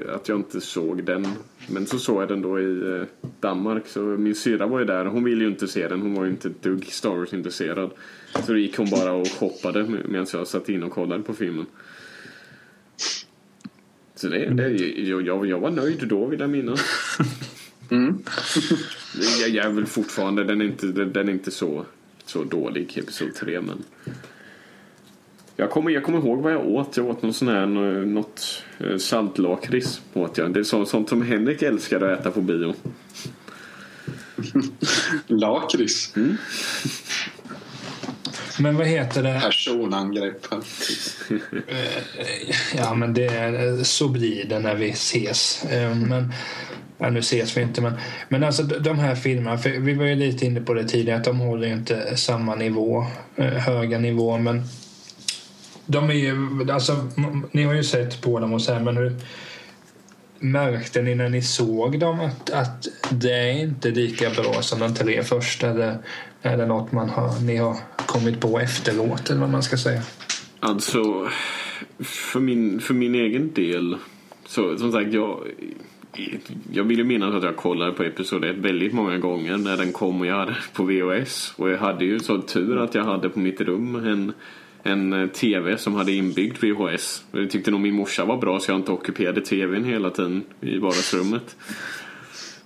att 0.08 0.28
jag 0.28 0.38
inte 0.38 0.60
såg 0.60 1.04
den. 1.04 1.26
Men 1.68 1.86
så 1.86 1.98
såg 1.98 2.22
jag 2.22 2.28
den 2.28 2.42
då 2.42 2.60
i 2.60 2.96
eh, 2.96 3.02
Danmark. 3.40 3.86
Så 3.86 4.00
min 4.00 4.34
syrra 4.34 4.66
var 4.66 4.78
ju 4.78 4.84
där. 4.84 5.04
Hon 5.04 5.24
ville 5.24 5.44
ju 5.44 5.50
inte 5.50 5.68
se 5.68 5.88
den. 5.88 6.00
Hon 6.00 6.14
var 6.14 6.24
ju 6.24 6.30
inte 6.30 6.48
ett 6.48 6.62
dugg 6.62 6.84
Star 6.84 7.10
Wars 7.10 7.32
intresserad. 7.32 7.90
Så 8.46 8.52
då 8.52 8.58
gick 8.58 8.76
hon 8.76 8.90
bara 8.90 9.12
och 9.12 9.28
shoppade 9.28 9.84
medan 10.08 10.26
jag 10.32 10.46
satt 10.46 10.68
in 10.68 10.82
och 10.82 10.92
kollade 10.92 11.22
på 11.22 11.34
filmen. 11.34 11.66
Så 14.14 14.28
det, 14.28 14.50
det, 14.54 14.68
jag, 14.68 15.26
jag, 15.26 15.46
jag 15.46 15.60
var 15.60 15.70
nöjd 15.70 16.08
då 16.08 16.26
vill 16.26 16.40
jag 16.40 16.50
minnas. 16.50 16.80
Jag, 19.40 19.50
jag 19.50 19.66
är 19.66 19.70
väl 19.70 19.86
fortfarande, 19.86 20.44
den 20.44 20.60
är 20.60 20.64
inte, 20.64 20.86
den 20.86 21.28
är 21.28 21.32
inte 21.32 21.50
så, 21.50 21.86
så 22.24 22.44
dålig, 22.44 22.98
episod 22.98 23.34
3 23.34 23.60
men 23.60 23.84
jag 25.62 25.70
kommer, 25.70 25.90
jag 25.90 26.04
kommer 26.04 26.18
ihåg 26.18 26.42
vad 26.42 26.52
jag 26.52 26.66
åt. 26.66 26.96
Jag 26.96 27.06
åt 27.06 27.22
någon 27.22 27.34
sån 27.34 27.48
här, 27.48 27.66
något 28.06 28.62
eh, 28.78 28.96
saltlakrits 28.96 30.00
åt 30.14 30.38
jag. 30.38 30.54
Det 30.54 30.60
är 30.60 30.64
så, 30.64 30.84
sånt 30.86 31.08
som 31.08 31.22
Henrik 31.22 31.62
älskar 31.62 32.00
att 32.00 32.20
äta 32.20 32.30
på 32.30 32.40
bio. 32.40 32.74
Lakrits. 35.26 36.14
Men 38.60 38.76
vad 38.76 38.86
heter 38.86 39.22
det? 39.22 39.40
Personangrepp. 39.44 40.46
här. 40.50 40.60
Ja, 42.76 42.94
men 42.94 43.14
det 43.14 43.26
är, 43.26 43.84
så 43.84 44.08
blir 44.08 44.44
det 44.44 44.58
när 44.58 44.74
vi 44.74 44.90
ses. 44.90 45.64
Eh, 45.64 45.94
Men, 45.96 46.32
ja, 46.98 47.10
nu 47.10 47.18
ses 47.18 47.56
vi 47.56 47.62
inte, 47.62 47.80
men, 47.80 47.92
men 48.28 48.44
alltså 48.44 48.62
de- 48.62 48.98
här 48.98 49.14
filmerna, 49.14 49.58
för 49.58 49.70
vi 49.70 49.94
var 49.94 50.04
ju 50.04 50.14
lite 50.14 50.46
inne 50.46 50.60
på 50.60 50.74
det 50.74 50.84
tidigare, 50.88 51.18
att 51.18 51.24
de 51.24 51.38
håller 51.38 51.66
ju 51.66 51.72
inte 51.72 52.16
samma 52.16 52.54
nivå, 52.54 53.06
eh, 53.36 53.46
höga 53.46 53.98
nivå, 53.98 54.38
men 54.38 54.62
de 55.92 56.10
är 56.10 56.14
ju, 56.14 56.36
alltså, 56.72 56.96
ni 57.50 57.62
har 57.62 57.74
ju 57.74 57.84
sett 57.84 58.22
på 58.22 58.38
dem 58.38 58.52
och 58.52 58.62
så 58.62 58.72
här, 58.72 58.80
men 58.80 58.96
hur 58.96 59.12
märkte 60.38 61.02
ni 61.02 61.14
när 61.14 61.28
ni 61.28 61.42
såg 61.42 62.00
dem 62.00 62.20
att, 62.20 62.50
att 62.50 62.88
det 63.10 63.32
är 63.32 63.62
inte 63.62 63.90
lika 63.90 64.30
bra 64.30 64.62
som 64.62 64.80
de 64.80 64.94
tre 64.94 65.22
första? 65.22 65.68
Eller 65.68 65.98
är 66.42 66.56
det 66.56 66.66
något 66.66 66.92
man 66.92 67.08
har, 67.08 67.40
ni 67.40 67.56
har 67.56 67.76
kommit 68.06 68.40
på 68.40 68.60
efteråt, 68.60 69.30
eller 69.30 69.40
vad 69.40 69.50
man 69.50 69.62
ska 69.62 69.76
säga? 69.76 70.02
Alltså, 70.60 71.28
för 72.00 72.40
min, 72.40 72.80
för 72.80 72.94
min 72.94 73.14
egen 73.14 73.52
del. 73.52 73.96
Så 74.46 74.78
som 74.78 74.92
sagt, 74.92 75.12
jag, 75.12 75.38
jag 76.72 76.84
vill 76.84 76.98
ju 76.98 77.04
minnas 77.04 77.34
att 77.34 77.44
jag 77.44 77.56
kollade 77.56 77.92
på 77.92 78.02
episod 78.02 78.44
1 78.44 78.56
väldigt 78.56 78.92
många 78.92 79.18
gånger 79.18 79.56
när 79.56 79.76
den 79.76 79.92
kom 79.92 80.20
och 80.20 80.26
jag 80.26 80.36
hade 80.36 80.56
på 80.72 80.84
VHS. 80.84 81.54
Och 81.56 81.70
jag 81.70 81.78
hade 81.78 82.04
ju 82.04 82.20
så 82.20 82.42
tur 82.42 82.78
att 82.78 82.94
jag 82.94 83.04
hade 83.04 83.28
på 83.28 83.38
mitt 83.38 83.60
rum 83.60 83.94
en, 83.94 84.32
en 84.82 85.12
eh, 85.12 85.26
TV 85.26 85.78
som 85.78 85.94
hade 85.94 86.12
inbyggd 86.12 86.64
VHS. 86.64 87.24
Jag 87.32 87.50
tyckte 87.50 87.70
nog 87.70 87.80
min 87.80 87.94
morsa 87.94 88.24
var 88.24 88.36
bra 88.36 88.60
så 88.60 88.70
jag 88.70 88.78
inte 88.78 88.92
ockuperade 88.92 89.40
TVn 89.40 89.84
hela 89.84 90.10
tiden 90.10 90.42
i 90.60 90.78
vardagsrummet. 90.78 91.56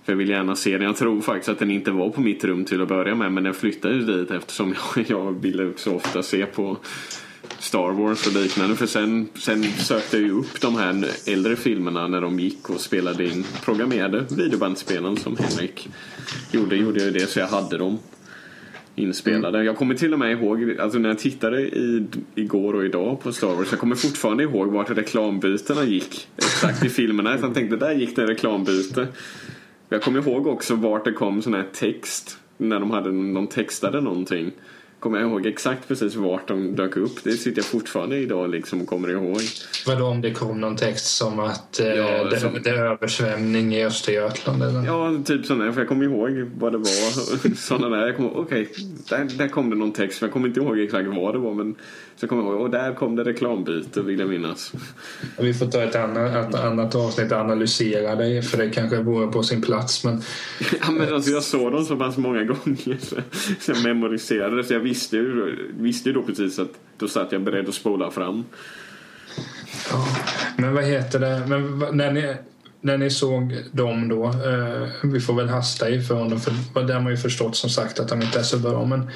För 0.05 0.13
jag 0.13 0.17
vill 0.17 0.29
gärna 0.29 0.55
se 0.55 0.77
den. 0.77 0.87
Jag 0.87 0.95
tror 0.95 1.21
faktiskt 1.21 1.49
att 1.49 1.59
den 1.59 1.71
inte 1.71 1.91
var 1.91 2.09
på 2.09 2.21
mitt 2.21 2.43
rum 2.43 2.65
till 2.65 2.81
att 2.81 2.87
börja 2.87 3.15
med 3.15 3.31
men 3.31 3.43
den 3.43 3.53
flyttade 3.53 3.95
ju 3.95 4.01
dit 4.01 4.31
eftersom 4.31 4.75
jag, 4.95 5.05
jag 5.09 5.41
ville 5.41 5.73
så 5.75 5.95
ofta 5.95 6.23
se 6.23 6.45
på 6.45 6.77
Star 7.59 7.91
Wars 7.91 8.27
och 8.27 8.33
liknande. 8.33 8.75
För 8.75 8.85
sen, 8.85 9.29
sen 9.35 9.63
sökte 9.63 10.17
jag 10.17 10.25
ju 10.25 10.31
upp 10.31 10.61
de 10.61 10.75
här 10.75 11.07
äldre 11.25 11.55
filmerna 11.55 12.07
när 12.07 12.21
de 12.21 12.39
gick 12.39 12.69
och 12.69 12.79
spelade 12.79 13.25
in 13.25 13.45
programmerade 13.65 14.25
videobandspelen 14.29 15.17
som 15.17 15.37
Henrik 15.37 15.89
gjorde. 16.51 16.75
Gjorde 16.75 16.99
jag 16.99 17.05
ju 17.05 17.19
det 17.19 17.27
så 17.27 17.39
jag 17.39 17.47
hade 17.47 17.77
dem 17.77 17.99
inspelade. 18.97 19.63
Jag 19.63 19.77
kommer 19.77 19.95
till 19.95 20.13
och 20.13 20.19
med 20.19 20.31
ihåg, 20.31 20.79
alltså 20.79 20.99
när 20.99 21.09
jag 21.09 21.19
tittade 21.19 21.61
i, 21.61 22.07
igår 22.35 22.73
och 22.73 22.85
idag 22.85 23.19
på 23.19 23.33
Star 23.33 23.55
Wars, 23.55 23.67
jag 23.71 23.79
kommer 23.79 23.95
fortfarande 23.95 24.43
ihåg 24.43 24.67
vart 24.71 24.89
reklambytena 24.89 25.83
gick. 25.83 26.27
Exakt 26.37 26.85
i 26.85 26.89
filmerna. 26.89 27.37
Så 27.37 27.45
jag 27.45 27.53
tänkte, 27.53 27.75
där 27.75 27.91
gick 27.91 28.15
det 28.15 28.21
en 28.21 28.27
reklambyte. 28.27 29.07
Jag 29.89 30.01
kommer 30.01 30.27
ihåg 30.27 30.47
också 30.47 30.75
vart 30.75 31.05
det 31.05 31.11
kom 31.11 31.41
sån 31.41 31.53
här 31.53 31.65
text. 31.73 32.37
När 32.57 32.79
de, 32.79 32.91
hade, 32.91 33.09
de 33.09 33.47
textade 33.47 34.01
någonting. 34.01 34.51
Kommer 34.99 35.19
jag 35.19 35.29
ihåg 35.29 35.45
exakt 35.45 35.87
precis 35.87 36.15
vart 36.15 36.47
de 36.47 36.75
dök 36.75 36.97
upp. 36.97 37.23
Det 37.23 37.31
sitter 37.31 37.57
jag 37.59 37.65
fortfarande 37.65 38.17
idag 38.17 38.49
liksom 38.49 38.81
och 38.81 38.87
kommer 38.87 39.09
ihåg. 39.09 39.41
Vadå 39.87 40.05
om 40.05 40.21
det 40.21 40.31
kom 40.33 40.61
någon 40.61 40.75
text 40.75 41.05
som 41.17 41.39
att 41.39 41.79
eh, 41.79 41.87
Ja, 41.87 42.23
det, 42.23 42.39
som- 42.39 42.61
det 42.63 42.69
är 42.69 42.77
översvämning 42.77 43.75
i 43.75 43.85
Östergötland? 43.85 44.63
Eller? 44.63 44.85
Ja, 44.85 45.11
typ 45.25 45.45
sådana. 45.45 45.73
För 45.73 45.81
jag 45.81 45.87
kommer 45.87 46.05
ihåg 46.05 46.51
vad 46.59 46.71
det 46.71 46.77
var. 46.77 47.55
Sådana 47.55 47.95
där. 47.97 48.15
Okej, 48.35 48.69
där, 49.09 49.37
där 49.37 49.47
kom 49.47 49.69
det 49.69 49.75
någon 49.75 49.91
text. 49.91 50.21
Men 50.21 50.27
jag 50.27 50.33
kommer 50.33 50.47
inte 50.47 50.59
ihåg 50.59 50.79
exakt 50.79 51.07
vad 51.07 51.33
det 51.35 51.39
var. 51.39 51.53
Men 51.53 51.75
så 52.17 52.23
jag 52.23 52.29
kommer 52.29 52.43
ihåg, 52.43 52.61
och 52.61 52.69
där 52.69 52.93
kom 52.93 53.15
det 53.15 53.23
reklambyte 53.23 54.01
vill 54.01 54.19
jag 54.19 54.29
minnas. 54.29 54.73
Vi 55.39 55.53
får 55.53 55.65
ta 55.65 55.83
ett 55.83 55.95
annat, 55.95 56.49
ett 56.49 56.55
annat 56.55 56.95
avsnitt 56.95 57.31
och 57.31 57.37
analysera 57.37 58.15
det 58.15 58.41
för 58.41 58.57
det 58.57 58.69
kanske 58.69 59.01
vore 59.01 59.27
på 59.27 59.43
sin 59.43 59.61
plats. 59.61 60.03
Men 60.03 60.21
Ja, 60.81 60.91
men 60.91 61.13
alltså, 61.13 61.31
jag 61.31 61.43
såg 61.43 61.71
dem 61.71 61.85
så 61.85 61.97
pass 61.97 62.17
många 62.17 62.43
gånger 62.43 62.97
så 63.61 63.71
jag 63.71 63.83
memoriserade. 63.83 64.63
Så 64.63 64.73
jag 64.73 64.79
visste 64.79 65.17
ju, 65.17 65.55
visste 65.79 66.09
ju 66.09 66.15
då 66.15 66.23
precis 66.23 66.59
att 66.59 66.71
då 66.97 67.07
satt 67.07 67.31
jag 67.31 67.41
beredd 67.41 67.69
att 67.69 67.75
spola 67.75 68.11
fram. 68.11 68.45
Ja, 69.91 70.07
men 70.57 70.73
vad 70.73 70.83
heter 70.83 71.19
det? 71.19 71.43
Men 71.47 71.79
när 71.97 72.11
ni, 72.11 72.35
när 72.81 72.97
ni 72.97 73.09
såg 73.09 73.57
dem 73.71 74.07
då, 74.07 74.25
eh, 74.25 74.87
vi 75.03 75.19
får 75.19 75.33
väl 75.33 75.49
hasta 75.49 75.89
ifrån 75.89 76.29
dem 76.29 76.39
för 76.39 76.83
där 76.83 76.93
har 76.93 77.01
man 77.01 77.11
ju 77.11 77.17
förstått 77.17 77.55
som 77.55 77.69
sagt 77.69 77.99
att 77.99 78.09
de 78.09 78.21
inte 78.21 78.39
är 78.39 78.43
så 78.43 78.59
bra. 78.59 78.85
Men 78.85 79.09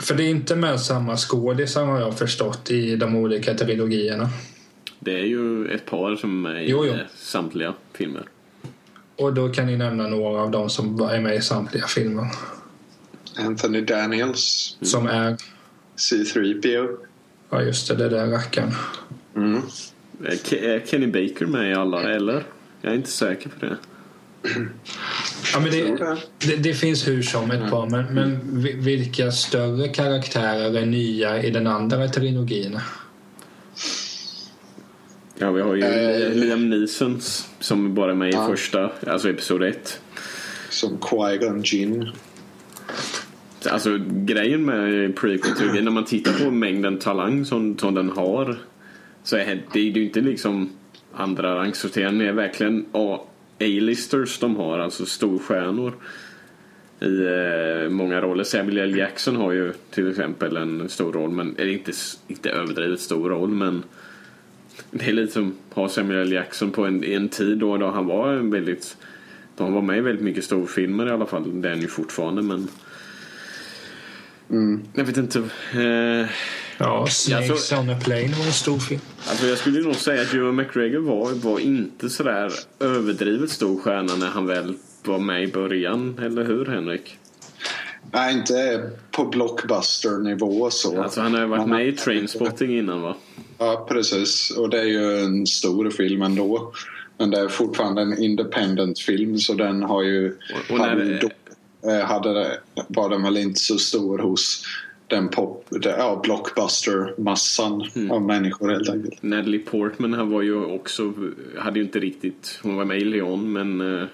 För 0.00 0.14
det 0.14 0.22
är 0.24 0.28
inte 0.30 0.56
med 0.56 0.80
samma 0.80 1.16
skådisar 1.16 1.84
har 1.84 2.00
jag 2.00 2.18
förstått 2.18 2.70
i 2.70 2.96
de 2.96 3.16
olika 3.16 3.54
trilogierna. 3.54 4.28
Det 5.00 5.14
är 5.14 5.24
ju 5.24 5.68
ett 5.68 5.86
par 5.86 6.16
som 6.16 6.46
är 6.46 6.58
i 6.60 6.70
Jo, 6.70 6.86
jo. 6.86 6.94
samtliga 7.16 7.74
filmer. 7.92 8.22
Och 9.16 9.34
då 9.34 9.48
kan 9.48 9.66
ni 9.66 9.76
nämna 9.76 10.08
några 10.08 10.40
av 10.42 10.50
dem 10.50 10.70
som 10.70 11.00
är 11.00 11.20
med 11.20 11.36
i 11.36 11.40
samtliga 11.40 11.86
filmer. 11.86 12.26
Anthony 13.38 13.80
Daniels, 13.80 14.76
Som 14.82 15.06
är, 15.06 15.36
C3PO. 15.96 16.96
ja 17.50 17.62
just 17.62 17.88
det, 17.88 17.94
det 17.94 18.08
där 18.08 18.26
rackaren. 18.26 18.72
Mm. 19.36 19.62
Är 20.50 20.86
Kenny 20.86 21.06
Baker 21.06 21.46
med 21.46 21.70
i 21.70 21.74
alla, 21.74 22.02
eller? 22.02 22.44
Jag 22.80 22.92
är 22.92 22.96
inte 22.96 23.10
säker 23.10 23.50
på 23.60 23.66
det. 23.66 23.76
Ja, 25.52 25.60
men 25.60 25.70
det, 25.70 25.82
det. 26.38 26.56
det, 26.56 26.74
finns 26.74 27.08
hur 27.08 27.22
som 27.22 27.50
ett 27.50 27.70
par, 27.70 27.86
men, 27.90 28.04
men 28.14 28.38
vi- 28.62 28.72
vilka 28.72 29.32
större 29.32 29.88
karaktärer 29.88 30.76
är 30.78 30.86
nya 30.86 31.42
i 31.42 31.50
den 31.50 31.66
andra 31.66 32.08
trilogin? 32.08 32.78
Ja, 35.38 35.50
vi 35.50 35.60
har 35.62 35.74
ju 35.74 35.82
Eh, 35.84 36.34
Liam 36.34 36.70
Neeson 36.70 37.20
som 37.60 37.94
bara 37.94 38.10
är 38.10 38.14
med 38.14 38.28
i 38.30 38.32
Ja. 38.32 38.46
första, 38.46 38.90
alltså 39.06 39.30
episod 39.30 39.62
ett. 39.62 40.00
Som 40.70 40.98
Qui-Gon 40.98 41.62
Jinn. 41.64 42.08
Alltså 43.70 43.98
grejen 44.10 44.64
med 44.64 45.16
prequel 45.16 45.84
när 45.84 45.90
man 45.90 46.04
tittar 46.04 46.44
på 46.44 46.50
mängden 46.50 46.98
talang 46.98 47.44
som, 47.44 47.78
som 47.78 47.94
den 47.94 48.10
har 48.10 48.58
så 49.24 49.36
är 49.36 49.62
det 49.72 49.78
är 49.78 49.84
ju 49.84 50.04
inte 50.04 50.20
liksom 50.20 50.70
andra 51.14 51.54
rangsorterande. 51.54 52.24
Det 52.24 52.28
är 52.30 52.34
verkligen 52.34 52.86
A- 52.92 53.20
A-listers 53.60 54.38
de 54.38 54.56
har, 54.56 54.78
alltså 54.78 55.06
storstjärnor 55.06 55.92
i 57.00 57.26
eh, 57.26 57.90
många 57.90 58.20
roller. 58.20 58.44
Samuel 58.44 58.78
L. 58.78 58.96
Jackson 58.96 59.36
har 59.36 59.52
ju 59.52 59.72
till 59.90 60.10
exempel 60.10 60.56
en 60.56 60.88
stor 60.88 61.12
roll, 61.12 61.30
men 61.30 61.56
eller 61.58 61.72
inte, 61.72 61.92
inte 62.28 62.50
överdrivet 62.50 63.00
stor 63.00 63.28
roll, 63.28 63.50
men 63.50 63.82
det 64.90 65.08
är 65.08 65.12
lite 65.12 65.32
som 65.32 65.54
att 65.70 65.76
ha 65.76 65.88
Samuel 65.88 66.26
L. 66.26 66.32
Jackson 66.32 66.70
på 66.70 66.86
en, 66.86 67.04
en 67.04 67.28
tid 67.28 67.58
då, 67.58 67.76
då 67.76 67.90
han 67.90 68.06
var 68.06 68.32
en 68.32 68.50
väldigt 68.50 68.96
då 69.56 69.64
han 69.64 69.72
var 69.72 69.82
med 69.82 69.98
i 69.98 70.00
väldigt 70.00 70.24
mycket 70.24 70.44
storfilmer 70.44 71.06
i 71.06 71.10
alla 71.10 71.26
fall. 71.26 71.60
Det 71.60 71.68
är 71.68 71.72
han 71.72 71.80
ju 71.80 71.88
fortfarande, 71.88 72.42
men 72.42 72.68
jag 74.94 75.04
vet 75.04 75.16
inte. 75.16 75.38
Eh, 75.72 76.28
Ja, 76.82 77.06
Snakes 77.06 77.50
Alltså- 77.50 77.76
on 77.76 77.90
a 77.90 77.96
plane 78.04 78.28
var 78.38 78.46
en 78.46 78.52
stor 78.52 78.78
film. 78.78 79.00
alltså 79.28 79.46
jag 79.46 79.58
skulle 79.58 79.80
nog 79.80 79.94
säga 79.96 80.22
att 80.22 80.34
Ewan 80.34 80.56
McGregor 80.56 81.00
var, 81.00 81.32
var 81.32 81.58
inte 81.58 82.10
sådär 82.10 82.52
överdrivet 82.80 83.50
stor 83.50 83.80
stjärna 83.80 84.16
när 84.16 84.26
han 84.26 84.46
väl 84.46 84.74
var 85.04 85.18
med 85.18 85.42
i 85.42 85.46
början. 85.46 86.18
Eller 86.22 86.44
hur 86.44 86.66
Henrik? 86.66 87.16
Nej, 88.12 88.34
inte 88.34 88.90
på 89.10 89.24
blockbuster-nivå 89.24 90.70
så. 90.70 91.02
Alltså 91.02 91.20
han 91.20 91.34
har 91.34 91.40
ju 91.40 91.46
varit 91.46 91.68
med 91.68 91.88
i 91.88 91.92
Trainspotting 91.92 92.78
innan 92.78 93.02
va? 93.02 93.16
Ja, 93.58 93.86
precis. 93.90 94.50
Och 94.50 94.70
det 94.70 94.78
är 94.80 94.84
ju 94.84 95.18
en 95.20 95.46
stor 95.46 95.90
film 95.90 96.22
ändå. 96.22 96.72
Men 97.18 97.30
det 97.30 97.40
är 97.40 97.48
fortfarande 97.48 98.02
en 98.02 98.22
independent 98.22 98.98
film 98.98 99.38
så 99.38 99.54
den 99.54 99.82
har 99.82 100.02
ju... 100.02 100.28
Och- 100.30 100.70
och 100.72 100.78
när 100.78 100.88
hade, 100.88 101.30
eh, 102.00 102.06
hade 102.06 102.58
var 102.88 103.10
den 103.10 103.22
väl 103.22 103.36
inte 103.36 103.60
så 103.60 103.78
stor 103.78 104.18
hos 104.18 104.62
den 105.10 105.28
pop, 105.28 105.66
ja, 105.70 106.20
blockbuster-massan 106.24 107.86
Mm. 107.94 108.10
av 108.10 108.22
människor 108.22 108.70
helt 108.70 108.88
enkelt. 108.88 109.22
Natalie 109.22 109.58
Portman 109.60 110.12
han 110.12 110.30
var 110.30 110.42
ju 110.42 110.64
också, 110.64 111.12
hade 111.58 111.78
ju 111.78 111.84
inte 111.84 112.00
riktigt, 112.00 112.60
hon 112.62 112.76
var 112.76 112.84
med 112.84 112.98
i 112.98 113.04
Leon 113.04 113.52
men 113.52 113.80
eh, 114.00 114.06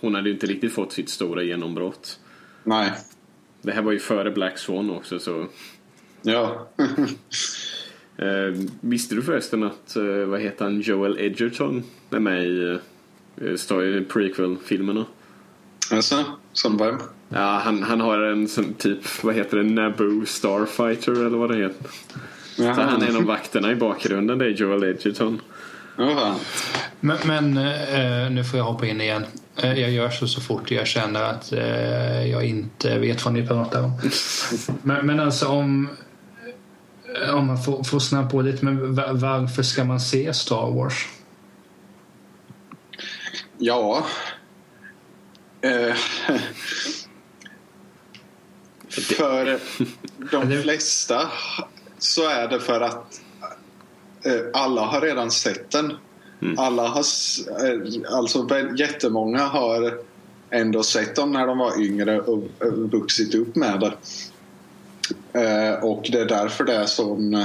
hon 0.00 0.14
hade 0.14 0.28
ju 0.28 0.34
inte 0.34 0.46
riktigt 0.46 0.72
fått 0.72 0.92
sitt 0.92 1.08
stora 1.08 1.42
genombrott. 1.42 2.20
Nej. 2.64 2.92
Det 3.62 3.72
här 3.72 3.82
var 3.82 3.92
ju 3.92 3.98
före 3.98 4.30
Black 4.30 4.58
Swan 4.58 4.90
också 4.90 5.18
så 5.18 5.46
Ja. 6.22 6.68
Eh, 8.20 8.54
visste 8.80 9.14
du 9.14 9.22
förresten 9.22 9.62
att, 9.62 9.96
eh, 9.96 10.04
vad 10.04 10.40
heter 10.40 10.64
han, 10.64 10.80
Joel 10.80 11.18
Edgerton 11.18 11.82
är 12.10 12.18
med 12.20 12.46
i 12.46 12.78
eh, 13.40 14.02
prequel-filmerna? 14.08 15.06
alltså, 15.92 16.24
som 16.52 16.76
vem? 16.76 16.96
Ja, 17.28 17.60
han, 17.64 17.82
han 17.82 18.00
har 18.00 18.18
en 18.22 18.48
sån 18.48 18.74
typ, 18.74 19.22
vad 19.24 19.34
heter 19.34 19.56
det, 19.56 19.62
Naboo 19.62 20.26
Starfighter 20.26 21.12
eller 21.12 21.38
vad 21.38 21.50
det 21.50 21.56
heter. 21.56 21.86
Så 22.56 22.62
han 22.82 23.02
är 23.02 23.08
en 23.08 23.16
av 23.16 23.22
vakterna 23.24 23.72
i 23.72 23.74
bakgrunden, 23.76 24.38
det 24.38 24.44
är 24.44 24.50
Joel 24.50 24.84
Edgerton. 24.84 25.40
Ja, 25.96 26.14
fan. 26.14 26.38
Men, 27.00 27.18
men 27.24 27.56
eh, 27.58 28.30
nu 28.30 28.44
får 28.44 28.58
jag 28.58 28.64
hoppa 28.64 28.86
in 28.86 29.00
igen. 29.00 29.24
Eh, 29.56 29.80
jag 29.80 29.90
gör 29.90 30.10
så 30.10 30.26
så 30.28 30.40
fort 30.40 30.70
jag 30.70 30.86
känner 30.86 31.22
att 31.22 31.52
eh, 31.52 32.26
jag 32.26 32.44
inte 32.44 32.98
vet 32.98 33.24
vad 33.24 33.34
ni 33.34 33.46
pratar 33.46 33.82
om. 33.84 33.92
men, 34.82 35.06
men 35.06 35.20
alltså 35.20 35.46
om, 35.46 35.88
om 37.32 37.46
man 37.46 37.62
får, 37.62 37.84
får 37.84 37.98
snabba 37.98 38.30
på 38.30 38.42
lite, 38.42 38.64
men 38.64 38.94
va- 38.94 39.12
varför 39.12 39.62
ska 39.62 39.84
man 39.84 40.00
se 40.00 40.34
Star 40.34 40.70
Wars? 40.70 41.06
Ja. 43.58 44.06
För 49.00 49.58
de 50.32 50.62
flesta 50.62 51.28
så 51.98 52.28
är 52.28 52.48
det 52.48 52.60
för 52.60 52.80
att 52.80 53.20
eh, 54.22 54.40
alla 54.52 54.82
har 54.82 55.00
redan 55.00 55.30
sett 55.30 55.70
den. 55.70 55.92
Alla 56.56 56.88
har, 56.88 57.04
eh, 57.66 58.16
alltså 58.16 58.48
jättemånga 58.76 59.46
har 59.46 59.98
ändå 60.50 60.82
sett 60.82 61.16
dem 61.16 61.32
när 61.32 61.46
de 61.46 61.58
var 61.58 61.82
yngre 61.82 62.20
och 62.20 62.44
och 62.60 62.90
vuxit 62.90 63.34
upp 63.34 63.56
med 63.56 63.80
det. 63.80 63.92
Eh, 65.40 65.84
och 65.84 66.08
det 66.12 66.18
är 66.20 66.26
därför 66.26 66.64
det 66.64 66.74
är 66.74 66.86
sån, 66.86 67.44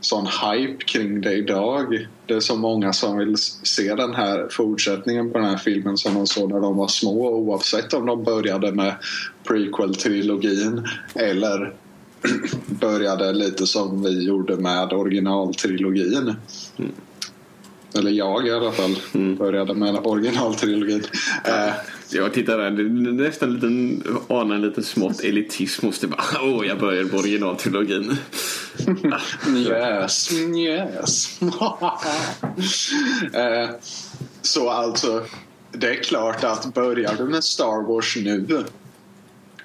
sån 0.00 0.26
hype 0.26 0.84
kring 0.84 1.20
det 1.20 1.32
idag. 1.32 2.06
Det 2.26 2.34
är 2.34 2.40
så 2.40 2.56
många 2.56 2.92
som 2.92 3.18
vill 3.18 3.36
se 3.62 3.94
den 3.94 4.14
här 4.14 4.48
fortsättningen 4.50 5.32
på 5.32 5.38
den 5.38 5.48
här 5.48 5.56
filmen 5.56 5.96
som 5.96 6.14
de 6.14 6.26
såg 6.26 6.52
när 6.52 6.60
de 6.60 6.76
var 6.76 6.88
små 6.88 7.30
oavsett 7.30 7.94
om 7.94 8.06
de 8.06 8.24
började 8.24 8.72
med 8.72 8.94
prequel-trilogin 9.44 10.88
eller 11.14 11.74
började 12.66 13.32
lite 13.32 13.66
som 13.66 14.02
vi 14.02 14.24
gjorde 14.24 14.56
med 14.56 14.92
originaltrilogin. 14.92 16.34
Eller 17.94 18.10
jag 18.10 18.46
i 18.46 18.50
alla 18.50 18.72
fall 18.72 18.96
började 19.38 19.74
med 19.74 20.06
originaltrilogin. 20.06 21.02
Eh, 21.44 21.74
Jag 22.10 22.34
tittar 22.34 22.58
där, 22.58 22.70
det 22.70 22.82
är 22.82 23.12
nästan 23.12 23.48
en 23.48 23.54
liten, 23.54 24.02
anar 24.28 24.54
en 24.54 24.62
liten 24.62 24.84
smått 24.84 25.20
elitism 25.20 25.86
hos 25.86 25.98
det 25.98 26.08
åh 26.42 26.66
jag 26.66 26.78
börjar 26.78 27.04
på 27.04 27.16
originaltrilogin. 27.16 28.16
Yes, 29.56 30.32
yes. 30.32 31.40
eh, 33.32 33.70
så 34.42 34.70
alltså, 34.70 35.24
det 35.72 35.88
är 35.88 36.02
klart 36.02 36.44
att 36.44 36.74
börjar 36.74 37.14
du 37.18 37.24
med 37.24 37.44
Star 37.44 37.88
Wars 37.88 38.16
nu 38.16 38.64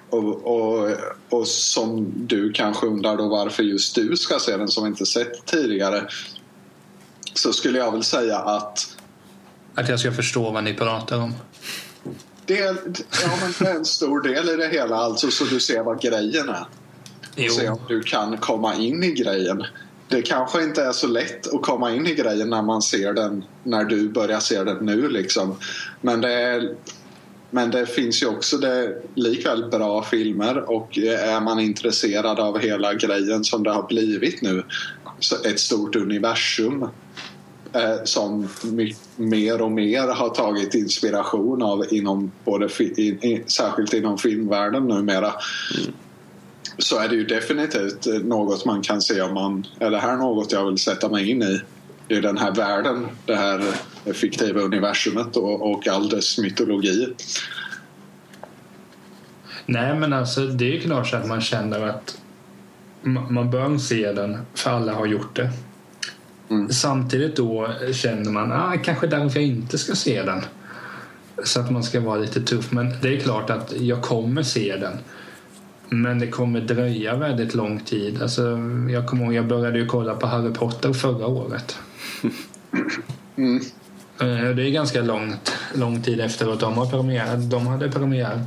och, 0.10 0.46
och, 0.46 0.92
och 1.30 1.48
som 1.48 2.14
du 2.16 2.52
kanske 2.52 2.88
undrar 2.88 3.18
då 3.18 3.28
varför 3.28 3.64
just 3.64 3.96
du 3.96 4.18
ska 4.18 4.40
se 4.40 4.58
den 4.58 4.68
som 4.68 4.86
inte 4.86 5.06
sett 5.06 5.46
tidigare 5.46 6.08
så 7.34 7.54
skulle 7.54 7.80
jag 7.80 7.92
väl 7.92 8.04
säga 8.04 8.38
att 8.38 8.98
Att 9.76 9.90
jag 9.90 10.00
ska 10.00 10.12
förstå 10.12 10.52
vad 10.52 10.64
ni 10.64 10.74
pratar 10.74 11.18
om. 11.18 11.34
Det 12.46 12.58
är, 12.58 12.76
ja, 13.24 13.38
men 13.42 13.54
det 13.60 13.68
är 13.68 13.76
en 13.76 13.86
stor 13.86 14.22
del 14.22 14.50
i 14.50 14.56
det 14.56 14.68
hela, 14.68 14.96
alltså 14.96 15.32
så 15.32 15.44
du 15.44 15.60
ser 15.60 15.84
vad 15.84 16.02
grejen 16.02 16.50
är. 16.50 16.66
Jo. 17.36 17.52
se 17.54 17.70
om 17.70 17.80
du 17.88 18.02
kan 18.02 18.38
komma 18.38 18.76
in 18.76 19.04
i 19.04 19.12
grejen. 19.12 19.64
Det 20.08 20.22
kanske 20.22 20.64
inte 20.64 20.84
är 20.84 20.92
så 20.92 21.08
lätt 21.08 21.54
att 21.54 21.62
komma 21.62 21.92
in 21.92 22.08
i 22.08 22.16
grejen 22.16 22.50
när 22.50 22.62
man 22.62 22.82
ser 22.82 23.14
den 23.14 23.44
när 23.64 23.84
du 23.84 24.10
börjar 24.10 24.40
se 24.40 24.64
den 24.64 24.86
nu 24.86 25.10
liksom. 25.10 25.56
Men 26.02 26.22
det, 26.22 26.34
är, 26.34 26.76
men 27.50 27.72
det 27.72 27.86
finns 27.86 28.24
ju 28.24 28.28
också 28.28 28.58
det, 28.58 29.02
likväl 29.16 29.70
bra 29.70 30.04
filmer 30.04 30.58
och 30.58 30.98
är 30.98 31.42
man 31.42 31.60
intresserad 31.60 32.39
av 32.39 32.60
hela 32.60 32.94
grejen 32.94 33.44
som 33.44 33.64
det 33.64 33.72
har 33.72 33.88
blivit 33.88 34.42
nu 34.42 34.64
ett 35.46 35.60
stort 35.60 35.96
universum 35.96 36.88
som 38.03 38.47
my- 38.63 38.95
mer 39.15 39.61
och 39.61 39.72
mer 39.72 40.07
har 40.07 40.30
tagit 40.30 40.76
inspiration 40.76 41.61
av 41.63 41.86
inom 41.93 42.32
både 42.45 42.69
i, 42.80 43.01
i, 43.01 43.43
särskilt 43.47 43.93
inom 43.93 44.17
filmvärlden 44.17 44.88
numera 44.88 45.34
så 46.78 46.99
är 46.99 47.07
det 47.09 47.15
ju 47.15 47.26
definitivt 47.26 48.05
något 48.24 48.65
man 48.65 48.82
kan 48.82 49.01
se 49.01 49.22
om 49.22 49.34
man 49.34 49.67
är 49.80 49.91
det 49.91 49.97
här 49.99 50.17
något 50.17 50.51
jag 50.51 50.65
vill 50.65 50.78
sätta 50.78 51.09
mig 51.09 51.30
in 51.30 51.41
i. 51.43 51.61
Är 52.07 52.22
den 52.22 52.38
här 52.38 52.51
världen, 52.55 53.07
det 53.26 53.36
här 53.36 53.63
fiktiva 54.13 54.61
universumet 54.61 55.38
och, 55.38 55.72
och 55.72 55.88
all 55.88 56.09
dess 56.09 56.38
mytologi. 56.38 57.13
Nej, 59.65 59.95
men 59.95 60.13
alltså 60.13 60.41
det 60.47 60.78
är 60.78 60.80
klart 60.80 61.07
så 61.07 61.17
att 61.17 61.28
man 61.28 61.41
känner 61.41 61.88
att 61.88 62.17
ma- 63.03 63.30
man 63.30 63.51
bör 63.51 63.78
se 63.78 64.11
den 64.11 64.38
för 64.53 64.72
alla 64.72 64.93
har 64.93 65.05
gjort 65.05 65.36
det. 65.36 65.49
Mm. 66.52 66.70
Samtidigt 66.70 67.36
då 67.36 67.68
känner 67.93 68.32
man 68.32 68.52
ah, 68.52 68.74
kanske 68.84 69.08
därför 69.08 69.39
jag 69.39 69.49
inte 69.49 69.78
ska 69.78 69.95
se 69.95 70.24
den. 70.24 70.41
Så 71.43 71.60
att 71.60 71.72
man 71.72 71.84
ska 71.84 71.99
vara 71.99 72.20
lite 72.20 72.41
tuff. 72.41 72.72
Men 72.72 72.93
det 73.02 73.16
är 73.16 73.20
klart 73.20 73.49
att 73.49 73.74
jag 73.78 74.02
kommer 74.02 74.43
se 74.43 74.76
den. 74.76 74.93
Men 75.89 76.20
det 76.20 76.28
kommer 76.28 76.62
dröja 76.62 77.16
väldigt 77.16 77.56
lång 77.56 77.80
tid. 77.80 78.22
Alltså, 78.22 78.60
jag 78.89 79.08
kommer 79.08 79.24
ihåg, 79.24 79.34
jag 79.34 79.47
började 79.47 79.80
ju 79.80 79.86
kolla 79.86 80.16
på 80.16 80.28
Harry 80.28 80.54
Potter 80.54 80.93
förra 80.93 81.28
året. 81.28 81.78
Mm. 83.36 83.62
Eh, 84.20 84.56
Det 84.56 84.64
är 84.64 84.72
ganska 84.72 85.02
långt, 85.02 85.52
lång 85.76 86.02
tid 86.02 86.20
efteråt. 86.20 86.60
De, 86.60 86.74
har 86.74 86.86
premiär, 86.86 87.38
de 87.38 87.68
hade 87.68 87.91
premiär. 87.91 88.41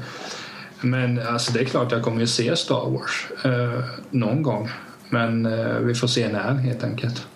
Men 0.80 1.20
alltså, 1.28 1.52
det 1.52 1.60
är 1.60 1.64
klart 1.64 1.92
jag 1.92 2.02
kommer 2.02 2.20
ju 2.20 2.26
se 2.26 2.56
Star 2.56 2.90
Wars 2.90 3.26
eh, 3.44 3.84
någon 4.10 4.42
gång. 4.42 4.70
Men 5.08 5.46
eh, 5.46 5.78
vi 5.78 5.94
får 5.94 6.08
se 6.08 6.28
när 6.28 6.54
helt 6.54 6.84
enkelt. 6.84 7.26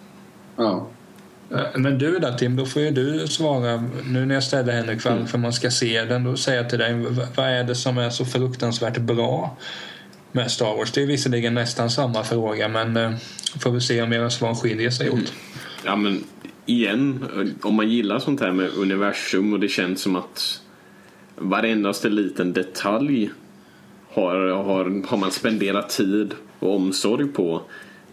Ja. 0.59 0.87
Eh, 1.51 1.61
Men 1.77 1.99
du 1.99 2.19
då 2.19 2.33
Tim, 2.39 2.57
då 2.57 2.67
får 2.67 2.83
ju 2.83 2.91
du 2.91 3.27
svara. 3.27 3.85
Nu 4.07 4.27
när 4.27 4.35
jag 4.35 4.45
ställer 4.45 4.73
Henrik 4.73 5.07
Mm. 5.07 5.19
varför 5.19 5.39
man 5.39 5.53
ska 5.53 5.71
se 5.71 6.05
den. 6.05 6.25
Då 6.25 6.37
säger 6.37 6.59
jag 6.63 6.71
till 6.71 6.79
dig, 6.79 6.95
vad 7.37 7.47
är 7.47 7.65
det 7.65 7.75
som 7.75 7.99
är 7.99 8.11
så 8.11 8.25
fruktansvärt 8.25 8.99
bra 8.99 9.57
med 10.33 10.51
Star 10.51 10.77
Wars? 10.77 10.93
Det 10.93 11.03
är 11.03 11.07
visserligen 11.07 11.55
nästan 11.55 11.91
samma 11.91 12.25
fråga 12.25 12.69
men 12.69 12.97
eh, 12.97 13.13
får 13.61 13.71
vi 13.71 13.81
se 13.81 14.03
om 14.03 14.13
era 14.13 14.31
svar 14.31 14.55
skiljer 14.55 14.91
sig 14.91 15.07
Mm. 15.09 15.23
åt. 15.23 15.33
Ja 15.85 15.97
men 15.97 16.25
igen, 16.67 17.25
om 17.63 17.75
man 17.75 17.89
gillar 17.89 18.19
sånt 18.19 18.41
här 18.41 18.53
med 18.53 18.71
universum 18.77 19.53
och 19.53 19.61
det 19.61 19.69
känns 19.69 20.01
som 20.03 20.17
att 20.17 20.61
varendaste 21.37 22.09
liten 22.09 22.53
detalj 22.53 23.31
har, 24.13 24.37
har, 24.49 25.07
har 25.09 25.17
man 25.17 25.31
spenderat 25.31 25.89
tid 25.89 26.35
och 26.59 26.77
omsorg 26.77 27.27
på. 27.29 27.63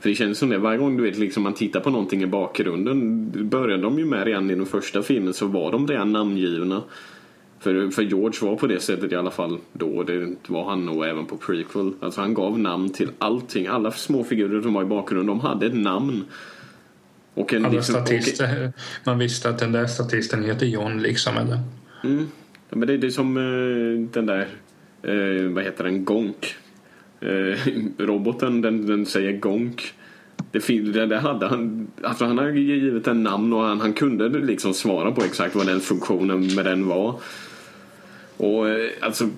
För 0.05 0.09
det 0.09 0.15
känns 0.15 0.37
som 0.37 0.49
det, 0.49 0.57
varje 0.57 0.77
gång 0.77 0.97
du 0.97 1.03
vet, 1.03 1.17
liksom 1.17 1.43
man 1.43 1.53
tittar 1.53 1.79
på 1.79 1.89
någonting 1.89 2.23
i 2.23 2.25
bakgrunden 2.27 3.29
började 3.49 3.83
de 3.83 3.99
ju 3.99 4.05
med 4.05 4.25
redan 4.25 4.51
i 4.51 4.55
den 4.55 4.65
första 4.65 5.01
filmen 5.03 5.33
så 5.33 5.47
var 5.47 5.71
de 5.71 5.87
redan 5.87 6.11
namngivna. 6.13 6.81
För, 7.59 7.89
för 7.89 8.01
George 8.01 8.49
var 8.49 8.55
på 8.55 8.67
det 8.67 8.79
sättet 8.79 9.11
i 9.11 9.15
alla 9.15 9.31
fall 9.31 9.57
då. 9.73 10.03
Det 10.03 10.35
var 10.47 10.69
han 10.69 10.85
nog 10.85 11.05
även 11.05 11.25
på 11.25 11.37
prequel. 11.37 11.93
Alltså 11.99 12.21
han 12.21 12.33
gav 12.33 12.59
namn 12.59 12.89
till 12.89 13.09
allting. 13.19 13.67
Alla 13.67 13.91
små 13.91 14.23
figurer 14.23 14.61
som 14.61 14.73
var 14.73 14.81
i 14.81 14.85
bakgrunden, 14.85 15.27
de 15.27 15.39
hade 15.39 15.65
ett 15.65 15.77
namn. 15.77 16.23
Och 17.33 17.53
en, 17.53 17.65
Alla 17.65 17.75
liksom, 17.75 17.95
och- 17.95 18.07
statister, 18.07 18.73
man 19.05 19.19
visste 19.19 19.49
att 19.49 19.59
den 19.59 19.71
där 19.71 19.85
statisten 19.87 20.43
heter 20.43 20.65
John 20.65 21.01
liksom 21.01 21.37
eller? 21.37 21.59
Mm. 22.03 22.27
Ja, 22.69 22.77
men 22.77 22.87
det, 22.87 22.97
det 22.97 23.07
är 23.07 23.11
som 23.11 23.37
eh, 23.37 24.09
den 24.13 24.25
där, 24.25 24.47
eh, 25.03 25.49
vad 25.51 25.63
heter 25.63 25.83
den, 25.83 26.05
Gonk. 26.05 26.55
Eh, 27.25 27.59
roboten, 27.97 28.61
den, 28.61 28.85
den 28.85 29.05
säger 29.05 29.39
Gonk. 29.39 29.93
Det, 30.51 31.05
det, 31.05 31.17
hade 31.17 31.47
han, 31.47 31.87
alltså 32.03 32.25
han 32.25 32.37
hade 32.37 32.59
givit 32.59 33.07
en 33.07 33.23
namn 33.23 33.53
och 33.53 33.63
han, 33.63 33.81
han 33.81 33.93
kunde 33.93 34.29
liksom 34.29 34.73
svara 34.73 35.11
på 35.11 35.21
exakt 35.21 35.55
vad 35.55 35.67
den 35.67 35.79
funktionen 35.79 36.55
med 36.55 36.65
den 36.65 36.87
var. 36.87 37.19
Och 38.37 38.69
eh, 38.69 38.89
alltså, 39.01 39.29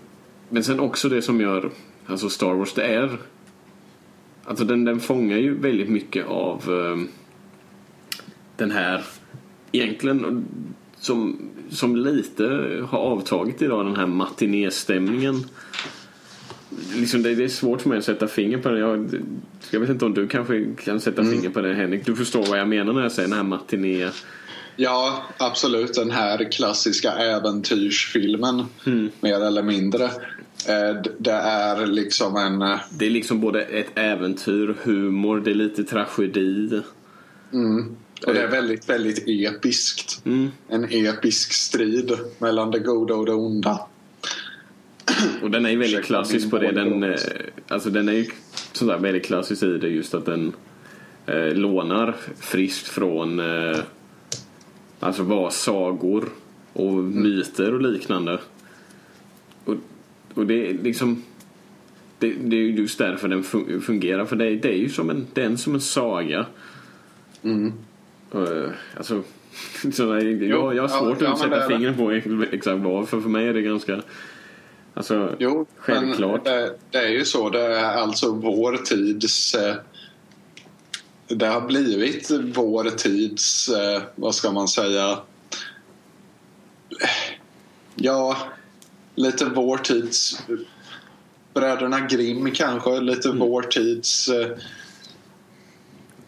men 0.50 0.64
sen 0.64 0.80
också 0.80 1.10
det 1.10 1.22
som 1.22 1.42
gör 1.42 1.70
alltså 2.08 2.30
Star 2.30 2.54
Wars, 2.54 2.74
det 2.74 2.84
är 2.84 3.18
Alltså 4.48 4.66
den, 4.66 4.86
den 4.86 5.00
fångar 5.00 5.38
ju 5.38 5.60
väldigt 5.60 5.90
mycket 5.90 6.28
av 6.28 6.64
eh, 6.68 7.08
den 8.56 8.72
här 8.72 9.04
egentligen 9.72 10.46
som, 10.96 11.50
som 11.70 11.96
lite 11.96 12.44
har 12.90 13.00
avtagit 13.00 13.62
idag 13.62 13.86
den 13.86 13.96
här 13.96 14.08
matinéstämningen. 14.08 15.36
Liksom 16.96 17.24
det, 17.24 17.36
det 17.36 17.44
är 17.44 17.48
svårt 17.48 17.82
för 17.82 17.90
mig 17.90 17.98
att 17.98 18.04
sätta 18.04 18.28
finger 18.28 18.58
på 18.58 18.70
det. 18.70 18.80
Jag, 18.80 19.22
jag 19.72 19.80
vet 19.80 19.90
inte 19.90 20.06
om 20.06 20.14
du 20.14 20.28
kanske 20.28 20.66
kan 20.84 21.00
sätta 21.00 21.24
finger 21.24 21.50
på 21.50 21.62
det 21.62 21.74
Henrik. 21.74 22.06
Du 22.06 22.16
förstår 22.16 22.46
vad 22.46 22.60
jag 22.60 22.68
menar 22.68 22.94
när 22.94 23.02
jag 23.02 23.12
säger 23.12 23.30
den 23.30 23.38
här 23.38 23.44
matiné. 23.44 24.10
Ja, 24.76 25.24
absolut. 25.38 25.94
Den 25.94 26.12
här 26.12 26.52
klassiska 26.52 27.12
äventyrsfilmen, 27.12 28.64
Mm. 28.86 29.10
mer 29.22 29.42
eller 29.46 29.64
mindre. 29.64 30.04
Eh, 30.04 31.02
Det 31.20 31.32
är 31.32 31.86
liksom 31.86 32.36
en... 32.36 32.62
eh, 32.62 32.80
Det 33.00 33.06
är 33.06 33.10
liksom 33.10 33.40
både 33.42 33.62
ett 33.62 33.88
äventyr, 33.96 34.76
humor, 34.84 35.40
det 35.46 35.52
är 35.52 35.56
lite 35.56 35.84
tragedi. 35.84 36.82
Mm, 37.54 37.96
och 38.28 38.34
det 38.34 38.42
är 38.42 38.48
väldigt, 38.52 38.90
väldigt 38.90 39.24
episkt. 39.28 40.26
Mm. 40.26 40.52
En 40.70 40.84
episk 40.92 41.54
strid 41.54 42.12
mellan 42.40 42.72
det 42.72 42.80
goda 42.80 43.14
och 43.16 43.26
det 43.26 43.34
onda. 43.34 43.80
Och 45.42 45.52
den 45.52 45.66
är 45.66 45.70
ju 45.70 45.78
väldigt 45.78 46.06
klassisk 46.06 46.50
på 46.50 46.58
det. 46.58 46.72
Den, 46.72 47.04
eh, 47.04 47.16
alltså 47.68 47.90
den 47.90 48.10
är 48.10 48.14
ju 48.14 48.26
sådär 48.72 48.98
väldigt 48.98 49.26
klassisk 49.26 49.64
i 49.64 49.78
det 49.78 49.88
just 49.88 50.14
att 50.14 50.26
den 50.26 50.54
eh, 51.26 51.54
lånar 51.54 52.16
friskt 52.40 52.88
från 52.88 53.40
eh, 53.40 53.78
alltså 55.00 55.24
vad 55.24 55.54
sagor 55.54 56.30
och 56.74 56.94
myter 56.94 57.74
och 57.74 57.82
liknande. 57.82 58.40
Och, 59.66 59.76
och 60.34 60.48
det 60.48 60.70
är 60.70 60.74
liksom 60.74 61.24
det, 62.20 62.34
det 62.34 62.56
är 62.56 62.62
ju 62.62 62.76
just 62.76 62.98
därför 62.98 63.28
den 63.28 63.44
fun- 63.44 63.80
fungerar 63.80 64.26
för 64.26 64.36
det, 64.36 64.56
det 64.56 64.70
är 64.70 64.78
ju 64.78 64.90
som 64.90 65.10
en, 65.10 65.28
är 65.36 65.56
som 65.56 65.74
en 65.76 65.82
saga. 65.82 66.46
Mm. 67.44 67.74
Uh, 68.36 68.70
alltså, 68.98 69.24
så 69.92 70.04
jag, 70.04 70.44
jag, 70.44 70.76
jag 70.76 70.84
har 70.84 70.88
svårt 70.88 71.22
ja, 71.22 71.34
att 71.34 71.40
sätta 71.40 71.68
fingret 71.68 71.98
på 71.98 72.12
exakt 72.52 72.80
vad. 72.80 73.10
För 73.10 73.22
för 73.22 73.30
mig 73.30 73.48
är 73.48 73.54
det 73.54 73.62
ganska 73.62 74.02
Alltså, 74.98 75.36
Jo, 75.40 75.66
Självklart. 75.78 76.42
men 76.46 76.54
det, 76.54 76.76
det 76.92 76.98
är 76.98 77.10
ju 77.10 77.26
så. 77.26 77.50
Det 77.50 77.62
är 77.76 77.84
alltså 77.98 78.32
vår 78.32 78.78
tids... 78.78 79.56
eh, 79.56 79.76
Det 81.28 81.48
har 81.48 81.62
blivit 81.62 82.32
vår 82.56 82.84
tids, 82.90 83.70
eh, 83.70 84.02
vad 84.16 84.36
ska 84.36 84.52
man 84.52 84.68
säga? 84.68 85.20
Ja, 87.96 88.38
lite 89.16 89.46
vår 89.46 89.78
tids... 89.78 90.44
Bröderna 91.54 92.00
Grimm 92.00 92.52
kanske, 92.52 93.00
lite 93.00 93.28
Mm. 93.30 93.40
vår 93.40 93.62
tids... 93.62 94.28
eh, 94.30 94.48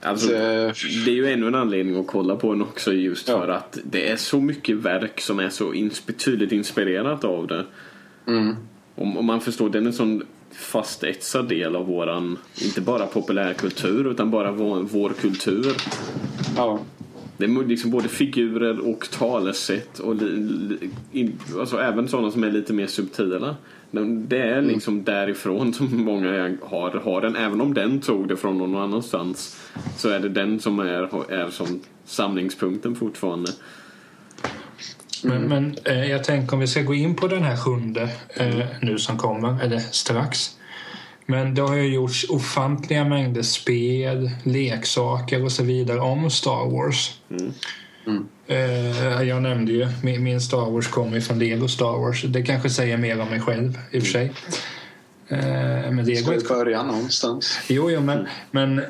alltså 0.02 0.34
eh, 0.34 0.74
Det 1.06 1.12
är 1.12 1.16
ju 1.16 1.32
ännu 1.32 1.48
en 1.48 1.56
anledning 1.56 2.00
att 2.00 2.08
kolla 2.08 2.36
på 2.36 2.52
den 2.54 2.62
också 2.62 2.94
just 2.94 3.28
Ja. 3.28 3.40
för 3.40 3.48
att 3.48 3.78
det 3.84 4.10
är 4.10 4.16
så 4.18 4.40
mycket 4.40 4.76
verk 4.76 5.22
som 5.22 5.40
är 5.40 5.50
så 5.50 5.74
ins- 5.74 6.14
tydligt 6.18 6.52
inspirerat 6.52 7.24
av 7.24 7.48
det. 7.48 7.66
Mm. 8.30 8.56
Om, 8.96 9.18
om 9.18 9.26
man 9.26 9.42
förstår, 9.42 9.70
den 9.70 9.84
är 9.84 9.88
en 9.88 9.94
sån 9.94 10.24
fastetsad 10.52 11.48
del 11.48 11.76
av 11.76 11.86
våran, 11.86 12.38
inte 12.64 12.82
bara 12.82 13.06
populärkultur 13.06 14.12
utan 14.12 14.32
bara 14.32 14.52
vår, 14.52 14.80
vår 14.80 15.10
kultur. 15.10 15.76
Ja. 16.56 16.80
Det 17.38 17.46
är 17.46 17.68
liksom 17.68 17.92
både 17.92 18.08
figurer 18.08 18.80
och 18.80 19.10
talesätt 19.12 20.00
och 20.00 20.16
li, 20.16 20.80
li, 21.12 21.32
alltså 21.60 21.78
även 21.78 22.08
sådana 22.08 22.32
som 22.32 22.44
är 22.44 22.52
lite 22.52 22.74
mer 22.74 22.88
subtila. 22.88 23.56
Det 24.28 24.42
är 24.42 24.62
liksom 24.62 25.04
därifrån 25.04 25.74
som 25.74 26.04
många 26.04 26.58
har, 26.62 26.92
har 26.92 27.22
den. 27.22 27.36
Även 27.36 27.62
om 27.62 27.74
den 27.74 28.00
tog 28.02 28.28
det 28.28 28.38
från 28.38 28.58
någon 28.58 28.76
annanstans 28.76 29.62
så 29.98 30.10
är 30.10 30.20
det 30.20 30.30
den 30.30 30.60
som 30.60 30.80
är, 30.80 31.32
är 31.32 31.50
som 31.50 31.80
samlingspunkten 32.06 32.96
fortfarande. 32.96 33.52
Men, 35.24 35.42
men 35.42 35.78
eh, 35.86 36.06
jag 36.06 36.24
tänker 36.24 36.54
om 36.54 36.60
vi 36.60 36.68
ska 36.68 36.82
gå 36.82 36.94
in 36.94 37.16
på 37.16 37.28
den 37.28 37.44
här 37.44 37.58
sjunde 37.58 38.10
eh, 38.30 38.66
nu 38.82 39.00
som 39.00 39.18
kommer, 39.18 39.64
eller 39.64 39.80
strax. 39.80 40.56
Men 41.26 41.56
det 41.56 41.62
har 41.62 41.76
ju 41.76 41.94
gjorts 41.94 42.26
ofantliga 42.30 43.06
mängder 43.06 43.42
spel, 43.42 44.32
leksaker 44.44 45.44
och 45.44 45.52
så 45.52 45.64
vidare 45.64 46.00
om 46.00 46.30
Star 46.30 46.72
Wars. 46.72 47.20
Eh, 48.48 49.24
jag 49.24 49.42
nämnde 49.42 49.72
ju, 49.72 49.88
min, 50.04 50.24
min 50.24 50.42
Star 50.42 50.72
Wars 50.72 50.88
kommer 50.88 51.16
ju 51.16 51.22
från 51.22 51.40
Lego 51.40 51.68
Star 51.68 51.98
Wars. 51.98 52.24
Det 52.24 52.44
kanske 52.44 52.70
säger 52.70 52.98
mer 52.98 53.22
om 53.22 53.30
mig 53.30 53.40
själv 53.40 53.80
i 53.92 54.00
och 54.00 54.04
för 54.04 54.10
sig. 54.10 54.34
Eh, 55.28 55.40
men 55.92 56.06
Lego 56.06 56.22
Ska 56.22 56.32
vi 56.32 56.64
börja 56.64 56.84
någonstans? 56.84 57.60
Jo, 57.68 57.92
jo 57.92 58.02
men, 58.02 58.28
men 58.52 58.80
eh, 58.80 58.86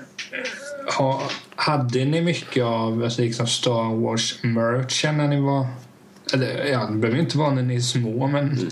ha, 0.97 1.23
hade 1.55 2.05
ni 2.05 2.21
mycket 2.21 2.63
av 2.63 3.03
alltså, 3.03 3.21
liksom 3.21 3.47
Star 3.47 3.95
Wars-merchen 3.95 5.17
när 5.17 5.27
ni 5.27 5.39
var... 5.41 5.67
Eller 6.33 6.65
ja, 6.65 6.85
det 6.91 6.97
behöver 6.97 7.19
inte 7.19 7.37
vara 7.37 7.53
när 7.53 7.63
ni 7.63 7.75
är 7.75 7.79
små, 7.79 8.27
men... 8.27 8.69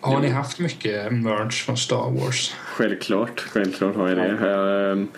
Har 0.00 0.20
ni 0.20 0.28
haft 0.28 0.58
mycket 0.58 1.12
merch 1.12 1.64
från 1.64 1.76
Star 1.76 2.10
Wars? 2.10 2.54
Självklart, 2.64 3.40
självklart 3.40 3.96
har 3.96 4.08
jag 4.08 4.18
det. 4.18 4.50
Ehm, 4.92 5.08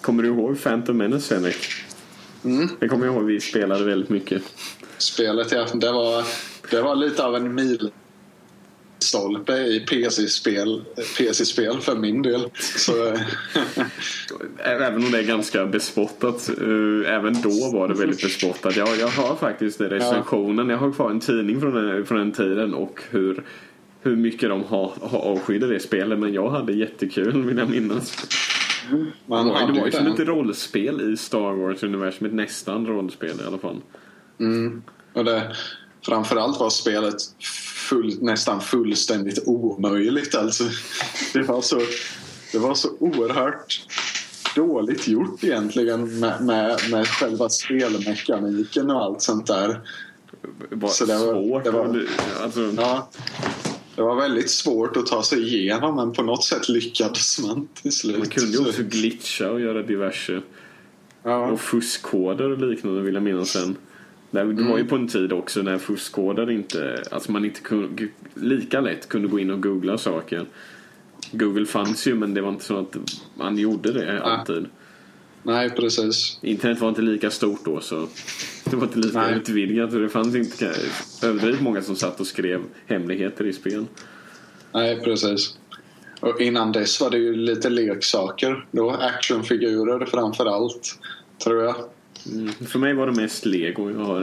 Kommer 0.00 0.22
du 0.22 0.28
ihåg 0.28 0.62
Phantom 0.62 0.96
Menace 0.96 1.34
Henrik? 1.34 1.66
Mm. 2.44 2.68
Det 2.80 2.88
kommer 2.88 3.06
jag 3.06 3.14
ihåg, 3.14 3.24
vi 3.24 3.40
spelade 3.40 3.84
väldigt 3.84 4.10
mycket. 4.10 4.42
Spelet, 4.98 5.52
ja. 5.52 5.66
Det 5.74 5.92
var, 5.92 6.24
det 6.70 6.82
var 6.82 6.94
lite 6.94 7.24
av 7.24 7.36
en 7.36 7.54
milstolpe 9.02 9.52
i 9.52 9.80
PC-spel 9.80 10.84
PC-spel 11.18 11.80
för 11.80 11.96
min 11.96 12.22
del. 12.22 12.50
Så, 12.54 13.16
Även 14.58 15.04
om 15.04 15.10
det 15.10 15.18
är 15.18 15.22
ganska 15.22 15.66
bespottat. 15.66 16.48
eh, 16.48 17.14
Även 17.14 17.42
då 17.42 17.70
var 17.72 17.88
det 17.88 17.94
väldigt 17.94 18.22
bespottat. 18.22 18.76
Jag, 18.76 18.88
jag 19.00 19.08
har 19.08 19.36
faktiskt 19.36 19.80
recensionen. 19.80 20.68
Jag 20.68 20.78
har 20.78 20.92
kvar 20.92 21.10
en 21.10 21.20
tidning 21.20 21.60
från 21.60 21.74
den, 21.74 22.06
från 22.06 22.18
den 22.18 22.32
tiden 22.32 22.74
och 22.74 23.00
hur, 23.10 23.42
hur 24.02 24.16
mycket 24.16 24.48
de 24.48 24.64
har, 24.64 24.92
har 25.00 25.18
avskydde 25.18 25.66
det 25.66 25.80
spelet. 25.80 26.18
Men 26.18 26.32
jag 26.34 26.50
hade 26.50 26.72
jättekul 26.72 27.44
vill 27.44 27.58
jag 27.58 27.70
minnas. 27.70 28.26
man 29.26 29.46
det 29.46 29.52
var, 29.52 29.72
det 29.72 29.80
var 29.80 29.86
ju 29.86 29.92
som 29.92 30.06
lite 30.06 30.24
rollspel 30.24 31.12
i 31.12 31.16
Star 31.16 31.52
Wars-universumet. 31.52 32.32
Nästan 32.32 32.86
rollspel 32.86 33.40
i 33.40 33.46
alla 33.46 33.58
fall. 33.58 33.80
Mm. 34.40 34.82
Och 35.12 35.24
det, 35.24 35.52
framförallt 36.06 36.60
var 36.60 36.70
spelet 36.70 37.14
full, 37.88 38.18
nästan 38.22 38.60
fullständigt 38.60 39.38
omöjligt. 39.46 40.34
Alltså, 40.34 40.64
det, 41.32 41.42
var 41.42 41.62
så, 41.62 41.80
det 42.52 42.58
var 42.58 42.74
så 42.74 42.88
oerhört 42.98 43.86
dåligt 44.56 45.08
gjort 45.08 45.44
egentligen 45.44 46.18
med, 46.20 46.42
med, 46.44 46.80
med 46.90 47.06
själva 47.08 47.48
spelmekaniken 47.48 48.90
och 48.90 49.02
allt 49.02 49.22
sånt 49.22 49.46
där. 49.46 49.80
Bara 50.70 50.90
Så 50.90 51.04
det 51.04 51.18
var- 51.18 51.32
svårt. 51.34 51.64
det 51.64 51.70
var- 51.70 52.06
alltså, 52.42 52.72
Ja, 52.76 53.10
det 53.96 54.02
var 54.02 54.16
väldigt 54.16 54.50
svårt 54.50 54.96
att 54.96 55.06
ta 55.06 55.22
sig 55.22 55.54
igenom 55.54 55.96
men 55.96 56.12
på 56.12 56.22
något 56.22 56.44
sätt 56.44 56.68
lyckades 56.68 57.38
man 57.38 57.68
till 57.82 57.92
slut. 57.92 58.18
Man 58.18 58.28
kunde 58.28 58.52
ju 58.52 58.68
också 58.68 58.82
glitcha 58.82 59.50
och 59.50 59.60
göra 59.60 59.82
diverse 59.82 60.42
ja. 61.22 61.46
och 61.50 61.60
fuskkoder 61.60 62.50
och 62.50 62.58
liknande 62.68 63.02
vill 63.02 63.14
jag 63.14 63.22
minnas 63.22 63.48
sen. 63.50 63.76
Det 64.32 64.44
var 64.44 64.52
Mm. 64.52 64.78
ju 64.78 64.84
på 64.84 64.96
en 64.96 65.08
tid 65.08 65.32
också 65.32 65.62
när 65.62 65.78
fuskkoder 65.78 66.50
inte, 66.50 67.02
alltså 67.10 67.32
man 67.32 67.44
inte 67.44 67.60
kunde, 67.60 68.08
lika 68.34 68.80
lätt 68.80 69.08
kunde 69.08 69.28
gå 69.28 69.38
in 69.38 69.50
och 69.50 69.62
googla 69.62 69.98
saker. 69.98 70.46
Google 71.32 71.66
fanns 71.66 72.06
ju 72.06 72.14
men 72.14 72.34
det 72.34 72.40
var 72.40 72.48
inte 72.48 72.64
så 72.64 72.78
att 72.78 72.96
man 73.34 73.58
gjorde 73.58 73.92
det 73.92 74.22
alltid. 74.22 74.66
Nej, 75.42 75.70
precis. 75.70 76.38
Internet 76.42 76.80
var 76.80 76.88
inte 76.88 77.02
lika 77.02 77.30
stort 77.30 77.64
då 77.64 77.80
så 77.80 78.08
det 78.64 78.76
var 78.76 78.84
inte 78.84 78.98
lika 78.98 79.18
Nej. 79.20 79.34
utvidgat 79.36 79.92
och 79.94 80.00
det 80.00 80.08
fanns 80.08 80.34
inte 80.34 80.72
överdrivet 81.22 81.60
många 81.60 81.82
som 81.82 81.96
satt 81.96 82.20
och 82.20 82.26
skrev 82.26 82.60
hemligheter 82.86 83.44
i 83.46 83.52
spel. 83.52 83.84
Nej, 84.74 85.00
precis. 85.04 85.58
Och 86.20 86.40
innan 86.40 86.72
dess 86.72 87.00
var 87.00 87.10
det 87.10 87.18
ju 87.18 87.34
lite 87.36 87.70
leksaker. 87.70 88.66
Då 88.70 88.90
actionfigurer 88.90 90.06
framför 90.06 90.46
allt, 90.46 90.98
tror 91.44 91.62
jag. 91.62 91.74
Mm. 92.32 92.52
För 92.52 92.78
mig 92.78 92.94
var 92.94 93.06
det 93.06 93.12
mest 93.12 93.46
lego. 93.46 93.90
Jag 93.90 93.98
har 93.98 94.20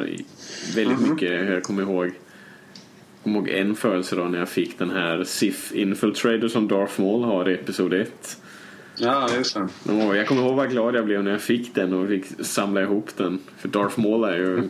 väldigt 0.76 1.00
Mhm. 1.00 1.10
mycket, 1.14 1.50
jag 1.50 1.64
kommer 1.64 1.82
ihåg 1.82 2.12
jag 3.24 3.34
ihåg 3.36 3.50
en 3.50 3.76
födelsedag 3.76 4.32
när 4.32 4.40
jag 4.40 4.50
fick 4.50 4.80
den 4.80 4.90
här 4.90 5.24
Sif 5.24 5.72
Infiltrator 5.76 6.48
som 6.48 6.68
Darth 6.68 7.02
Maul 7.02 7.24
har 7.24 7.50
i 7.50 7.54
Episod 7.54 7.94
1. 7.94 8.38
Ja, 8.98 9.30
just 9.38 9.56
det. 9.56 9.68
Jag 10.18 10.28
kommer 10.28 10.42
ihåg 10.42 10.56
vad 10.56 10.70
glad 10.72 10.96
jag 10.96 11.06
blev 11.06 11.24
när 11.24 11.32
jag 11.32 11.42
fick 11.42 11.76
den 11.76 11.94
och 11.94 12.08
fick 12.08 12.26
samla 12.40 12.82
ihop 12.82 13.10
den. 13.18 13.40
För 13.58 13.68
Darth 13.70 14.00
Maul 14.00 14.24
är 14.24 14.38
ju, 14.38 14.64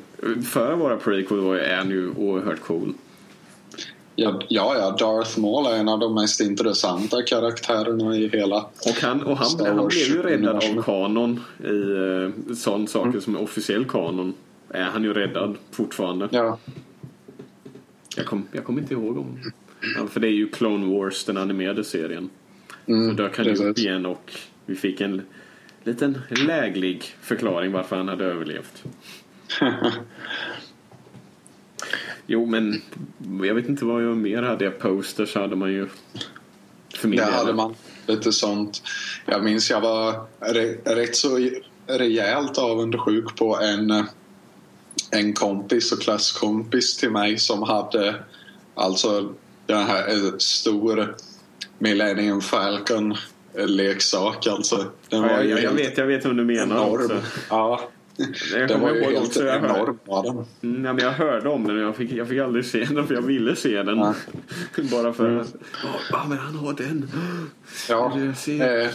före 0.44 0.76
våra 0.76 0.98
prequel 0.98 1.40
var 1.40 1.56
är 1.56 1.78
han 1.78 1.90
ju 1.90 2.10
oerhört 2.10 2.62
cool. 2.62 2.94
Ja, 4.20 4.76
ja, 4.78 4.96
Darth 5.00 5.40
Maul 5.40 5.66
är 5.66 5.80
en 5.80 5.90
av 5.90 6.00
de 6.00 6.14
mest 6.16 6.42
intressanta 6.42 7.22
karaktärerna 7.22 8.16
i 8.16 8.28
hela... 8.28 8.58
Och 8.58 9.02
han, 9.02 9.24
och 9.24 9.38
han, 9.38 9.66
han 9.66 9.88
blev 9.88 10.08
ju 10.08 10.22
räddad 10.22 10.56
av 10.56 10.84
kanon 10.84 11.40
i 11.64 11.68
uh, 11.68 12.32
sån 12.56 12.88
saker 12.88 13.20
som 13.20 13.36
är 13.36 13.42
officiell 13.42 13.86
kanon. 13.86 14.34
Är 14.70 14.84
han 14.84 15.04
ju 15.04 15.14
räddad 15.14 15.58
fortfarande. 15.72 16.28
Ja, 16.32 16.58
Jag 18.16 18.26
kommer 18.26 18.62
kom 18.64 18.80
inte 18.80 18.94
ihåg 18.94 19.18
om... 19.18 19.40
Ja, 19.98 20.08
för 20.08 20.20
det 20.20 20.28
är 20.28 20.32
ju 20.32 20.48
Clone 20.50 20.98
Wars, 20.98 21.24
den 21.26 21.38
animerade 21.38 21.84
serien. 21.84 22.30
mm, 22.88 23.10
Så 23.10 23.24
dök 23.24 23.38
han 23.38 23.46
ju 23.46 23.54
upp 23.54 23.78
igen 23.78 24.06
och 24.06 24.34
vi 24.66 24.76
fick 24.76 25.02
en 25.02 25.22
liten 25.84 26.18
läglig 26.48 27.04
förklaring 27.22 27.72
varför 27.72 27.96
han 27.96 28.08
hade 28.08 28.26
överlevt. 28.26 28.84
Jo, 32.32 32.46
men 32.46 32.82
jag 33.48 33.56
vet 33.56 33.70
inte 33.70 33.86
vad 33.86 34.04
jag 34.04 34.18
mer 34.18 34.42
hade. 34.44 34.70
Posters 34.72 35.36
hade 35.36 35.56
man 35.56 35.72
ju. 35.72 35.88
För 36.96 37.08
min 37.08 37.18
Där 37.20 37.26
del. 37.26 37.34
hade 37.36 37.54
man 37.54 37.76
lite 38.08 38.32
sånt. 38.32 38.82
Jag 39.26 39.44
minns 39.44 39.70
jag 39.70 39.82
var 39.82 40.26
re- 40.40 40.96
rätt 40.96 41.16
så 41.16 41.50
rejält 41.88 42.58
avundsjuk 42.58 43.36
på 43.38 43.58
en, 43.62 44.06
en 45.12 45.34
kompis 45.34 45.92
och 45.92 46.02
klasskompis 46.02 46.98
till 46.98 47.12
mig 47.12 47.38
som 47.40 47.64
hade 47.64 48.16
alltså 48.76 49.34
den 49.66 49.84
här 49.88 50.10
eh, 50.10 50.38
stor 50.38 51.16
Millennium 51.78 52.42
Falcon 52.42 53.16
leksak 53.54 54.48
alltså. 54.48 54.76
Den 55.10 55.22
Ja, 55.22 55.22
var 55.22 55.30
jag, 55.30 55.46
jag, 55.46 55.50
jag 55.50 55.58
helt 55.58 55.80
vet, 55.80 55.98
jag 55.98 56.06
vet 56.06 56.26
vem 56.26 56.38
du 56.38 56.46
menar 56.46 56.76
enorm. 56.76 56.94
också. 57.06 57.22
Ja, 57.50 57.82
Jag 57.82 57.99
den 58.68 58.82
var 58.82 58.94
ju 58.94 59.02
ihåg 59.02 59.14
helt 59.14 59.28
också, 59.28 59.44
jag 59.46 59.58
enorm 59.58 60.00
var 60.06 60.24
den. 60.24 60.46
Mm, 60.62 60.86
ja, 60.86 60.94
men 60.94 61.04
jag 61.06 61.12
hörde 61.12 61.50
om 61.50 61.68
den 61.68 61.78
och 61.78 61.84
jag 61.84 61.96
fick, 61.96 62.12
jag 62.12 62.28
fick 62.28 62.40
aldrig 62.40 62.66
se 62.66 62.84
den 62.84 63.08
för 63.08 63.14
jag 63.14 63.22
ville 63.22 63.56
se 63.56 63.84
den. 63.84 63.98
Ja. 63.98 64.14
Bara 64.92 65.14
för 65.14 65.28
Mm. 65.28 65.42
att... 65.42 65.56
Ja, 66.12 66.26
men 66.30 66.38
han 66.38 66.56
har 66.56 66.74
den. 66.74 67.10
Ja, 67.90 68.18
eh, 68.66 68.90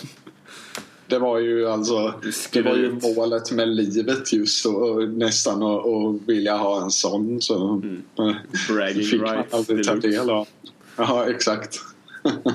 det 1.07 1.19
var 1.19 1.39
ju 1.39 1.69
alltså 1.69 2.15
det 2.53 2.63
var 2.63 2.75
ju 2.77 2.93
målet 3.03 3.53
med 3.53 3.69
livet 3.69 4.33
just 4.33 4.67
och, 4.67 4.91
och 4.91 5.09
nästan 5.09 5.63
att 5.63 5.87
att 5.87 6.29
vilja 6.29 6.57
ha 6.57 6.83
en 6.83 6.91
sån 6.91 7.41
så 7.41 7.83
eh, 8.19 8.35
Bragging 8.75 9.05
fick 9.05 9.21
man 9.21 9.45
aldrig 9.51 9.85
ta 9.87 9.95
del 9.95 10.31
av. 10.31 10.49
Ja, 10.97 11.27
exakt. 11.31 11.81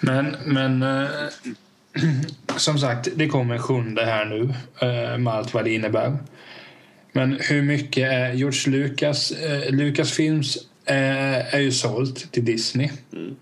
Men, 0.00 0.36
men 0.46 0.82
eh, 0.82 1.08
som 2.56 2.78
sagt, 2.78 3.08
det 3.16 3.28
kommer 3.28 3.54
en 3.54 3.62
sjunde 3.62 4.04
här 4.04 4.24
nu 4.24 4.42
eh, 4.80 5.18
med 5.18 5.34
allt 5.34 5.54
vad 5.54 5.64
det 5.64 5.74
innebär. 5.74 6.18
Men 7.12 7.38
hur 7.40 7.62
mycket 7.62 8.12
är 8.12 8.32
George 8.32 8.70
Lucas, 8.70 9.30
eh, 9.30 9.70
Lucasfilms 9.70 10.56
eh, 10.84 11.54
är 11.54 11.60
ju 11.60 11.72
sålt 11.72 12.32
till 12.32 12.44
Disney. 12.44 12.90
Mm. 13.12 13.36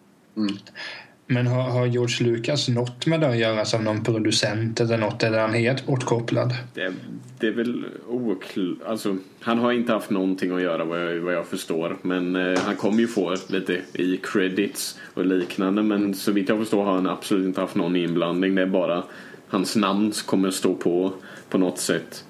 Men 1.27 1.47
har, 1.47 1.63
har 1.63 1.87
George 1.87 2.27
Lucas 2.27 2.69
något 2.69 3.07
med 3.07 3.21
det 3.21 3.29
att 3.29 3.39
göra 3.39 3.65
som 3.65 3.85
någon 3.85 4.05
producent 4.05 4.81
eller 4.81 4.99
något? 4.99 5.23
Eller 5.23 5.39
är 5.39 5.43
han 5.43 5.55
helt 5.55 5.87
bortkopplad? 5.87 6.55
Det, 6.75 6.93
det 7.39 7.47
är 7.47 7.53
väl 7.53 7.85
oklart. 8.09 8.77
Alltså, 8.87 9.17
han 9.41 9.59
har 9.59 9.73
inte 9.73 9.93
haft 9.93 10.11
någonting 10.11 10.51
att 10.51 10.63
göra 10.63 10.85
vad 10.85 11.01
jag, 11.01 11.21
vad 11.21 11.35
jag 11.35 11.47
förstår. 11.47 11.97
Men 12.03 12.37
eh, 12.37 12.59
han 12.59 12.77
kommer 12.77 12.99
ju 12.99 13.09
få 13.09 13.37
lite 13.49 13.81
i 13.93 14.17
credits 14.17 14.99
och 15.15 15.27
liknande. 15.27 15.83
Men 15.83 16.15
så 16.15 16.33
vitt 16.33 16.49
jag 16.49 16.59
förstår 16.59 16.85
har 16.85 16.95
han 16.95 17.09
absolut 17.09 17.47
inte 17.47 17.61
haft 17.61 17.75
någon 17.75 17.97
inblandning. 17.97 18.55
Det 18.55 18.63
är 18.63 18.67
bara 18.67 19.03
hans 19.49 19.77
namn 19.77 20.13
som 20.13 20.27
kommer 20.27 20.51
stå 20.51 20.75
på 20.75 21.13
på 21.49 21.59
något 21.59 21.79
sätt. 21.79 22.25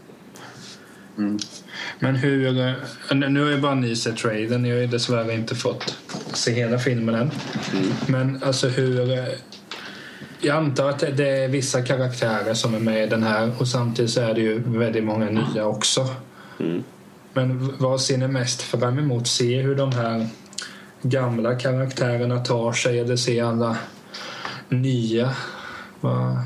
Men 1.99 2.17
hur... 2.17 2.75
Nu 3.15 3.43
har 3.43 3.51
ju 3.51 3.59
bara 3.61 3.75
ni 3.75 3.97
sett 3.97 4.17
trailern. 4.17 4.65
Jag 4.65 4.75
har 4.77 4.81
ju 4.81 4.87
dessvärre 4.87 5.35
inte 5.35 5.55
fått 5.55 5.97
se 6.33 6.53
hela 6.53 6.79
filmen 6.79 7.15
än. 7.15 7.31
Men 8.07 8.43
alltså 8.43 8.69
hur... 8.69 9.29
Jag 10.41 10.57
antar 10.57 10.89
att 10.91 10.99
det- 11.17 11.29
är 11.29 11.49
vissa 11.49 11.83
karaktärer 11.83 12.55
som 12.55 12.75
är 12.75 12.79
med 12.79 13.05
i 13.05 13.07
den 13.07 13.23
här 13.23 13.51
och 13.59 13.69
samtidigt 13.69 14.11
så 14.11 14.21
är 14.21 14.35
det 14.35 14.41
ju 14.41 14.63
väldigt 14.67 15.05
många 15.05 15.31
nya 15.31 15.65
också. 15.67 16.07
Mm. 16.61 16.83
Men 17.33 17.75
vad 17.79 18.01
ser 18.01 18.19
ni 18.19 18.29
mest 18.29 18.63
fram 18.63 18.99
emot? 18.99 19.27
Se 19.27 19.61
hur 19.61 19.75
de 19.75 19.93
här 19.93 20.27
gamla 21.03 21.55
karaktärerna 21.55 22.39
tar 22.41 22.73
sig 22.73 22.99
eller 23.01 23.17
se 23.17 23.41
alla 23.41 23.77
nya? 24.69 25.31
Vad- 26.01 26.37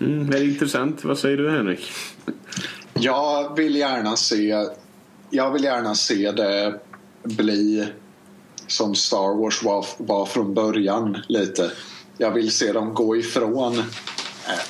Mm, 0.00 0.30
det 0.30 0.38
är 0.38 0.44
intressant. 0.44 1.04
Vad 1.04 1.18
säger 1.18 1.36
du 1.36 1.50
Henrik? 1.50 1.80
Jag 3.00 3.56
vill 3.56 3.76
gärna 3.76 4.16
se 4.16 4.68
jag 5.30 5.50
vill 5.50 5.64
gärna 5.64 5.94
se 5.94 6.32
det 6.32 6.80
bli 7.22 7.88
som 8.66 8.94
Star 8.94 9.36
Wars 9.42 9.62
var, 9.62 9.86
var 9.98 10.26
från 10.26 10.54
början 10.54 11.22
lite. 11.28 11.70
Jag 12.18 12.30
vill 12.30 12.50
se 12.50 12.72
dem 12.72 12.94
gå 12.94 13.16
ifrån 13.16 13.82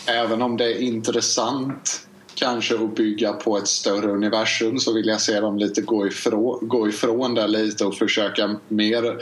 även 0.06 0.42
om 0.42 0.56
det 0.56 0.64
är 0.64 0.78
intressant 0.82 2.06
kanske 2.34 2.74
att 2.74 2.94
bygga 2.94 3.32
på 3.32 3.58
ett 3.58 3.68
större 3.68 4.10
universum 4.10 4.78
så 4.78 4.92
vill 4.92 5.06
jag 5.06 5.20
se 5.20 5.40
dem 5.40 5.58
lite 5.58 5.80
gå 5.80 6.06
ifrån, 6.06 6.68
gå 6.68 6.88
ifrån 6.88 7.34
det 7.34 7.46
lite 7.46 7.84
och 7.84 7.94
försöka 7.94 8.56
mer 8.68 9.16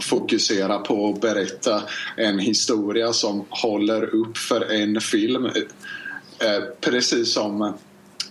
fokusera 0.00 0.78
på 0.78 1.08
att 1.08 1.20
berätta 1.20 1.82
en 2.16 2.38
historia 2.38 3.12
som 3.12 3.44
håller 3.48 4.14
upp 4.14 4.36
för 4.36 4.72
en 4.72 5.00
film. 5.00 5.46
Eh, 5.46 6.62
precis 6.80 7.32
som 7.32 7.74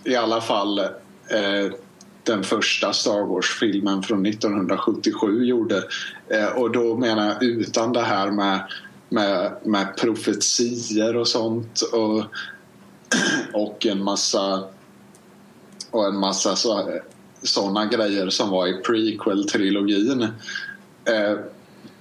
i 0.04 0.16
alla 0.16 0.40
fall 0.40 0.78
eh, 0.78 1.72
den 2.22 2.44
första 2.44 2.92
Star 2.92 3.26
Wars-filmen 3.26 4.02
från 4.02 4.26
1977 4.26 5.44
gjorde. 5.44 5.82
Eh, 6.28 6.46
och 6.46 6.70
då 6.70 6.96
menar 6.96 7.26
jag 7.26 7.42
utan 7.42 7.92
det 7.92 8.02
här 8.02 8.30
med, 8.30 8.60
med, 9.08 9.52
med 9.64 9.96
profetier 9.96 11.16
och 11.16 11.28
sånt 11.28 11.80
och, 11.80 12.24
och 13.52 13.86
en 13.86 14.04
massa 14.04 14.64
och 15.90 16.06
en 16.06 16.18
massa 16.18 16.56
så, 16.56 17.00
sådana 17.42 17.86
grejer 17.86 18.30
som 18.30 18.50
var 18.50 18.66
i 18.66 18.82
prequel-trilogin. 18.82 20.22
Eh, 21.04 21.38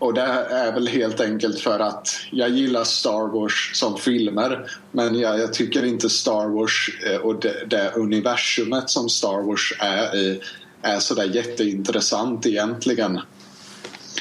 och 0.01 0.13
det 0.13 0.21
är 0.21 0.71
väl 0.71 0.87
helt 0.87 1.19
enkelt 1.19 1.59
för 1.59 1.79
att 1.79 2.09
jag 2.31 2.49
gillar 2.49 2.83
Star 2.83 3.33
Wars 3.33 3.71
som 3.73 3.97
filmer 3.97 4.71
men 4.91 5.19
jag, 5.19 5.39
jag 5.39 5.53
tycker 5.53 5.85
inte 5.85 6.09
Star 6.09 6.47
Wars 6.47 6.89
eh, 7.05 7.17
och 7.17 7.39
det, 7.39 7.65
det 7.67 7.91
universumet 7.95 8.89
som 8.89 9.09
Star 9.09 9.41
Wars 9.41 9.73
är 9.79 10.15
i 10.15 10.41
är 10.81 10.99
sådär 10.99 11.23
jätteintressant 11.23 12.45
egentligen. 12.45 13.19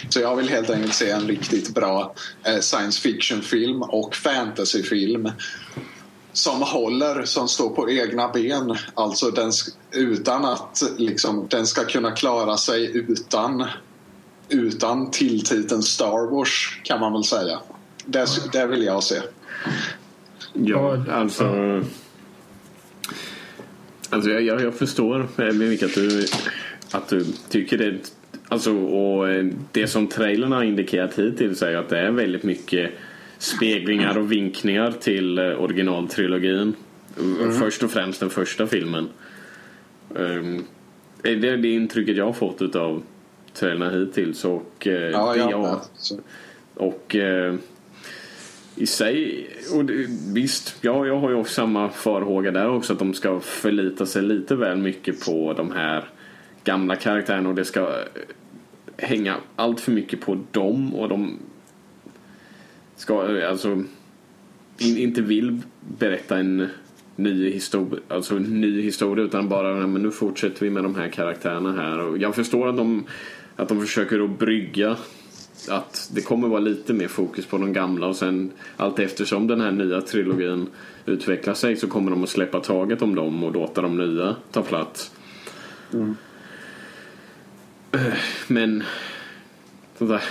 Så 0.09 0.21
jag 0.21 0.37
vill 0.37 0.49
helt 0.49 0.71
enkelt 0.71 0.95
se 0.95 1.11
en 1.11 1.29
riktigt 1.29 1.75
bra 1.75 2.15
eh, 2.45 2.59
science 2.61 3.01
fiction-film 3.01 3.83
och 3.83 4.15
fantasyfilm 4.17 5.31
som 6.33 6.63
håller, 6.63 7.25
som 7.25 7.49
står 7.49 7.71
på 7.71 7.91
egna 7.91 8.29
ben. 8.29 8.77
Alltså 8.95 9.31
den, 9.31 9.53
utan 9.93 10.45
att 10.45 10.83
liksom, 10.97 11.47
den 11.51 11.67
ska 11.67 11.85
kunna 11.85 12.11
klara 12.11 12.57
sig 12.57 12.91
utan, 12.95 13.65
utan 14.51 15.11
tilltiteln 15.11 15.83
Star 15.83 16.31
Wars 16.31 16.81
kan 16.83 17.01
man 17.01 17.13
väl 17.13 17.25
säga. 17.25 17.59
Det, 18.07 18.27
det 18.53 18.67
vill 18.67 18.83
jag 18.83 19.03
se. 19.03 19.17
Ja, 20.53 21.05
alltså... 21.11 21.45
Alltså 24.11 24.31
jag, 24.31 24.43
jag, 24.43 24.61
jag 24.61 24.75
förstår 24.75 25.53
Mimik 25.53 25.83
att 25.83 25.95
du, 25.95 26.27
att 26.91 27.09
du 27.09 27.25
tycker 27.49 27.79
det. 27.79 27.99
Alltså, 28.49 28.77
och 28.77 29.29
eh, 29.29 29.47
det 29.73 29.87
som 29.87 30.07
trailern 30.07 30.53
har 30.53 30.63
indikerat 30.63 31.19
hittills 31.19 31.63
är 31.63 31.75
att 31.75 31.89
det 31.89 31.99
är 31.99 32.11
väldigt 32.11 32.43
mycket 32.43 32.91
speglingar 33.39 34.19
och 34.19 34.33
vinkningar 34.33 34.93
till 35.01 35.39
eh, 35.39 35.45
originaltrilogin. 35.45 36.75
Först 37.59 37.83
och 37.83 37.91
främst 37.91 38.21
den 38.21 38.31
första 38.31 38.67
filmen. 38.67 39.09
Um, 40.15 40.65
det 41.23 41.49
är 41.49 41.57
det 41.57 41.69
intrycket 41.69 42.17
jag 42.17 42.25
har 42.25 42.33
fått 42.33 42.77
av 42.77 43.03
trailern 43.55 44.01
hittills. 44.01 44.45
Och, 44.45 44.87
eh, 44.87 45.11
Ja. 45.51 45.83
Så- 45.97 46.21
och 46.75 47.17
eh, 47.17 47.55
i 48.77 48.87
sig, 48.87 49.47
och 49.75 49.85
det, 49.85 50.07
visst, 50.35 50.77
ja, 50.81 51.07
jag 51.07 51.17
har 51.21 51.31
ju 51.31 51.37
också 51.37 51.53
samma 51.55 51.89
farhåga 51.89 52.51
där 52.51 52.69
också 52.71 52.93
att 52.93 52.99
de 52.99 53.15
ska 53.15 53.41
förlita 53.41 54.07
sig 54.07 54.23
lite 54.23 54.55
väl 54.55 54.77
mycket 54.79 55.25
på 55.27 55.53
de 55.53 55.71
här 55.71 56.05
gamla 56.65 56.97
karaktärerna 56.97 57.49
och 57.49 57.55
det 57.55 57.65
ska 57.65 57.81
eh, 57.81 57.87
hänga 58.97 59.37
allt 59.57 59.81
för 59.81 59.93
mycket 59.93 60.21
på 60.21 60.39
dem 60.51 60.95
och 60.95 61.09
de 61.09 61.39
ska 62.97 63.39
eh, 63.39 63.51
alltså 63.51 63.69
in, 64.79 64.97
inte 64.97 65.23
vill 65.23 65.59
berätta 65.99 66.39
en 66.39 66.69
ny 67.17 67.51
historia, 67.51 68.01
alltså 68.09 68.35
ny 68.35 68.83
historia 68.83 69.25
utan 69.25 69.49
bara 69.49 69.75
"Nej, 69.75 69.87
men 69.87 70.03
nu 70.03 70.11
fortsätter 70.11 70.61
vi 70.65 70.71
med 70.71 70.83
de 70.83 70.95
här 70.95 71.09
karaktärerna 71.09 71.73
här 71.73 71.99
och 72.01 72.19
jag 72.19 72.35
förstår 72.35 72.69
att 72.69 72.77
de, 72.77 73.05
att 73.63 73.69
de 73.69 73.81
försöker 73.81 74.25
att 74.25 74.39
brygga 74.39 74.97
att 75.69 76.11
det 76.15 76.21
kommer 76.23 76.49
vara 76.49 76.61
lite 76.61 76.95
mer 76.95 77.09
fokus 77.09 77.47
på 77.47 77.59
de 77.59 77.73
gamla 77.73 78.07
och 78.07 78.17
sen 78.17 78.51
allt 78.77 78.99
eftersom 78.99 79.47
den 79.47 79.61
här 79.61 79.71
nya 79.73 80.01
trilogin 80.01 80.67
utvecklar 81.07 81.55
sig 81.55 81.77
så 81.77 81.87
kommer 81.89 82.11
de 82.11 82.23
att 82.23 82.29
släppa 82.29 82.61
taget 82.61 83.03
om 83.03 83.15
dem 83.15 83.45
och 83.45 83.55
låta 83.55 83.83
de 83.83 83.97
nya 83.99 84.37
ta 84.53 84.63
plats. 84.63 85.13
Eh, 87.93 88.01
Men 88.49 88.83
sådär, 89.99 90.23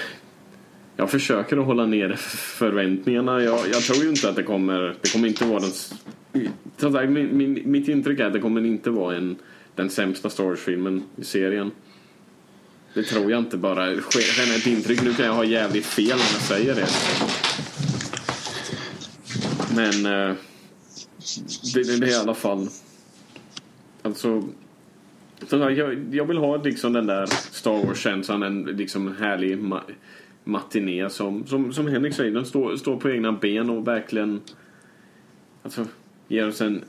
jag 0.96 1.12
försöker 1.12 1.58
att 1.58 1.66
hålla 1.66 1.86
ner 1.86 2.14
förväntningarna. 2.58 3.42
Jag, 3.44 3.60
jag 3.72 3.82
tror 3.84 4.04
ju 4.04 4.10
inte 4.10 4.30
att 4.30 4.36
det 4.36 4.44
kommer, 4.44 4.96
det 5.02 5.14
kommer 5.14 5.28
inte 5.28 5.46
vara 5.46 5.60
den... 5.60 5.70
s- 5.70 5.94
Som 6.78 6.94
sagt, 6.94 7.10
min, 7.12 7.38
min, 7.38 7.62
mitt 7.66 7.88
intryck 7.88 8.20
är 8.20 8.26
att 8.26 8.34
det 8.34 8.40
kommer 8.40 8.66
inte 8.66 8.90
vara 8.90 9.16
en, 9.16 9.36
den 9.76 9.90
sämsta 9.90 10.30
Star 10.30 10.44
Wars-filmen 10.44 11.04
i 11.16 11.24
serien. 11.24 11.72
Det 12.94 13.04
tror 13.04 13.32
jag 13.32 13.40
inte 13.40 13.58
bara. 13.58 13.88
Generellt 13.88 14.68
intryck. 14.68 15.04
Nu 15.04 15.14
kan 15.14 15.26
jag 15.26 15.34
ha 15.34 15.44
jävligt 15.44 15.86
fel 15.86 16.08
när 16.08 16.14
jag 16.14 16.42
säger 16.42 16.76
det. 16.76 16.88
Men 19.76 20.06
eh, 20.06 20.36
det, 21.74 21.84
det, 21.84 22.00
det 22.00 22.08
är 22.08 22.12
i 22.12 22.16
alla 22.16 22.34
fall... 22.34 22.68
Alltså... 24.02 24.44
Jag, 25.50 26.16
jag 26.16 26.26
vill 26.26 26.38
ha 26.38 26.58
liksom 26.58 26.94
den 26.94 27.06
där 27.06 27.26
Star 27.52 27.86
Wars-känslan. 27.86 28.44
En 28.44 28.64
liksom 28.64 29.16
härlig 29.20 29.60
ma 29.60 29.82
matiné 30.44 31.10
som, 31.10 31.48
som, 31.48 31.74
som 31.74 31.88
Henrik 31.88 32.14
säger. 32.14 32.32
Den 32.32 32.46
står, 32.46 32.76
står 32.76 32.98
på 32.98 33.10
egna 33.10 33.32
ben 33.32 33.70
och 33.70 33.88
verkligen... 33.88 34.42
Alltså, 35.64 35.86
ger 36.28 36.48
oss 36.48 36.62
en, 36.62 36.84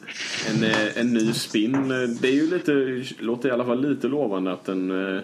en, 0.48 0.64
eh, 0.64 0.98
en 0.98 1.12
ny 1.12 1.32
spin. 1.32 1.88
Det 2.20 2.28
är 2.28 2.32
ju 2.32 2.50
lite, 2.50 3.04
låter 3.22 3.48
i 3.48 3.52
alla 3.52 3.64
fall 3.64 3.90
lite 3.90 4.08
lovande 4.08 4.52
att 4.52 4.64
den, 4.64 4.90
eh, 4.90 5.20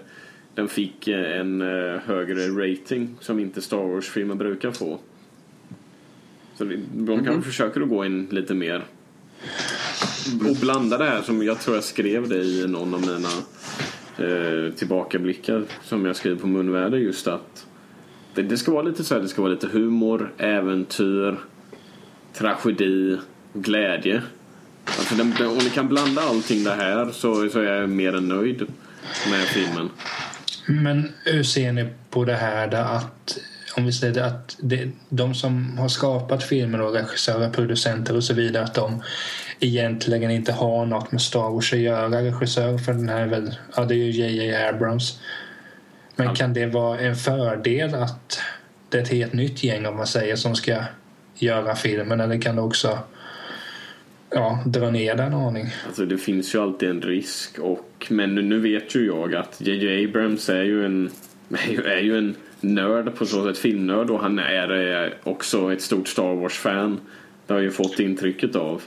den 0.56 0.68
fick 0.68 1.08
eh, 1.08 1.40
en 1.40 1.62
eh, 1.62 2.00
högre 2.00 2.48
rating 2.48 3.16
som 3.20 3.38
inte 3.38 3.62
Star 3.62 3.76
Wars-filmer 3.76 4.34
brukar 4.34 4.70
få. 4.70 4.98
Så 6.54 6.64
de 6.94 7.24
kanske 7.24 7.42
försöker 7.42 7.80
att 7.80 7.88
gå 7.88 8.04
in 8.04 8.26
lite 8.30 8.54
mer 8.54 8.84
och 10.50 10.56
blanda 10.60 10.98
det 10.98 11.04
här 11.04 11.22
som 11.22 11.42
jag 11.42 11.60
tror 11.60 11.76
jag 11.76 11.84
skrev 11.84 12.28
det 12.28 12.36
i 12.36 12.66
någon 12.68 12.94
av 12.94 13.00
mina 13.00 13.28
eh, 14.28 14.72
tillbakablickar 14.72 15.64
som 15.82 16.04
jag 16.06 16.16
skrev 16.16 16.40
på 16.40 16.46
munväder 16.46 16.98
just 16.98 17.26
att 17.26 17.66
det, 18.34 18.42
det 18.42 18.56
ska 18.56 18.72
vara 18.72 18.82
lite 18.82 19.04
så 19.04 19.14
här, 19.14 19.22
det 19.22 19.28
ska 19.28 19.42
vara 19.42 19.52
lite 19.52 19.68
humor, 19.68 20.32
äventyr, 20.38 21.36
tragedi, 22.32 23.18
glädje. 23.52 24.22
Alltså 24.84 25.14
den, 25.14 25.46
om 25.46 25.58
ni 25.58 25.70
kan 25.70 25.88
blanda 25.88 26.22
allting 26.22 26.64
det 26.64 26.74
här 26.74 27.10
så, 27.10 27.48
så 27.48 27.58
är 27.58 27.72
jag 27.72 27.88
mer 27.88 28.16
än 28.16 28.28
nöjd 28.28 28.66
med 29.30 29.40
filmen. 29.40 29.90
Men 30.66 31.12
hur 31.24 31.42
ser 31.42 31.72
ni 31.72 31.86
på 32.10 32.24
det 32.24 32.36
här 32.36 32.66
där 32.66 32.96
att 32.96 33.38
om 33.76 33.86
vi 33.86 33.92
säger 33.92 34.14
det, 34.14 34.24
att 34.26 34.56
det, 34.60 34.90
de 35.08 35.34
som 35.34 35.78
har 35.78 35.88
skapat 35.88 36.42
filmer 36.44 36.80
och 36.80 36.92
regissörer, 36.94 37.50
producenter 37.50 38.16
och 38.16 38.24
så 38.24 38.34
vidare 38.34 38.64
att 38.64 38.74
de 38.74 39.02
egentligen 39.60 40.30
inte 40.30 40.52
har 40.52 40.86
något 40.86 41.12
med 41.12 41.22
Star 41.22 41.50
Wars 41.50 41.72
att 41.72 41.78
göra. 41.78 42.22
Regissör 42.22 42.78
för 42.78 42.92
den 42.92 43.08
här 43.08 43.20
är 43.20 43.26
väl, 43.26 43.54
ja 43.76 43.84
det 43.84 43.94
är 43.94 43.96
ju 43.96 44.10
J.J. 44.10 44.56
Abrams. 44.56 45.20
Men 46.16 46.26
Ja. 46.26 46.34
kan 46.34 46.52
det 46.52 46.66
vara 46.66 46.98
en 46.98 47.16
fördel 47.16 47.94
att 47.94 48.40
det 48.88 48.98
är 48.98 49.02
ett 49.02 49.08
helt 49.08 49.32
nytt 49.32 49.64
gäng 49.64 49.86
om 49.86 49.96
man 49.96 50.06
säger 50.06 50.36
som 50.36 50.54
ska 50.56 50.76
göra 51.34 51.76
filmen 51.76 52.20
eller 52.20 52.40
kan 52.40 52.56
det 52.56 52.62
också 52.62 52.98
ja, 54.36 54.58
dra 54.66 54.90
ner 54.90 55.14
den 55.14 55.32
en 55.32 55.34
aning? 55.34 55.66
Alltså 55.86 56.06
det 56.06 56.18
finns 56.18 56.54
ju 56.54 56.62
alltid 56.62 56.88
en 56.88 57.02
risk 57.02 57.58
och 57.58 58.06
men 58.10 58.34
nu, 58.34 58.42
nu 58.42 58.60
vet 58.60 58.94
ju 58.94 59.06
jag 59.06 59.34
att 59.34 59.60
J.J. 59.60 60.04
Abrams 60.04 60.48
är 60.48 60.62
ju 60.62 60.84
en 60.84 61.10
är 61.84 62.00
ju, 62.00 62.18
en 62.18 62.34
nörd 62.60 63.14
på 63.14 63.26
så 63.26 63.44
sätt, 63.44 63.58
filmnörd 63.58 64.10
och 64.10 64.20
han 64.20 64.38
är 64.38 65.04
eh, 65.04 65.12
också 65.24 65.72
ett 65.72 65.82
stort 65.82 66.08
Star 66.08 66.34
Wars-fan. 66.34 67.00
Det 67.46 67.52
har 67.52 67.60
jag 67.60 67.64
ju 67.64 67.70
fått 67.70 68.00
intrycket 68.00 68.56
av. 68.56 68.82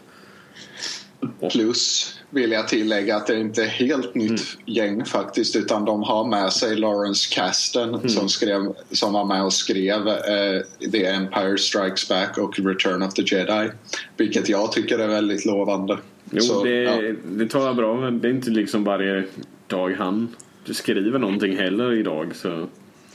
Plus 1.51 2.18
vill 2.30 2.51
jag 2.51 2.67
tillägga 2.67 3.15
att 3.15 3.27
det 3.27 3.39
inte 3.39 3.63
är 3.63 3.67
helt 3.67 4.15
nytt 4.15 4.41
gäng 4.65 5.05
faktiskt 5.05 5.55
utan 5.55 5.86
de 5.86 6.03
har 6.03 6.25
med 6.25 6.53
sig 6.53 6.75
Lawrence 6.75 7.36
Kasten 7.36 8.09
som, 8.09 8.30
skrev, 8.30 8.73
som 8.91 9.13
var 9.13 9.25
med 9.25 9.43
och 9.43 9.53
skrev 9.53 10.07
eh, 10.07 10.61
The 10.91 11.05
Empire 11.05 11.57
Strikes 11.57 12.09
Back 12.09 12.38
och 12.38 12.59
Return 12.59 13.03
of 13.03 13.13
the 13.13 13.21
Jedi. 13.21 13.71
Vilket 14.17 14.49
jag 14.49 14.71
tycker 14.71 14.99
är 14.99 15.07
väldigt 15.07 15.45
lovande. 15.45 15.97
Jo, 16.32 16.41
Så, 16.41 16.63
det, 16.63 16.84
ja. 16.84 17.13
det 17.25 17.47
tar 17.47 17.65
jag 17.65 17.75
bra 17.75 17.95
men 18.01 18.19
det 18.19 18.27
är 18.27 18.32
inte 18.32 18.49
liksom 18.49 18.84
varje 18.84 19.23
dag 19.67 19.95
han 19.97 20.36
skriver 20.65 21.19
någonting 21.19 21.57
heller 21.57 21.93
idag. 21.93 22.36
Så. 22.36 22.67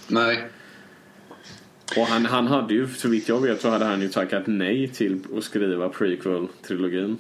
Nej, 0.09 0.45
Och 1.97 2.07
han, 2.07 2.27
han 2.27 2.47
hade 2.47 2.75
ju, 2.75 2.89
så 2.89 3.09
vitt 3.09 3.29
jag 3.29 3.41
vet 3.41 3.61
så 3.61 3.69
hade 3.69 3.85
han 3.85 4.03
ju 4.03 4.09
tackat 4.09 4.43
nej 4.47 4.89
till 4.89 5.21
att 5.37 5.45
skriva 5.45 5.89
prequel-trilogin. 5.89 7.17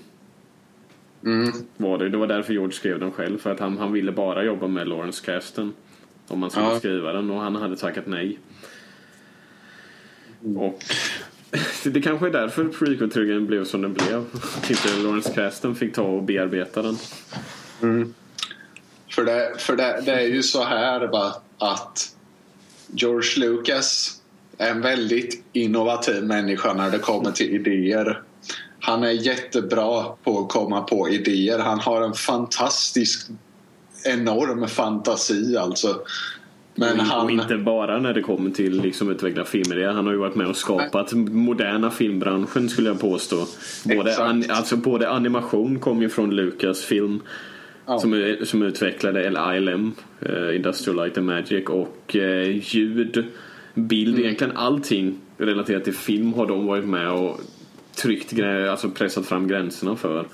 Mm, 1.24 1.52
Var 1.76 1.98
det. 1.98 2.08
det 2.08 2.16
var 2.16 2.26
därför 2.26 2.52
George 2.52 2.72
skrev 2.72 3.00
den 3.00 3.12
själv. 3.12 3.38
För 3.38 3.50
att 3.50 3.60
han, 3.60 3.78
han 3.78 3.92
ville 3.92 4.12
bara 4.12 4.44
jobba 4.44 4.66
med 4.66 4.88
Lawrence 4.88 5.24
Kasten. 5.24 5.72
Om 6.28 6.38
man 6.38 6.50
skulle 6.50 6.66
Ja. 6.66 6.78
skriva 6.78 7.12
den 7.12 7.30
och 7.30 7.40
han 7.40 7.56
hade 7.56 7.76
tackat 7.76 8.06
nej. 8.06 8.38
Och 10.56 10.78
det, 11.84 12.00
kanske 12.02 12.26
är 12.26 12.30
därför 12.30 12.64
prequel-trilogin 12.64 13.46
blev 13.46 13.64
som 13.64 13.82
den 13.82 13.92
blev. 13.92 14.24
Inte 14.70 15.02
Lawrence 15.02 15.32
Kasten 15.34 15.74
fick 15.74 15.94
ta 15.94 16.02
och 16.02 16.22
bearbeta 16.22 16.82
den. 16.82 16.96
För, 19.10 19.24
det, 19.24 19.52
för 19.58 19.76
det, 19.76 20.02
det 20.04 20.12
är 20.12 20.26
ju 20.26 20.42
så 20.42 20.64
här 20.64 21.06
va, 21.06 21.42
att 21.58 22.16
George 22.92 23.46
Lucas 23.48 24.20
är 24.58 24.70
en 24.70 24.80
väldigt 24.80 25.44
innovativ 25.52 26.24
människa 26.24 26.72
när 26.72 26.90
det 26.90 26.98
kommer 26.98 27.30
till 27.32 27.50
idéer. 27.54 28.22
Han 28.84 29.02
är 29.02 29.10
jättebra 29.10 30.04
på 30.24 30.38
att 30.40 30.48
komma 30.48 30.80
på 30.80 31.08
idéer. 31.08 31.58
Han 31.58 31.80
har 31.80 32.02
en 32.02 32.14
fantastisk, 32.14 33.28
enorm 34.04 34.68
fantasi 34.68 35.56
alltså. 35.56 35.96
Men 36.74 37.00
och, 37.00 37.06
han... 37.06 37.24
och 37.24 37.30
inte 37.30 37.56
bara 37.56 37.98
när 37.98 38.14
det 38.14 38.22
kommer 38.22 38.50
till 38.50 38.80
liksom 38.80 39.10
utveckla 39.10 39.44
filmer. 39.44 39.86
Han 39.86 40.06
har 40.06 40.12
ju 40.12 40.18
varit 40.18 40.34
med 40.34 40.46
och 40.46 40.56
skapat 40.56 41.12
moderna 41.12 41.90
filmbranschen 41.90 42.68
skulle 42.68 42.88
jag 42.88 43.00
påstå. 43.00 43.46
Både, 43.84 44.24
an, 44.24 44.44
alltså 44.50 44.76
både 44.76 45.10
animation 45.10 45.78
kom 45.78 46.02
ju 46.02 46.08
från 46.08 46.30
Lucasfilm 46.30 47.20
Ja. 47.86 47.98
som, 47.98 48.36
som 48.44 48.62
utvecklade 48.62 49.24
eller 49.24 49.54
ILM, 49.56 49.92
eh, 50.20 50.56
Industrial 50.56 50.96
Light 50.96 51.18
and 51.18 51.26
Magic 51.26 51.64
och 51.68 52.16
eh, 52.16 52.60
ljud, 52.62 53.24
bild, 53.74 54.14
Mm. 54.14 54.24
egentligen 54.24 54.56
allting 54.56 55.20
relaterat 55.38 55.84
till 55.84 55.94
film 55.94 56.32
har 56.32 56.46
de 56.46 56.66
varit 56.66 56.84
med 56.84 57.10
och 57.10 57.40
tryckt, 57.96 58.32
alltså 58.70 58.90
pressat 58.90 59.26
fram 59.26 59.48
gränserna 59.48 59.96
för. 59.96 60.28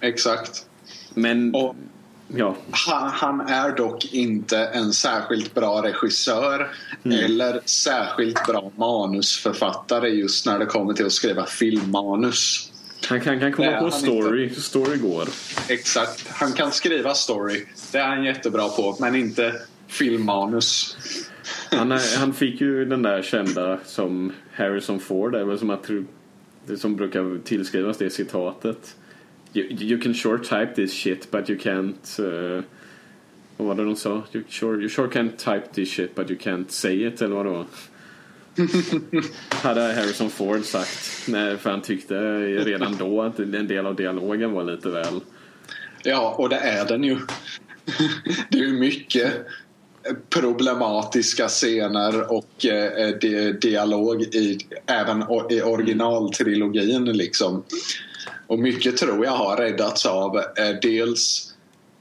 Exakt. 0.00 0.66
Men 1.14 1.54
Och 1.54 1.76
ja, 2.28 2.56
han, 2.70 3.10
han 3.10 3.40
är 3.40 3.76
dock 3.76 4.04
inte 4.12 4.58
en 4.58 4.92
särskilt 4.92 5.54
bra 5.54 5.82
regissör 5.82 6.70
eller 7.04 7.60
särskilt 7.64 8.46
bra 8.46 8.70
manusförfattare 8.76 10.08
just 10.08 10.46
när 10.46 10.58
det 10.58 10.66
kommer 10.66 10.92
till 10.94 11.06
att 11.06 11.12
skriva 11.12 11.46
filmmanus. 11.46 12.72
Han 13.08 13.20
kan, 13.20 13.40
kan 13.40 13.52
komma 13.52 13.80
på 13.80 13.90
story. 13.90 14.50
Story 14.50 14.96
går. 14.98 15.28
Exakt. 15.68 16.28
Han 16.28 16.52
kan 16.52 16.72
skriva 16.72 17.14
story. 17.14 17.64
Det 17.92 17.98
är 17.98 18.06
han 18.08 18.24
jättebra 18.24 18.68
på, 18.68 18.96
men 19.00 19.14
inte 19.14 19.54
filmmanus. 19.88 20.96
Han, 21.70 21.92
är- 21.92 22.18
han 22.18 22.34
fick 22.34 22.60
ju 22.60 22.84
den 22.84 23.02
där 23.02 23.22
kända 23.22 23.78
som 23.84 24.32
Harrison 24.54 25.00
Ford, 25.00 25.34
är 25.34 25.44
väl 25.44 25.58
som 25.58 25.70
att 25.70 25.82
det 26.66 26.76
som 26.76 26.96
brukar 26.96 27.44
tillskrivas 27.44 27.98
det 27.98 28.10
citatet. 28.10 28.96
You, 29.54 29.66
you 29.80 30.00
can 30.00 30.14
short 30.14 30.42
type 30.42 30.74
this 30.74 30.92
shit 30.92 31.30
but 31.30 31.50
you 31.50 31.58
can't 31.58 32.20
uh, 32.20 32.62
vad 33.56 33.68
var 33.68 33.74
det 33.74 33.84
de 33.84 33.96
sa? 33.96 34.22
You 34.32 34.44
sure, 34.48 34.80
you 34.80 34.88
sure 34.88 35.08
can 35.08 35.28
type 35.28 35.62
this 35.72 35.90
shit 35.90 36.14
but 36.14 36.30
you 36.30 36.38
can't 36.38 36.68
say 36.68 37.06
it 37.06 37.22
eller 37.22 37.36
vad 37.36 37.46
det 37.46 37.50
var. 37.50 37.66
Hade 39.50 39.80
Harrison 39.80 40.30
Ford 40.30 40.64
sagt. 40.64 41.28
Nej, 41.28 41.56
för 41.56 41.70
han 41.70 41.82
tyckte 41.82 42.14
redan 42.40 42.96
då 42.96 43.22
att 43.22 43.38
en 43.38 43.68
del 43.68 43.86
av 43.86 43.96
dialogen 43.96 44.52
var 44.52 44.64
lite 44.64 44.90
väl 44.90 45.20
Ja, 46.02 46.34
och 46.38 46.48
det 46.48 46.56
är 46.56 46.86
den 46.86 47.04
ju. 47.04 47.18
Det 48.50 48.58
är 48.58 48.62
ju 48.62 48.72
mycket 48.72 49.32
problematiska 50.30 51.48
scener 51.48 52.32
och 52.32 52.66
eh, 52.66 53.08
di- 53.20 53.52
dialog 53.52 54.22
i, 54.22 54.58
även 54.86 55.24
i 55.50 55.62
originaltrilogin. 55.62 57.04
Liksom. 57.04 57.64
Och 58.46 58.58
mycket 58.58 58.96
tror 58.96 59.24
jag 59.24 59.32
har 59.32 59.56
räddats 59.56 60.06
av 60.06 60.36
eh, 60.36 60.42
dels 60.82 61.52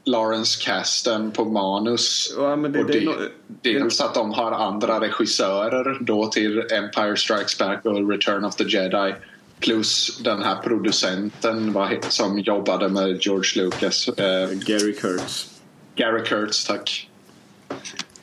Lawrence 0.08 0.62
Kasten 0.66 1.32
på 1.32 1.46
manus 1.46 2.34
Ja, 2.38 2.56
det- 2.56 2.80
och 2.80 2.86
det 2.88 2.94
är 2.98 3.00
de, 3.00 3.06
nog- 3.06 3.16
dels 3.62 4.02
att 4.02 4.14
de 4.14 4.34
har 4.34 4.52
andra 4.52 5.00
regissörer 5.02 5.98
då 6.02 6.28
till 6.28 6.60
Empire 6.72 7.18
Strikes 7.18 7.58
Back 7.58 7.86
och 7.86 8.10
Return 8.12 8.46
of 8.46 8.56
the 8.56 8.64
Jedi 8.64 9.14
plus 9.60 10.18
den 10.24 10.42
här 10.44 10.56
producenten 10.56 11.76
som 12.10 12.40
jobbade 12.40 12.90
med 12.90 13.18
George 13.22 13.64
Lucas. 13.64 14.08
Eh, 14.08 14.50
Gary 14.52 14.94
Kurtz. 14.94 15.48
Gary 15.96 16.24
Kurtz, 16.24 16.66
tack. 16.66 17.10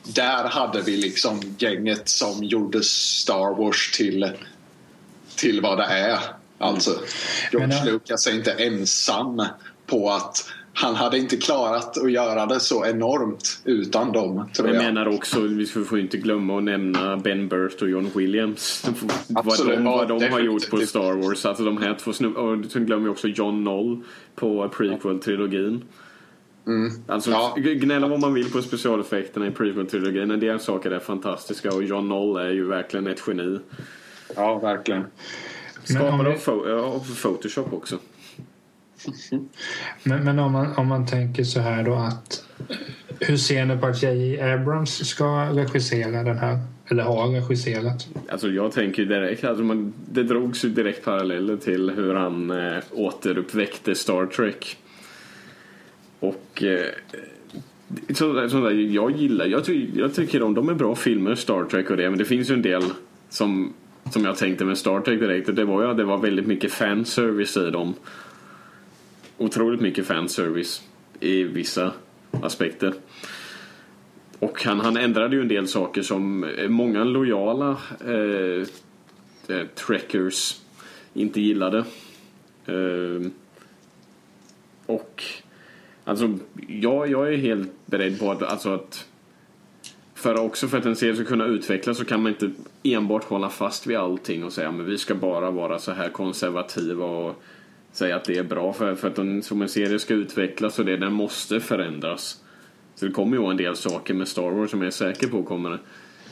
Där 0.03 0.43
hade 0.43 0.81
vi 0.81 0.97
liksom 0.97 1.41
gänget 1.57 2.09
som 2.09 2.43
gjorde 2.43 2.83
Star 2.83 3.57
Wars 3.57 3.91
till, 3.91 4.31
till 5.35 5.61
vad 5.61 5.77
det 5.77 5.83
är. 5.83 6.19
Alltså, 6.57 6.91
George 7.51 7.67
Men, 7.67 7.77
äh, 7.77 7.93
Lucas 7.93 8.27
är 8.27 8.35
inte 8.35 8.51
ensam 8.51 9.45
på 9.85 10.09
att 10.09 10.45
han 10.73 10.95
hade 10.95 11.17
inte 11.17 11.37
klarat 11.37 11.97
att 11.97 12.11
göra 12.11 12.45
det 12.45 12.59
så 12.59 12.85
enormt 12.85 13.61
utan 13.65 14.11
dem, 14.11 14.49
tror 14.55 14.67
Jag 14.67 14.75
jag. 14.75 14.83
menar 14.83 15.07
också, 15.07 15.41
vi 15.41 15.65
får 15.65 15.99
inte 15.99 16.17
glömma 16.17 16.57
att 16.57 16.63
nämna 16.63 17.17
Ben 17.17 17.47
Burst 17.47 17.81
och 17.81 17.89
John 17.89 18.11
Williams. 18.15 18.85
vad 19.27 19.47
Absolut, 19.47 19.77
de, 19.77 19.85
ja, 19.85 19.97
vad 19.97 20.07
de 20.07 20.27
har 20.27 20.39
gjort 20.39 20.69
på 20.69 20.77
Star 20.77 21.13
Wars. 21.13 21.45
Alltså 21.45 21.63
de 21.63 21.77
här 21.77 21.95
två 21.95 22.13
snubbarna. 22.13 22.65
Och 22.65 22.71
sen 22.71 22.85
glömmer 22.85 23.03
vi 23.03 23.09
också 23.09 23.27
John 23.27 23.63
Noll 23.63 24.03
på 24.35 24.67
prequel-trilogin. 24.67 25.81
Alltså 27.07 27.31
Ja. 27.31 27.55
gnälla 27.57 28.07
vad 28.07 28.19
man 28.19 28.33
vill 28.33 28.51
på 28.51 28.61
specialeffekterna 28.61 29.47
i 29.47 29.49
prequel-trilogin. 29.49 30.31
En 30.31 30.39
del 30.39 30.59
saker 30.59 30.91
är 30.91 30.99
fantastiska 30.99 31.69
och 31.73 31.83
John 31.83 32.09
Noll 32.09 32.37
är 32.41 32.49
ju 32.49 32.67
verkligen 32.67 33.07
ett 33.07 33.23
geni. 33.27 33.59
Ja, 34.35 34.59
verkligen. 34.59 35.03
Skapare 35.83 36.37
vi- 36.65 36.71
av, 36.71 37.15
Photoshop 37.21 37.73
också. 37.73 37.97
Men, 40.03 40.23
men 40.23 40.39
om, 40.39 40.51
man, 40.51 40.75
om 40.77 40.87
man 40.87 41.07
tänker 41.07 41.43
så 41.43 41.59
här 41.59 41.83
då 41.83 41.93
att 41.93 42.45
hur 43.19 43.37
ser 43.37 43.65
ni 43.65 43.77
på 43.77 43.85
att 43.87 44.03
J.J. 44.03 44.41
Abrams 44.41 45.09
ska 45.09 45.45
regissera 45.45 46.23
den 46.23 46.37
här? 46.37 46.59
Eller 46.87 47.03
har 47.03 47.27
regisserat? 47.27 48.07
Alltså 48.29 48.47
jag 48.47 48.71
tänker 48.71 49.05
direkt, 49.05 49.43
alltså 49.43 49.63
man, 49.63 49.93
det 50.11 50.23
drogs 50.23 50.65
ju 50.65 50.69
direkt 50.69 51.05
paralleller 51.05 51.57
till 51.57 51.89
hur 51.89 52.13
han 52.13 52.51
eh, 52.51 52.83
återuppväckte 52.91 53.95
Star 53.95 54.25
Trek. 54.25 54.77
Och 56.23 56.63
eh, 56.63 56.89
så, 58.09 58.49
så 58.49 58.61
där, 58.61 58.71
jag 58.71 59.11
gillar, 59.11 59.45
jag, 59.45 59.65
ty, 59.65 59.89
jag 59.95 60.13
tycker 60.13 60.43
om, 60.43 60.53
de 60.53 60.69
är 60.69 60.73
bra 60.73 60.95
filmer, 60.95 61.35
Star 61.35 61.63
Trek 61.63 61.89
och 61.89 61.97
det, 61.97 62.09
men 62.09 62.19
det 62.19 62.25
finns 62.25 62.49
ju 62.49 62.53
en 62.53 62.61
del 62.61 62.83
som, 63.29 63.73
som 64.11 64.25
jag 64.25 64.37
tänkte 64.37 64.65
med 64.65 64.77
Star 64.77 65.01
Trek 65.01 65.19
direkt, 65.19 65.49
och 65.49 65.55
det 65.55 65.65
var 65.65 65.83
ju 65.83 65.89
att 65.89 65.97
det 65.97 66.03
var 66.03 66.17
väldigt 66.17 66.47
mycket 66.47 66.71
fanservice 66.71 67.57
i 67.57 67.71
dem. 67.71 67.93
Otroligt 69.37 69.81
mycket 69.81 70.05
fanservice 70.05 70.83
i 71.19 71.43
vissa 71.43 71.93
aspekter. 72.31 72.93
Och 74.39 74.63
han, 74.63 74.79
han 74.79 74.97
ändrade 74.97 75.35
ju 75.35 75.41
en 75.41 75.47
del 75.47 75.67
saker 75.67 76.01
som 76.01 76.43
eh, 76.43 76.69
många 76.69 77.03
lojala 77.03 77.77
eh, 78.05 78.67
eh, 79.55 79.67
trekkers 79.75 80.61
inte 81.13 81.41
gillade. 81.41 81.77
Eh, 82.65 83.31
och 84.85 85.23
alltså, 86.03 86.37
ja, 86.67 87.05
jag 87.05 87.33
är 87.33 87.37
helt 87.37 87.71
beredd 87.85 88.19
på 88.19 88.31
att, 88.31 88.43
alltså 88.43 88.73
att 88.73 89.07
för 90.13 90.39
också 90.39 90.67
för 90.67 90.77
att 90.77 90.85
en 90.85 90.95
serie 90.95 91.15
ska 91.15 91.25
kunna 91.25 91.45
utvecklas 91.45 91.97
så 91.97 92.05
kan 92.05 92.23
man 92.23 92.31
inte 92.31 92.51
enbart 92.83 93.23
hålla 93.23 93.49
fast 93.49 93.87
vid 93.87 93.97
allting 93.97 94.43
och 94.43 94.53
säga 94.53 94.71
men 94.71 94.85
vi 94.85 94.97
ska 94.97 95.15
bara 95.15 95.51
vara 95.51 95.79
så 95.79 95.91
här 95.91 96.09
konservativa 96.09 97.05
och 97.05 97.43
säga 97.91 98.15
att 98.15 98.25
det 98.25 98.37
är 98.37 98.43
bra 98.43 98.73
för, 98.73 98.95
för 98.95 99.07
att 99.07 99.17
en, 99.17 99.43
som 99.43 99.61
en 99.61 99.69
serie 99.69 99.99
ska 99.99 100.13
utvecklas 100.13 100.79
och 100.79 100.85
det, 100.85 100.97
den 100.97 101.13
måste 101.13 101.59
förändras. 101.59 102.43
Så 102.95 103.05
det 103.05 103.11
kommer 103.11 103.37
ju 103.37 103.41
vara 103.41 103.51
en 103.51 103.57
del 103.57 103.75
saker 103.75 104.13
med 104.13 104.27
Star 104.27 104.51
Wars 104.51 104.71
som 104.71 104.81
jag 104.81 104.87
är 104.87 104.91
säker 104.91 105.27
på 105.27 105.43
kommer 105.43 105.79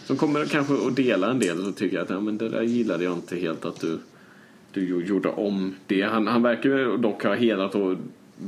som 0.06 0.18
kommer 0.18 0.46
kanske 0.46 0.74
att 0.74 0.96
dela 0.96 1.32
en 1.32 1.40
del 1.40 1.64
så 1.64 1.72
tycker 1.72 1.96
jag 1.96 2.04
att 2.04 2.10
ja, 2.10 2.20
men 2.20 2.38
det 2.38 2.50
där 2.50 2.62
gillade 2.62 3.04
jag 3.04 3.14
inte 3.14 3.36
helt 3.36 3.66
att 3.66 3.80
du, 3.80 4.00
du 4.74 5.06
gjorde 5.06 5.30
om 5.30 5.76
det. 5.88 6.02
Han, 6.02 6.28
han 6.28 6.42
verkar 6.42 6.70
ju 6.70 6.98
dock 6.98 7.24
ha 7.24 7.34
helat 7.34 7.76
och, 7.76 7.98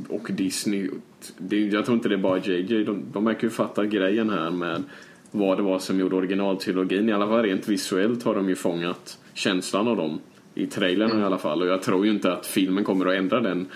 och 0.09 0.27
Disney. 0.31 0.89
Det, 1.37 1.59
jag 1.59 1.85
tror 1.85 1.95
inte 1.95 2.09
det 2.09 2.15
är 2.15 2.19
bara 2.19 2.37
JJ. 2.37 2.83
De, 2.83 3.03
de 3.13 3.25
verkar 3.25 3.43
ju 3.43 3.49
fatta 3.49 3.85
grejen 3.85 4.29
här 4.29 4.51
med 4.51 4.83
vad 5.31 5.57
det 5.57 5.63
var 5.63 5.79
som 5.79 5.99
gjorde 5.99 6.15
originaltrilogin. 6.15 7.09
I 7.09 7.13
alla 7.13 7.27
fall 7.27 7.43
rent 7.43 7.67
visuellt 7.67 8.23
har 8.23 8.35
de 8.35 8.49
ju 8.49 8.55
fångat 8.55 9.17
känslan 9.33 9.87
av 9.87 9.97
dem. 9.97 10.19
I 10.55 10.67
trailern 10.67 11.21
i 11.21 11.23
alla 11.23 11.37
fall. 11.37 11.61
Och 11.61 11.67
jag 11.67 11.81
tror 11.81 12.05
ju 12.05 12.11
inte 12.11 12.33
att 12.33 12.45
filmen 12.45 12.83
kommer 12.83 13.05
att 13.05 13.17
ändra 13.17 13.41
den, 13.41 13.67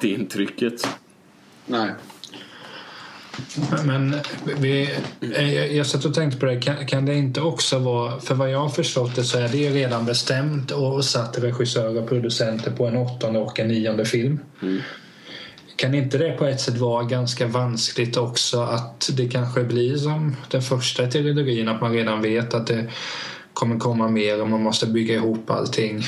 det 0.00 0.08
intrycket. 0.08 0.88
Nej. 1.66 1.90
Men 3.86 4.14
vi, 4.60 4.90
jag, 5.20 5.72
jag 5.72 5.86
satt 5.86 6.04
och 6.04 6.14
tänkte 6.14 6.40
på 6.40 6.46
det. 6.46 6.60
Kan, 6.60 6.86
kan 6.86 7.06
det 7.06 7.14
inte 7.14 7.40
också 7.40 7.78
vara... 7.78 8.20
För 8.20 8.34
vad 8.34 8.50
jag 8.50 8.58
har 8.58 8.68
förstått 8.68 9.16
det 9.16 9.24
så 9.24 9.38
är 9.38 9.48
det 9.48 9.56
ju 9.56 9.70
redan 9.70 10.04
bestämt 10.04 10.70
och 10.70 11.04
satt 11.04 11.38
regissörer 11.38 12.02
och 12.02 12.08
producenter 12.08 12.70
på 12.70 12.86
en 12.86 12.96
åttonde 12.96 13.38
och 13.38 13.60
en 13.60 13.68
nionde 13.68 14.04
film. 14.04 14.40
Kan 15.76 15.94
inte 15.94 16.18
det 16.18 16.32
på 16.32 16.44
ett 16.46 16.60
sätt 16.60 16.76
vara 16.78 17.04
ganska 17.04 17.46
vanskligt 17.46 18.16
också 18.16 18.60
att 18.60 19.10
det 19.16 19.28
kanske 19.28 19.64
blir 19.64 19.96
som 19.96 20.36
den 20.50 20.62
första 20.62 21.06
trilogin 21.06 21.68
att 21.68 21.80
man 21.80 21.92
redan 21.92 22.22
vet 22.22 22.54
att 22.54 22.66
det 22.66 22.90
kommer 23.52 23.78
komma 23.78 24.08
mer 24.08 24.42
och 24.42 24.48
man 24.48 24.62
måste 24.62 24.86
bygga 24.86 25.14
ihop 25.14 25.50
allting. 25.50 26.02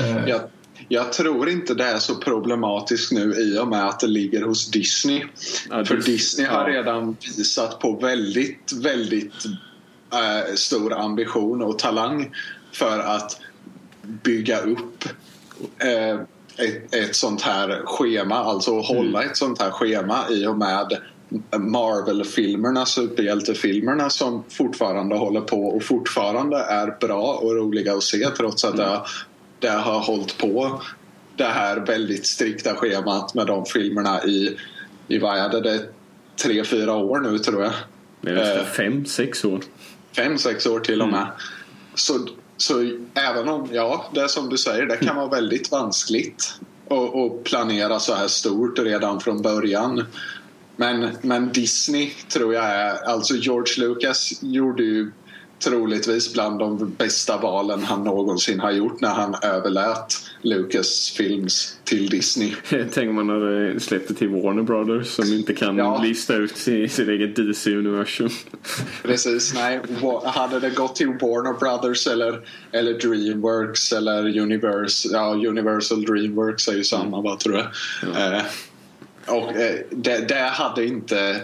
Eh, 0.00 0.28
Jag, 0.28 0.40
jag 0.88 1.12
tror 1.12 1.48
inte 1.48 1.74
det 1.74 1.84
är 1.84 1.98
så 1.98 2.14
problematiskt 2.14 3.12
nu 3.12 3.34
i 3.34 3.58
och 3.58 3.68
med 3.68 3.86
att 3.88 4.00
det 4.00 4.06
ligger 4.06 4.42
hos 4.42 4.70
Disney. 4.70 5.24
Ja, 5.70 5.84
För 5.84 5.96
Dis- 5.96 6.04
Disney 6.04 6.46
har 6.46 6.68
ja. 6.70 6.76
redan 6.78 7.16
visat 7.36 7.80
på 7.80 7.96
väldigt, 7.96 8.72
väldigt 8.82 9.44
eh, 10.12 10.54
stor 10.54 10.92
ambition 10.92 11.62
och 11.62 11.78
talang 11.78 12.34
för 12.72 12.98
att 12.98 13.40
bygga 14.02 14.58
upp 14.60 15.04
eh, 15.78 16.20
ett, 16.56 16.94
ett 16.94 17.16
sånt 17.16 17.42
här 17.42 17.82
schema, 17.84 18.34
alltså 18.34 18.78
att 18.78 18.86
hålla 18.86 19.22
ett 19.24 19.36
sånt 19.36 19.62
här 19.62 19.70
schema 19.70 20.24
i 20.30 20.46
och 20.46 20.56
med 20.58 20.98
Marvel-filmerna, 21.58 22.86
superhjältefilmerna 22.86 24.10
som 24.10 24.44
fortfarande 24.50 25.16
håller 25.16 25.40
på 25.40 25.64
och 25.66 25.82
fortfarande 25.82 26.56
är 26.56 26.96
bra 27.00 27.22
och 27.42 27.54
roliga 27.56 27.92
att 27.94 28.02
se 28.02 28.26
trots 28.36 28.64
att 28.64 28.76
det, 28.76 28.84
har- 28.84 29.06
det 29.58 29.68
har 29.68 30.00
hållit 30.00 30.38
på 30.38 30.82
det 31.36 31.44
här 31.44 31.76
väldigt 31.76 32.26
strikta 32.26 32.74
schemat 32.74 33.34
med 33.34 33.46
de 33.46 33.66
filmerna 33.66 34.24
i, 34.24 34.56
i 35.08 35.18
vad 35.18 35.38
är 35.38 35.48
det, 35.48 35.60
det 35.60 35.70
är 35.70 35.80
tre, 36.42 36.64
fyra 36.64 36.94
år 36.94 37.20
nu 37.20 37.38
tror 37.38 37.62
jag. 37.62 37.72
Det 38.20 38.32
nästan 38.32 38.58
Eh. 38.60 38.64
fem, 38.66 39.06
sex 39.06 39.44
år. 39.44 39.60
Fem, 40.16 40.38
sex 40.38 40.66
år 40.66 40.80
till 40.80 41.02
och 41.02 41.08
med. 41.08 41.26
Så, 41.94 42.14
så 42.56 42.98
även 43.14 43.48
om, 43.48 43.68
ja, 43.72 44.10
det 44.14 44.20
är 44.20 44.28
som 44.28 44.48
du 44.48 44.58
säger, 44.58 44.86
det 44.86 44.96
kan 44.96 45.16
vara 45.16 45.28
väldigt 45.28 45.70
vanskligt 45.70 46.54
att, 46.90 47.14
att 47.14 47.44
planera 47.44 48.00
så 48.00 48.14
här 48.14 48.28
stort 48.28 48.78
redan 48.78 49.20
från 49.20 49.42
början. 49.42 50.04
Men, 50.76 51.16
men 51.22 51.52
Disney 51.52 52.10
tror 52.28 52.54
jag 52.54 52.64
är, 52.64 53.08
alltså 53.08 53.34
George 53.34 53.86
Lucas 53.86 54.38
gjorde 54.42 54.82
ju 54.82 55.12
troligtvis 55.64 56.32
bland 56.32 56.58
de 56.58 56.94
bästa 56.98 57.36
valen 57.38 57.84
han 57.84 58.04
någonsin 58.04 58.60
har 58.60 58.70
gjort 58.72 59.00
när 59.00 59.08
han 59.14 59.34
överlät 59.42 60.14
Lucasfilms 60.42 61.78
till 61.84 62.08
Disney. 62.08 62.52
Tänk 62.92 63.08
om 63.08 63.14
man 63.14 63.28
hade 63.28 63.80
släppt 63.80 64.08
det 64.08 64.14
till 64.14 64.28
Warner 64.28 64.62
Brothers 64.62 65.06
som 65.06 65.24
inte 65.32 65.54
kan 65.54 65.76
Ja. 65.76 66.02
lista 66.02 66.34
ut 66.34 66.56
sin 66.56 67.08
eget 67.08 67.36
DC-universum. 67.36 68.28
Precis, 69.02 69.54
nej. 69.54 69.80
Hade 70.24 70.60
det 70.60 70.70
gått 70.70 70.96
till 70.96 71.06
Warner 71.08 71.52
Brothers 71.58 72.06
eller, 72.06 72.40
eller 72.72 72.92
Dreamworks 72.94 73.92
eller 73.92 74.38
Universe, 74.38 75.08
ja, 75.12 75.34
Universal 75.34 76.02
Dreamworks 76.04 76.68
är 76.68 76.72
ju 76.72 76.84
samma 76.84 77.20
va, 77.20 77.36
tror 77.42 77.56
jag. 77.56 77.66
Eh, 78.34 78.42
och 79.26 79.56
eh, 79.56 79.74
det, 79.90 80.28
det 80.28 80.34
hade 80.52 80.84
inte 80.86 81.40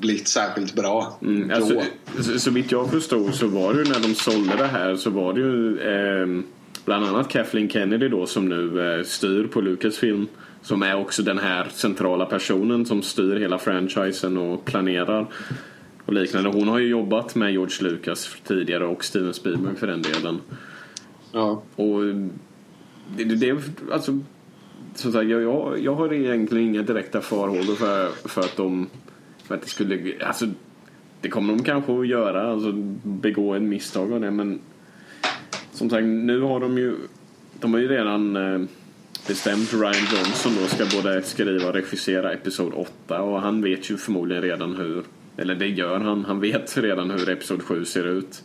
blivit 0.00 0.28
särskilt 0.28 0.74
bra 0.74 1.18
Mm, 1.22 1.48
då. 1.48 1.54
alltså, 1.54 1.82
så, 2.22 2.38
så 2.38 2.50
vitt 2.50 2.72
jag 2.72 2.90
förstod 2.90 3.34
så 3.34 3.46
var 3.46 3.74
det 3.74 3.78
ju 3.82 3.88
när 3.88 4.00
de 4.00 4.14
sålde 4.14 4.56
det 4.56 4.66
här 4.66 4.96
så 4.96 5.10
var 5.10 5.32
det 5.32 5.40
ju 5.40 5.78
eh, 5.80 6.42
bland 6.84 7.04
annat 7.04 7.28
Kathleen 7.28 7.68
Kennedy 7.68 8.08
då 8.08 8.26
som 8.26 8.48
nu 8.48 8.94
eh, 8.98 9.04
styr 9.04 9.46
på 9.46 9.60
Lucasfilm. 9.60 10.26
Som 10.62 10.82
är 10.82 10.96
också 10.96 11.22
den 11.22 11.38
här 11.38 11.68
centrala 11.72 12.26
personen 12.26 12.86
som 12.86 13.02
styr 13.02 13.36
hela 13.36 13.58
franchisen 13.58 14.36
och 14.38 14.64
planerar 14.64 15.26
och 16.06 16.12
liknande. 16.12 16.50
Hon 16.50 16.68
har 16.68 16.78
ju 16.78 16.88
jobbat 16.88 17.34
med 17.34 17.52
George 17.52 17.90
Lucas 17.90 18.36
tidigare 18.46 18.84
och 18.86 19.04
Steven 19.04 19.34
Spielberg 19.34 19.76
för 19.76 19.86
den 19.86 20.02
delen. 20.02 20.40
Ja. 21.32 21.62
Och 21.76 22.04
det, 23.16 23.24
det, 23.24 23.34
det 23.36 23.56
alltså 23.92 24.18
som 24.94 25.12
sagt, 25.12 25.28
jag, 25.28 25.42
jag, 25.42 25.78
jag 25.78 25.94
har 25.94 26.12
egentligen 26.12 26.68
inga 26.68 26.82
direkta 26.82 27.20
farhågor 27.20 27.74
för, 27.74 28.28
för 28.28 28.40
att 28.40 28.56
de 28.56 28.86
för 29.52 29.56
att 29.56 29.62
det 29.62 29.68
skulle, 29.68 30.24
alltså 30.26 30.46
det 31.20 31.28
kommer 31.28 31.56
de 31.56 31.64
kanske 31.64 32.00
att 32.00 32.06
göra, 32.06 32.52
alltså 32.52 32.72
begå 33.02 33.54
en 33.54 33.68
misstag 33.68 34.12
av 34.12 34.20
det 34.20 34.30
men 34.30 34.60
som 35.72 35.90
sagt 35.90 36.04
nu 36.04 36.40
har 36.40 36.60
de 36.60 36.78
ju 36.78 36.96
de 37.60 37.72
har 37.72 37.80
ju 37.80 37.88
redan 37.88 38.36
eh, 38.36 38.60
bestämt 39.28 39.72
Ryan 39.72 40.06
Johnson 40.12 40.52
då 40.60 40.66
ska 40.66 41.02
både 41.02 41.22
skriva 41.22 41.68
och 41.68 41.74
regissera 41.74 42.32
Episod 42.32 42.72
8 42.74 43.22
och 43.22 43.40
han 43.40 43.62
vet 43.62 43.90
ju 43.90 43.96
förmodligen 43.96 44.42
redan 44.42 44.76
hur 44.76 45.04
eller 45.36 45.54
det 45.54 45.68
gör 45.68 45.98
han, 45.98 46.24
han 46.24 46.40
vet 46.40 46.78
redan 46.78 47.10
hur 47.10 47.30
Episod 47.30 47.62
7 47.62 47.84
ser 47.84 48.06
ut 48.06 48.42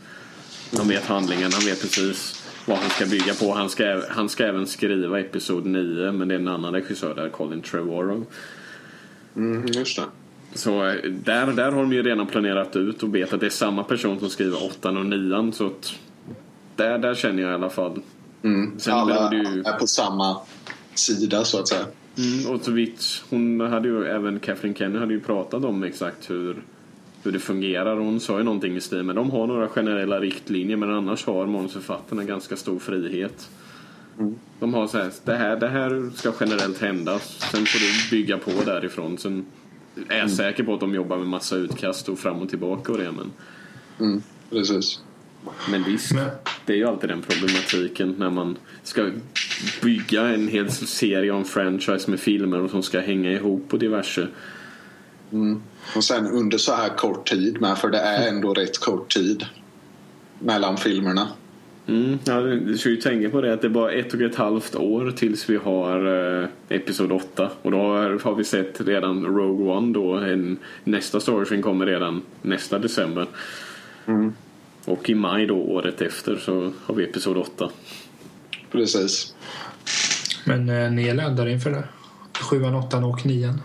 han 0.78 0.88
vet 0.88 1.06
handlingen, 1.06 1.52
han 1.54 1.66
vet 1.66 1.82
precis 1.82 2.48
vad 2.66 2.78
han 2.78 2.90
ska 2.90 3.06
bygga 3.06 3.34
på. 3.34 3.54
Han 3.54 3.70
ska, 3.70 4.02
han 4.10 4.30
ska 4.30 4.46
även 4.46 4.68
skriva 4.68 5.20
Episod 5.20 5.66
9 5.66 6.12
men 6.12 6.28
det 6.28 6.36
är 6.36 6.40
en 6.40 6.48
annan 6.48 6.74
regissör 6.74 7.16
där, 7.16 7.30
Colin 7.30 7.62
Trevorrow. 7.62 8.26
Mm, 9.36 9.68
just 9.68 9.96
det. 9.96 10.04
Så 10.58 10.86
eh, 10.86 10.96
där, 11.12 11.48
där 11.48 11.72
har 11.72 11.82
de 11.82 11.94
ju 11.94 12.04
redan 12.04 12.28
planerat 12.28 12.76
ut 12.76 13.04
och 13.04 13.16
vet 13.16 13.34
att 13.34 13.40
det 13.40 13.46
är 13.46 13.50
samma 13.50 13.84
person 13.84 14.20
som 14.20 14.30
skriver 14.30 14.66
8 14.66 14.90
och 14.90 15.06
9 15.06 15.52
så 15.52 15.66
att 15.68 15.94
där, 16.76 16.98
där 16.98 17.16
känner 17.16 17.44
jag 17.44 17.52
i 17.52 17.54
alla 17.54 17.70
fall. 17.70 18.00
Mm. 18.44 18.80
Sen 18.80 18.94
Alla 18.94 19.34
ju- 19.34 19.64
är 19.66 19.80
på 19.80 19.88
samma 19.88 20.38
sida 20.94 21.44
så 21.44 21.60
att 21.60 21.68
säga. 21.68 21.86
Mm, 22.18 22.56
och 22.56 22.62
så 22.66 22.72
vitt, 22.72 23.24
hon 23.30 23.62
hade 23.62 23.88
ju 23.88 24.06
även 24.06 24.40
Kathleen 24.40 24.76
Kennedy 24.76 25.00
hade 25.00 25.14
ju 25.14 25.20
pratat 25.20 25.64
om 25.66 25.84
exakt 25.84 26.30
hur, 26.30 26.56
hur 27.24 27.32
det 27.32 27.40
fungerar. 27.40 27.98
Hon 27.98 28.20
sa 28.20 28.38
ju 28.38 28.44
någonting 28.44 28.76
i 28.76 28.82
stil 28.82 29.04
med 29.04 29.16
de 29.16 29.32
har 29.32 29.48
några 29.48 29.68
generella 29.68 30.20
riktlinjer 30.20 30.78
men 30.78 30.94
annars 30.94 31.26
har 31.26 31.46
manusförfattarna 31.46 32.24
ganska 32.24 32.56
stor 32.56 32.80
frihet. 32.80 33.50
De 34.60 34.74
har 34.74 34.88
så 34.88 34.98
här, 34.98 35.12
det 35.26 35.36
här, 35.36 35.56
det 35.56 35.68
här 35.68 36.10
ska 36.16 36.32
generellt 36.40 36.82
hända. 36.82 37.20
Sen 37.20 37.66
får 37.66 37.80
du 37.80 38.18
bygga 38.18 38.38
på 38.38 38.52
därifrån. 38.66 39.18
Sen 39.18 39.46
är 40.10 40.18
jag 40.20 40.32
säker 40.32 40.64
på 40.64 40.74
att 40.74 40.80
de 40.80 40.94
jobbar 40.96 41.18
med 41.18 41.28
massa 41.28 41.56
utkast 41.56 42.10
och 42.10 42.20
fram 42.20 42.42
och 42.42 42.50
tillbaka 42.50 42.92
och 42.92 42.98
det. 42.98 43.12
Men, 43.12 43.32
Mm, 44.00 44.22
precis. 44.50 45.00
men 45.70 45.84
visst, 45.84 46.14
Men- 46.14 46.30
det 46.66 46.74
är 46.74 46.78
ju 46.78 46.86
alltid 46.86 47.10
den 47.10 47.22
problematiken 47.22 48.16
när 48.18 48.30
man 48.30 48.58
ska 48.84 49.12
bygga 49.82 50.28
en 50.28 50.48
hel 50.48 50.72
serie 50.72 51.32
om 51.32 51.46
franchise 51.46 52.10
med 52.12 52.20
filmer 52.20 52.62
och 52.62 52.70
som 52.72 52.84
ska 52.84 53.00
hänga 53.00 53.32
ihop 53.32 53.74
och 53.74 53.80
diverse. 53.80 54.28
Och 55.96 56.04
sen 56.04 56.28
under 56.28 56.58
så 56.58 56.74
här 56.74 56.90
kort 56.90 57.30
tid 57.30 57.62
med, 57.62 57.78
för 57.78 57.90
det 57.90 58.00
är 58.00 58.28
ändå 58.28 58.54
rätt 58.54 58.78
kort 58.80 59.14
tid 59.14 59.46
mellan 60.40 60.78
filmerna. 60.78 61.28
Mm, 61.88 62.20
ja, 62.26 62.42
du 62.42 62.78
ska 62.78 62.90
ju 62.90 62.98
tänka 62.98 63.30
på 63.30 63.42
det 63.42 63.54
att 63.54 63.62
det 63.62 63.68
är 63.68 63.70
bara 63.70 63.92
ett 63.92 64.14
och 64.14 64.22
ett 64.22 64.36
halvt 64.36 64.76
år 64.76 65.12
tills 65.12 65.50
vi 65.50 65.58
har 65.58 66.06
eh, 66.42 66.50
Episod 66.70 67.12
8. 67.12 67.52
Och 67.62 67.72
då 67.72 67.78
har, 67.78 68.20
har 68.24 68.36
vi 68.36 68.44
sett 68.44 68.82
redan 68.82 69.26
Rogue 69.26 69.72
One 69.74 69.94
då. 69.94 70.16
En, 70.16 70.58
nästa 70.84 71.20
Star 71.20 71.34
Wars-film 71.34 71.62
kommer 71.62 71.86
redan 71.86 72.22
nästa 72.42 72.80
december. 72.80 73.28
Och 74.86 75.10
i 75.10 75.16
maj 75.16 75.46
då 75.46 75.56
året 75.56 76.02
efter 76.02 76.36
så 76.36 76.72
har 76.86 76.96
vi 76.96 77.04
Episod 77.04 77.38
8. 77.38 77.70
Precis. 78.72 79.36
Men 80.46 80.70
eh, 80.70 80.92
ni 80.92 81.08
är 81.08 81.14
laddade 81.14 81.52
inför 81.52 81.72
det? 81.72 81.84
Sjuan, 82.42 82.76
åttan 82.76 83.04
och 83.04 83.26
nian? 83.26 83.62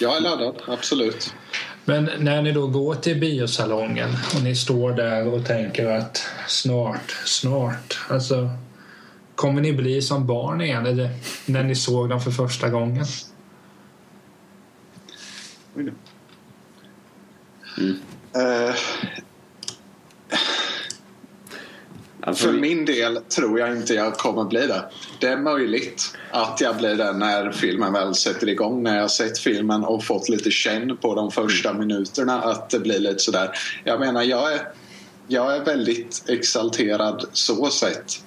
Jag 0.00 0.16
är 0.16 0.20
laddad, 0.20 0.54
absolut. 0.66 1.34
Men 1.88 2.10
när 2.18 2.42
ni 2.42 2.52
då 2.52 2.66
går 2.66 2.94
till 2.94 3.20
biosalongen 3.20 4.10
och 4.34 4.42
ni 4.42 4.56
står 4.56 4.92
där 4.92 5.26
och 5.26 5.46
tänker 5.46 5.86
att 5.86 6.26
snart, 6.46 7.10
snart, 7.24 7.98
alltså 8.08 8.50
kommer 9.34 9.62
ni 9.62 9.72
bli 9.72 10.02
som 10.02 10.26
barn 10.26 10.60
igen 10.60 10.86
eller 10.86 11.10
när 11.46 11.62
ni 11.62 11.74
såg 11.74 12.08
dem 12.08 12.20
för 12.20 12.30
första 12.30 12.68
gången? 12.68 13.04
Mm. 15.76 15.94
Eh, 18.34 18.74
Alltså, 22.28 22.46
för 22.46 22.52
min 22.52 22.84
del 22.84 23.16
tror 23.16 23.60
jag 23.60 23.76
inte 23.76 23.94
jag 23.94 24.14
kommer 24.14 24.44
bli 24.44 24.66
det. 24.66 24.84
Det 25.20 25.26
är 25.26 25.36
möjligt 25.36 26.16
att 26.30 26.60
jag 26.60 26.76
blir 26.76 26.94
det 26.94 27.12
när 27.12 27.52
filmen 27.52 27.92
väl 27.92 28.14
sätter 28.14 28.48
igång. 28.48 28.82
När 28.82 28.94
jag 28.94 29.02
har 29.02 29.08
sett 29.08 29.38
filmen 29.38 29.84
och 29.84 30.04
fått 30.04 30.28
lite 30.28 30.50
känn 30.50 30.96
på 30.96 31.14
de 31.14 31.30
första 31.30 31.72
minuterna. 31.72 32.40
Att 32.40 32.70
det 32.70 32.78
blir 32.78 32.98
lite 32.98 33.18
sådär. 33.18 33.50
Jag 33.84 34.00
menar, 34.00 34.22
jag 34.22 34.52
är, 34.52 34.60
jag 35.26 35.56
är 35.56 35.64
väldigt 35.64 36.24
exalterad 36.28 37.24
så 37.32 37.70
sett. 37.70 38.20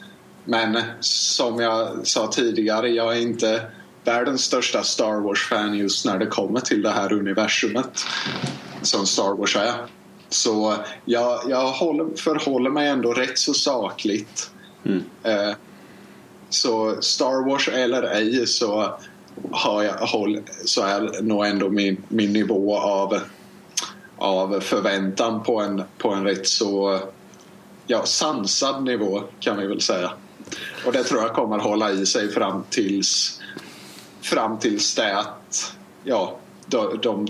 Men 0.45 0.81
som 0.99 1.59
jag 1.59 2.07
sa 2.07 2.27
tidigare, 2.27 2.89
jag 2.89 3.17
är 3.17 3.21
inte 3.21 3.61
världens 4.03 4.41
största 4.41 4.83
Star 4.83 5.21
Wars-fan 5.21 5.77
just 5.77 6.05
när 6.05 6.19
det 6.19 6.25
kommer 6.25 6.59
till 6.59 6.81
det 6.81 6.91
här 6.91 7.13
universumet 7.13 8.05
som 8.81 9.05
Star 9.05 9.37
Wars 9.37 9.55
är. 9.55 10.00
Så 10.31 10.75
jag, 11.05 11.41
jag 11.47 11.67
håller, 11.67 12.17
förhåller 12.17 12.69
mig 12.69 12.87
ändå 12.87 13.13
rätt 13.13 13.37
så 13.37 13.53
sakligt. 13.53 14.51
Mm. 14.83 15.03
Eh, 15.23 15.55
så 16.49 17.01
Star 17.01 17.49
Wars 17.49 17.67
eller 17.67 18.03
ej 18.03 18.47
så, 18.47 18.99
har 19.51 19.83
jag, 19.83 19.93
håll, 19.93 20.41
så 20.65 20.81
är 20.81 21.21
nog 21.21 21.45
ändå 21.45 21.69
min, 21.69 22.03
min 22.07 22.33
nivå 22.33 22.77
av, 22.77 23.19
av 24.17 24.59
förväntan 24.59 25.43
på 25.43 25.61
en, 25.61 25.83
på 25.97 26.09
en 26.09 26.23
rätt 26.23 26.47
så 26.47 26.99
ja, 27.87 28.05
sansad 28.05 28.83
nivå 28.83 29.23
kan 29.39 29.57
vi 29.57 29.67
väl 29.67 29.81
säga. 29.81 30.11
Och 30.85 30.91
det 30.91 31.03
tror 31.03 31.21
jag 31.21 31.33
kommer 31.33 31.59
hålla 31.59 31.91
i 31.91 32.05
sig 32.05 32.31
fram 32.31 32.63
tills 32.69 33.41
fram 34.21 34.59
tills 34.59 34.95
det 34.95 35.17
att 35.17 35.75
ja, 36.03 36.37
de, 36.65 36.99
de, 37.01 37.27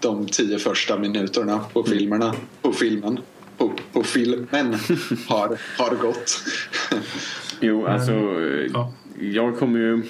de 0.00 0.26
tio 0.26 0.58
första 0.58 0.98
minuterna 0.98 1.58
på 1.72 1.82
filmerna 1.82 2.34
på 2.62 2.72
filmen 2.72 3.20
på, 3.58 3.72
på 3.92 4.02
filmen 4.02 4.74
har, 5.28 5.58
har 5.78 5.96
gått. 5.96 6.42
Jo, 7.60 7.86
alltså 7.86 8.12
eh, 8.12 8.70
ja. 8.72 8.92
jag 9.20 9.58
kommer 9.58 9.78
ju... 9.78 10.02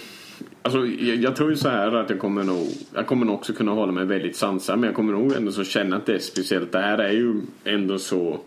Alltså, 0.62 0.86
jag, 0.86 1.16
jag 1.16 1.36
tror 1.36 1.50
ju 1.50 1.56
så 1.56 1.68
här 1.68 1.92
att 1.92 2.10
jag 2.10 2.18
kommer 2.18 2.44
nog... 2.44 2.66
Jag 2.94 3.06
kommer 3.06 3.26
nog 3.26 3.34
också 3.34 3.52
kunna 3.52 3.72
hålla 3.72 3.92
mig 3.92 4.04
väldigt 4.04 4.36
sansad 4.36 4.78
men 4.78 4.86
jag 4.86 4.96
kommer 4.96 5.12
nog 5.12 5.32
ändå 5.32 5.52
så 5.52 5.64
känna 5.64 5.96
att 5.96 6.06
det 6.06 6.14
är 6.14 6.18
speciellt. 6.18 6.72
Det 6.72 6.80
här 6.80 6.98
är 6.98 7.12
ju 7.12 7.40
ändå 7.64 7.98
så... 7.98 8.40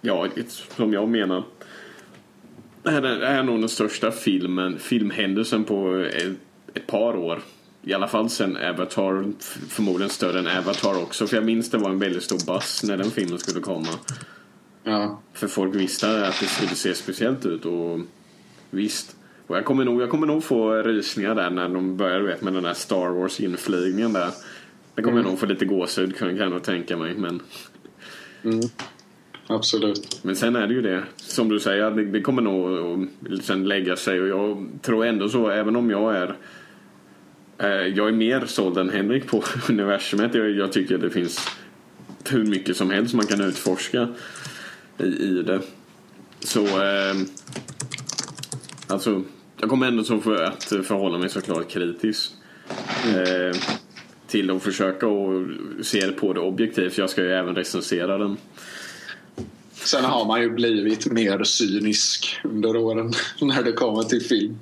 Ja, 0.00 0.28
som 0.76 0.92
jag 0.92 1.08
menar. 1.08 1.44
Det 2.82 2.90
här 2.90 3.02
är, 3.02 3.18
det 3.18 3.26
här 3.26 3.38
är 3.38 3.42
nog 3.42 3.60
den 3.60 3.68
största 3.68 4.10
filmen, 4.10 4.78
filmhändelsen 4.78 5.64
på 5.64 5.94
ett, 5.94 6.38
ett 6.74 6.86
par 6.86 7.16
år. 7.16 7.42
I 7.86 7.94
alla 7.94 8.08
fall 8.08 8.30
sen 8.30 8.56
Avatar, 8.56 9.24
förmodligen 9.68 10.10
större 10.10 10.38
än 10.38 10.46
Avatar 10.46 11.02
också. 11.02 11.26
För 11.26 11.36
jag 11.36 11.44
minns 11.44 11.70
det 11.70 11.78
var 11.78 11.90
en 11.90 11.98
väldigt 11.98 12.22
stor 12.22 12.46
bass 12.46 12.82
när 12.84 12.96
den 12.96 13.10
filmen 13.10 13.38
skulle 13.38 13.60
komma. 13.60 13.88
Ja, 14.84 15.20
För 15.32 15.48
folk 15.48 15.74
visste 15.74 16.26
att 16.28 16.40
det 16.40 16.46
skulle 16.46 16.74
se 16.74 16.94
speciellt 16.94 17.46
ut 17.46 17.64
och 17.64 18.00
visst. 18.70 19.16
Och 19.46 19.56
jag 19.56 19.64
kommer 19.64 19.84
nog, 19.84 20.02
jag 20.02 20.10
kommer 20.10 20.26
nog 20.26 20.44
få 20.44 20.72
rysningar 20.72 21.34
där 21.34 21.50
när 21.50 21.68
de 21.68 21.96
börjar 21.96 22.20
vet, 22.20 22.42
med 22.42 22.52
den 22.52 22.62
där 22.62 22.74
Star 22.74 23.08
Wars 23.08 23.40
inflygningen 23.40 24.12
där. 24.12 24.30
Det 24.94 25.02
kommer 25.02 25.16
jag 25.16 25.26
nog 25.26 25.38
få 25.38 25.46
lite 25.46 25.64
gåshud 25.64 26.16
kan 26.16 26.36
jag 26.36 26.50
nog 26.50 26.62
tänka 26.62 26.96
mig. 26.96 27.14
Men, 27.14 27.42
absolut. 29.46 30.20
men 30.22 30.36
sen 30.36 30.56
är 30.56 30.66
det 30.66 30.74
ju 30.74 30.82
det. 30.82 31.02
Som 31.16 31.48
du 31.48 31.60
säger, 31.60 31.90
det, 31.90 32.04
det 32.04 32.20
kommer 32.20 32.42
nog 32.42 33.08
att 33.32 33.44
sen 33.44 33.64
lägga 33.64 33.96
sig. 33.96 34.22
Och 34.22 34.28
jag 34.28 34.68
tror 34.82 35.04
ändå 35.04 35.28
så, 35.28 35.48
även 35.48 35.76
om 35.76 35.90
jag 35.90 36.16
är 36.16 36.36
jag 37.94 38.08
är 38.08 38.12
mer 38.12 38.46
såld 38.46 38.78
än 38.78 38.90
Henrik 38.90 39.26
på 39.26 39.42
universumet. 39.68 40.34
Jag, 40.34 40.50
jag 40.50 40.72
tycker 40.72 40.98
det 40.98 41.10
finns 41.10 41.48
hur 42.30 42.44
mycket 42.44 42.76
som 42.76 42.90
helst 42.90 43.14
man 43.14 43.26
kan 43.26 43.40
utforska 43.40 44.08
i, 44.98 45.04
i 45.04 45.42
det. 45.42 45.60
Så 46.40 46.66
eh, 46.66 47.16
alltså 48.86 49.22
jag 49.60 49.70
kommer 49.70 49.86
ändå 49.88 50.04
så 50.04 50.20
för 50.20 50.42
att 50.42 50.64
förhålla 50.64 51.18
mig 51.18 51.28
såklart 51.28 51.70
kritisk 51.70 52.32
eh, 53.06 53.60
till 54.26 54.50
att 54.50 54.62
försöka 54.62 55.06
och 55.06 55.46
se 55.82 56.12
på 56.12 56.32
det 56.32 56.40
objektivt. 56.40 56.98
Jag 56.98 57.10
ska 57.10 57.22
ju 57.22 57.32
även 57.32 57.54
recensera 57.54 58.18
den. 58.18 58.36
Sen 59.86 60.04
har 60.04 60.24
man 60.24 60.40
ju 60.40 60.50
blivit 60.50 61.06
mer 61.06 61.44
cynisk 61.44 62.40
under 62.44 62.76
åren 62.76 63.12
när 63.40 63.62
det 63.62 63.72
kommer 63.72 64.02
till 64.02 64.20
film. 64.20 64.58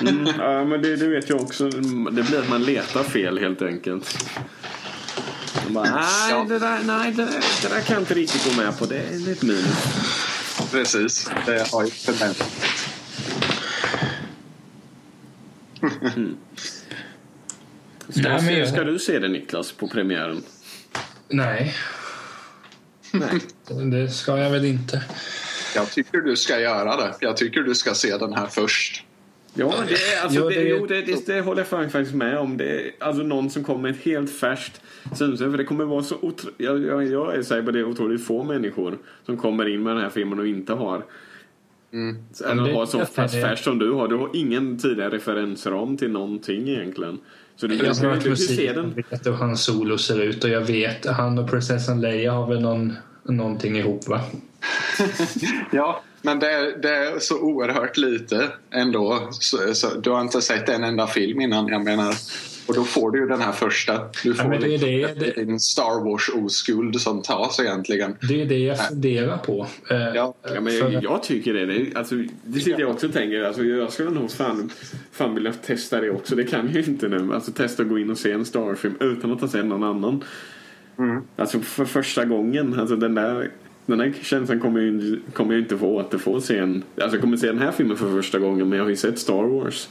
Mm, 0.00 0.26
ja, 0.38 0.64
men 0.64 0.82
det, 0.82 0.96
det 0.96 1.08
vet 1.08 1.28
jag 1.28 1.40
också. 1.40 1.68
Det 2.12 2.22
blir 2.22 2.38
att 2.38 2.48
man 2.48 2.62
letar 2.64 3.02
fel 3.02 3.38
helt 3.38 3.62
enkelt. 3.62 4.28
Bara, 5.68 5.84
nej, 5.94 6.46
det 6.48 6.58
där, 6.58 6.78
nej 6.84 7.12
det, 7.12 7.24
där, 7.24 7.44
det 7.62 7.68
där 7.68 7.80
kan 7.80 7.94
jag 7.94 8.02
inte 8.02 8.14
riktigt 8.14 8.44
gå 8.56 8.62
med 8.62 8.78
på. 8.78 8.86
Det 8.86 8.96
är 8.98 9.32
ett 9.32 9.42
minus. 9.42 9.76
Precis, 10.72 11.30
det 11.46 11.70
har 11.72 11.84
ju. 11.84 11.90
Ska, 11.90 12.12
Nej, 18.22 18.30
men 18.30 18.40
se, 18.40 18.58
jag- 18.58 18.68
ska 18.68 18.84
du 18.84 18.98
se 18.98 19.18
det 19.18 19.28
Niklas 19.28 19.72
på 19.72 19.88
premiären? 19.88 20.42
Nej, 21.28 21.74
Nej. 23.12 23.40
det 23.90 24.08
ska 24.08 24.38
jag 24.38 24.50
väl 24.50 24.64
inte. 24.64 25.04
Jag 25.74 25.90
tycker 25.90 26.18
du 26.18 26.36
ska 26.36 26.60
göra 26.60 26.96
det. 26.96 27.14
Jag 27.20 27.36
tycker 27.36 27.60
du 27.60 27.74
ska 27.74 27.94
se 27.94 28.16
den 28.16 28.32
här 28.32 28.46
först. 28.46 29.04
Ja, 29.54 29.74
det, 29.88 29.94
är, 29.94 30.22
alltså, 30.22 30.38
Jo, 30.40 30.48
det, 30.48 30.54
det- 30.54 30.68
jo, 30.68 30.86
det, 30.86 31.00
det, 31.02 31.26
det 31.26 31.40
håller 31.40 31.66
jag 31.72 31.90
faktiskt 31.92 32.14
med 32.14 32.38
om. 32.38 32.56
Det 32.56 32.80
är 32.80 32.90
alltså 32.98 33.22
någon 33.22 33.50
som 33.50 33.64
kommer 33.64 33.80
med 33.80 33.90
ett 33.90 34.02
helt 34.04 34.30
färskt 34.38 34.80
synsätt. 35.18 35.50
För 35.50 35.58
det 35.58 35.64
kommer 35.64 35.84
vara 35.84 36.02
så 36.02 36.16
otro... 36.22 36.50
jag, 36.56 36.84
jag, 36.86 37.06
jag 37.06 37.34
är 37.36 37.42
säker 37.42 37.62
på 37.62 37.70
det 37.70 37.78
är 37.78 37.84
otroligt 37.84 38.24
få 38.26 38.42
människor 38.44 38.98
som 39.26 39.36
kommer 39.36 39.68
in 39.68 39.82
med 39.82 39.94
den 39.96 40.02
här 40.02 40.10
filmen 40.10 40.38
och 40.38 40.46
inte 40.46 40.72
har 40.72 41.04
Eller 41.92 42.62
det- 42.64 42.72
har 42.74 42.86
så 42.86 42.98
det- 42.98 43.06
färskt 43.28 43.64
som 43.64 43.78
du 43.78 43.92
har. 43.92 44.08
Du 44.08 44.16
har 44.16 44.30
ingen 44.36 44.78
tidigare 44.78 45.10
referensram 45.10 45.96
till 45.96 46.10
någonting 46.10 46.68
egentligen. 46.68 47.18
Så 47.56 47.66
du, 47.66 47.74
Jag 47.74 48.20
du, 48.22 48.30
musik, 48.30 48.74
den. 48.74 48.92
jag 48.96 49.04
vet 49.10 49.26
hur 49.26 49.32
hans 49.32 49.64
solo 49.64 49.98
ser 49.98 50.20
ut 50.22 50.44
och 50.44 50.50
jag 50.50 50.60
vet 50.60 51.06
han 51.06 51.38
och 51.38 51.50
prinsessan 51.50 52.00
Leia 52.00 52.32
har 52.32 52.46
väl 52.46 52.60
någon, 52.60 52.92
någonting 53.22 53.76
ihop 53.76 54.08
va? 54.08 54.20
Ja, 55.72 56.02
men 56.22 56.38
det 56.38 56.52
är, 56.52 56.78
det 56.82 56.96
är 56.96 57.18
så 57.18 57.40
oerhört 57.40 57.96
lite 57.96 58.48
ändå. 58.70 59.28
Så, 59.30 59.74
så, 59.74 59.86
du 60.00 60.10
har 60.10 60.20
inte 60.20 60.42
sett 60.42 60.68
en 60.68 60.84
enda 60.84 61.06
film 61.06 61.40
innan, 61.40 61.68
jag 61.68 61.84
menar. 61.84 62.14
Och 62.68 62.74
då 62.74 62.84
får 62.84 63.10
du 63.10 63.18
ju 63.20 63.26
den 63.26 63.40
här 63.40 63.52
första. 63.52 64.00
Du 64.22 64.34
får 64.34 64.48
men 64.48 64.60
det 64.60 64.66
är 64.74 64.78
liksom 64.78 65.18
det- 65.18 65.44
din 65.44 65.60
Star 65.60 66.04
Wars-oskuld 66.04 67.00
som 67.00 67.22
tas 67.22 67.60
egentligen. 67.60 68.16
Det 68.28 68.42
är 68.42 68.46
det 68.46 68.58
jag 68.58 68.88
funderar 68.88 69.36
på. 69.38 69.66
Eh, 69.90 69.96
Ja, 70.14 70.34
Ja, 70.54 70.60
men 70.60 70.76
jag, 70.78 71.02
jag 71.04 71.22
tycker 71.22 71.54
det. 71.54 71.66
Det, 71.66 71.86
alltså, 71.96 72.14
det 72.44 72.60
sitter 72.60 72.80
jag 72.80 72.90
också 72.90 73.06
och 73.06 73.12
tänker. 73.12 73.42
Alltså, 73.42 73.62
jag 73.64 73.92
skulle 73.92 74.10
nog 74.10 74.30
fan, 74.30 74.70
fan 75.12 75.34
vilja 75.34 75.52
testa 75.52 76.00
det 76.00 76.10
också. 76.10 76.36
Det 76.36 76.44
kan 76.44 76.66
jag 76.66 76.74
ju 76.84 76.92
inte 76.92 77.08
nu. 77.08 77.34
Alltså 77.34 77.52
testa 77.52 77.82
att 77.82 77.88
gå 77.88 77.98
in 77.98 78.10
och 78.10 78.18
se 78.18 78.32
en 78.32 78.44
Starfilm 78.44 78.94
utan 79.00 79.32
att 79.32 79.40
ha 79.40 79.48
sett 79.48 79.64
någon 79.66 79.84
annan. 79.84 80.24
Alltså 81.36 81.60
för 81.60 81.84
första 81.84 82.24
gången. 82.24 82.80
Alltså 82.80 82.96
den 82.96 83.14
där, 83.14 83.50
den 83.86 83.98
där 83.98 84.12
känslan 84.22 84.60
kommer 84.60 84.80
jag, 84.80 85.18
kommer 85.34 85.52
jag 85.54 85.62
inte 85.62 85.78
få 85.78 85.86
återfå 85.86 86.40
sen. 86.40 86.82
Alltså 86.96 87.16
jag 87.16 87.20
kommer 87.20 87.36
se 87.36 87.46
den 87.46 87.58
här 87.58 87.72
filmen 87.72 87.96
för 87.96 88.10
första 88.16 88.38
gången 88.38 88.68
men 88.68 88.78
jag 88.78 88.84
har 88.84 88.90
ju 88.90 88.96
sett 88.96 89.18
Star 89.18 89.42
Wars. 89.42 89.88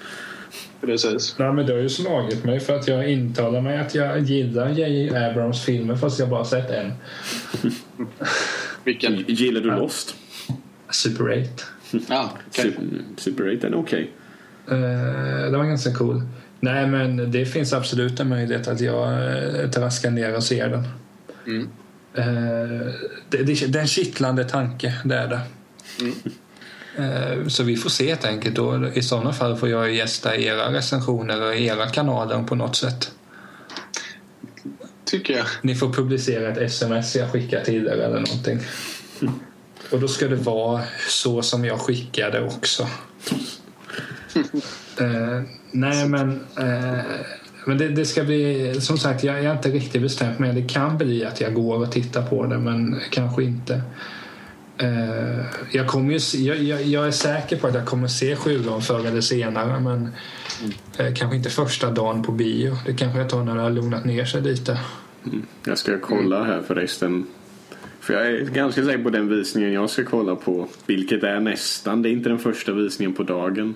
Precis. 0.81 1.35
Nej, 1.39 1.53
men 1.53 1.65
det 1.65 1.73
har 1.73 1.79
ju 1.79 1.89
slagit 1.89 2.43
mig 2.43 2.59
för 2.59 2.75
att 2.75 2.87
jag 2.87 3.11
intalar 3.11 3.61
mig 3.61 3.77
att 3.77 3.95
jag 3.95 4.19
gillar 4.19 4.69
J.J. 4.69 5.15
Abrams 5.15 5.65
filmer 5.65 5.95
fast 5.95 6.19
jag 6.19 6.29
bara 6.29 6.45
sett 6.45 6.69
en. 6.69 6.93
Vilken... 8.83 9.25
Gillar 9.27 9.61
du 9.61 9.67
Lost? 9.67 10.15
Super 10.89 11.31
8. 11.31 11.49
Ja, 12.09 12.31
okej. 12.47 12.71
Super, 12.71 12.87
Super 13.17 13.57
8 13.57 13.61
den 13.61 13.73
är 13.73 13.77
okej. 13.77 14.11
Eh, 14.67 15.51
det 15.51 15.57
var 15.57 15.65
ganska 15.65 15.93
cool. 15.93 16.21
Nej, 16.59 16.87
men 16.87 17.31
det 17.31 17.45
finns 17.45 17.73
absolut 17.73 18.19
en 18.19 18.29
möjlighet 18.29 18.67
att 18.67 18.81
jag 18.81 19.09
uh, 19.09 19.69
traskar 19.69 20.11
ner 20.11 20.35
och 20.35 20.43
ser 20.43 20.69
den. 20.69 20.83
Mm. 21.47 21.69
Eh, 22.13 22.93
det, 23.29 23.37
det, 23.43 23.71
det 23.71 23.79
är 23.79 23.81
en 23.81 23.87
kittlande 23.87 24.43
tanke, 24.43 24.93
det 25.05 25.15
är 25.15 25.27
det. 25.27 25.39
Eh, 26.05 26.31
så 27.47 27.63
vi 27.63 27.77
får 27.77 27.89
se 27.89 28.09
helt 28.09 28.25
enkelt. 28.25 28.57
Och 28.57 28.97
I 28.97 29.01
sådana 29.01 29.33
fall 29.33 29.57
får 29.57 29.69
jag 29.69 29.93
gästa 29.93 30.37
era 30.37 30.73
recensioner 30.73 31.41
och 31.41 31.55
era 31.55 31.89
kanaler 31.89 32.43
på 32.43 32.55
något 32.55 32.75
sätt. 32.75 33.11
Tycker 35.05 35.37
jag. 35.37 35.45
Ni 35.61 35.75
får 35.75 35.93
publicera 35.93 36.49
ett 36.49 36.57
sms 36.57 37.15
jag 37.15 37.31
skickar 37.31 37.63
till 37.63 37.87
er 37.87 37.91
eller 37.91 38.19
någonting. 38.19 38.59
Och 39.91 39.99
då 39.99 40.07
ska 40.07 40.27
det 40.27 40.35
vara 40.35 40.81
så 41.09 41.41
som 41.41 41.65
jag 41.65 41.79
skickade 41.79 42.43
också. 42.43 42.87
Eh, 44.99 45.41
nej 45.71 46.07
men, 46.07 46.45
eh, 46.57 47.03
men 47.65 47.77
det, 47.77 47.89
det 47.89 48.05
ska 48.05 48.23
bli, 48.23 48.75
som 48.81 48.97
sagt 48.97 49.23
jag, 49.23 49.37
jag 49.37 49.45
är 49.45 49.51
inte 49.51 49.69
riktigt 49.69 50.01
bestämt 50.01 50.39
men 50.39 50.55
det 50.55 50.73
kan 50.73 50.97
bli 50.97 51.25
att 51.25 51.41
jag 51.41 51.53
går 51.53 51.77
och 51.77 51.91
tittar 51.91 52.25
på 52.27 52.45
det 52.45 52.57
men 52.57 52.99
kanske 53.11 53.43
inte. 53.43 53.81
Eh, 54.81 55.45
jag, 55.71 55.87
kommer 55.87 56.13
ju, 56.13 56.39
jag, 56.43 56.57
jag, 56.63 56.81
jag 56.83 57.07
är 57.07 57.11
säker 57.11 57.57
på 57.57 57.67
att 57.67 57.73
jag 57.75 57.85
kommer 57.85 58.07
se 58.07 58.35
sjuan 58.35 58.81
förr 58.81 59.05
eller 59.07 59.21
senare 59.21 59.79
men 59.79 60.09
eh, 60.97 61.13
kanske 61.13 61.37
inte 61.37 61.49
första 61.49 61.91
dagen 61.91 62.23
på 62.23 62.31
bio. 62.31 62.77
Det 62.85 62.93
kanske 62.93 63.19
jag 63.19 63.29
tar 63.29 63.43
när 63.43 63.55
det 63.55 63.61
har 63.61 63.69
lugnat 63.69 64.05
ner 64.05 64.25
sig 64.25 64.41
lite. 64.41 64.79
Jag 65.65 65.77
ska 65.77 65.99
kolla 65.99 66.43
här 66.43 66.61
förresten. 66.67 67.25
För 67.99 68.13
jag 68.13 68.27
är 68.27 68.45
ganska 68.45 68.85
säker 68.85 69.03
på 69.03 69.09
den 69.09 69.29
visningen 69.29 69.73
jag 69.73 69.89
ska 69.89 70.03
kolla 70.05 70.35
på. 70.35 70.67
Vilket 70.85 71.23
är 71.23 71.39
nästan. 71.39 72.01
Det 72.01 72.09
är 72.09 72.11
inte 72.11 72.29
den 72.29 72.39
första 72.39 72.71
visningen 72.73 73.13
på 73.13 73.23
dagen. 73.23 73.75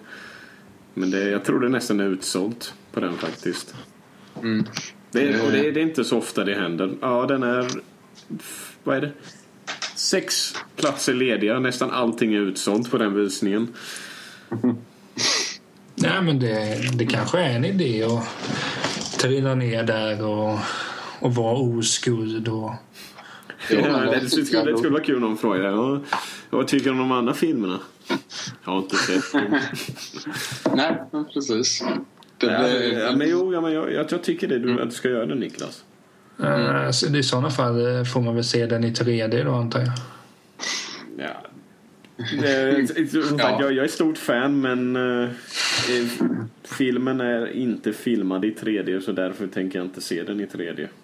Men 0.93 1.11
det, 1.11 1.29
jag 1.29 1.43
tror 1.45 1.59
det 1.59 1.69
nästan 1.69 1.99
är 1.99 2.05
utsålt 2.05 2.73
på 2.91 2.99
den 2.99 3.13
faktiskt. 3.13 3.75
Det, 5.11 5.29
är, 5.29 5.45
och 5.45 5.51
det, 5.51 5.67
är- 5.67 5.71
det 5.71 5.79
är 5.79 5.83
inte 5.83 6.03
så 6.03 6.17
ofta 6.17 6.43
det 6.43 6.55
händer. 6.55 6.91
Ja, 7.01 7.25
den 7.27 7.43
är... 7.43 7.67
Vad 8.83 8.97
är 8.97 9.01
det? 9.01 9.11
Sex 9.95 10.53
platser 10.75 11.13
lediga. 11.13 11.59
Nästan 11.59 11.91
allting 11.91 12.33
är 12.33 12.39
utsålt 12.39 12.91
på 12.91 12.97
den 12.97 13.13
visningen. 13.15 13.67
Nej, 15.95 16.21
men 16.21 16.39
det, 16.39 16.77
det 16.97 17.05
kanske 17.05 17.39
är 17.39 17.55
en 17.55 17.65
idé 17.65 18.03
att 18.03 18.23
trilla 19.19 19.55
ner 19.55 19.83
där 19.83 20.25
och, 20.25 20.59
och 21.19 21.35
vara 21.35 21.57
oskuld. 21.57 22.47
Och... 22.47 22.71
Ja, 23.69 23.77
det, 23.77 24.19
det- 24.19 24.29
skulle, 24.29 24.71
det 24.71 24.77
skulle 24.77 24.93
vara 24.93 25.03
kul 25.03 25.15
om 25.15 25.21
någon 25.21 25.37
frågade. 25.37 25.67
Ja, 25.69 26.01
vad 26.49 26.67
tycker 26.67 26.85
du 26.85 26.91
om 26.91 26.97
de 26.97 27.11
andra 27.11 27.33
filmerna? 27.33 27.79
Jag 28.65 28.71
har 28.71 28.77
inte 28.79 28.95
sett 28.95 29.31
dem. 29.33 29.59
Nej, 30.75 30.97
precis. 31.33 31.83
Det, 32.37 32.45
Ja, 32.45 32.61
det, 32.61 32.87
ja, 32.87 33.15
men 33.15 33.29
jo, 33.29 33.53
ja, 33.53 33.61
men 33.61 33.73
jag, 33.73 33.93
jag, 33.93 34.05
jag 34.11 34.23
tycker 34.23 34.47
det, 34.47 34.59
du, 34.59 34.81
att 34.81 34.89
du 34.89 34.95
ska 34.95 35.09
göra 35.09 35.25
det 35.25 35.35
Niklas. 35.35 35.83
Eh, 36.43 36.91
så 36.91 37.15
I 37.15 37.23
sådana 37.23 37.49
fall 37.49 37.97
eh, 37.97 38.03
får 38.03 38.21
man 38.21 38.35
väl 38.35 38.43
se 38.43 38.65
den 38.65 38.83
i 38.83 38.91
3D 38.91 39.43
då 39.45 39.51
antar 39.53 39.79
jag. 39.79 39.91
Ja. 41.17 41.41
Det, 42.41 42.87
som 43.09 43.21
sagt, 43.23 43.33
Ja. 43.39 43.57
jag, 43.61 43.73
jag 43.73 43.83
är 43.85 43.89
stort 43.89 44.17
fan 44.17 44.61
men 44.61 44.95
eh, 44.95 45.29
filmen 46.63 47.21
är 47.21 47.51
inte 47.51 47.93
filmad 47.93 48.45
i 48.45 48.51
3D 48.53 48.99
så 49.01 49.11
därför 49.11 49.47
tänker 49.47 49.79
jag 49.79 49.85
inte 49.85 50.01
se 50.01 50.23
den 50.23 50.39
i 50.41 50.45
3D. 50.45 50.87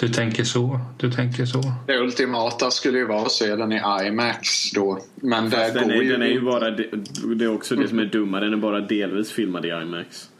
Du 0.00 0.08
tänker 0.08 0.44
så. 0.44 0.80
Du 0.98 1.10
tänker 1.12 1.44
så. 1.46 1.62
det 1.86 1.98
ultimata 1.98 2.70
skulle 2.70 2.98
ju 2.98 3.06
vara 3.06 3.22
att 3.22 3.32
se 3.32 3.56
den 3.56 3.72
i 3.72 3.80
IMAX 4.06 4.70
då. 4.74 4.98
Men 5.14 5.44
det 5.44 5.56
Fast 5.56 5.74
den, 5.74 5.84
går 5.88 5.94
är, 5.94 6.02
ju 6.02 6.12
den 6.12 6.22
är 6.22 6.26
ju 6.26 6.40
bara, 6.40 6.70
de- 6.70 6.90
det 7.38 7.44
är 7.44 7.54
också 7.54 7.76
det 7.76 7.88
som 7.88 7.98
är 7.98 8.04
dumma, 8.04 8.40
den 8.40 8.52
är 8.52 8.56
bara 8.56 8.80
delvis 8.80 9.32
filmad 9.32 9.64
i 9.66 9.68
IMAX. 9.68 10.30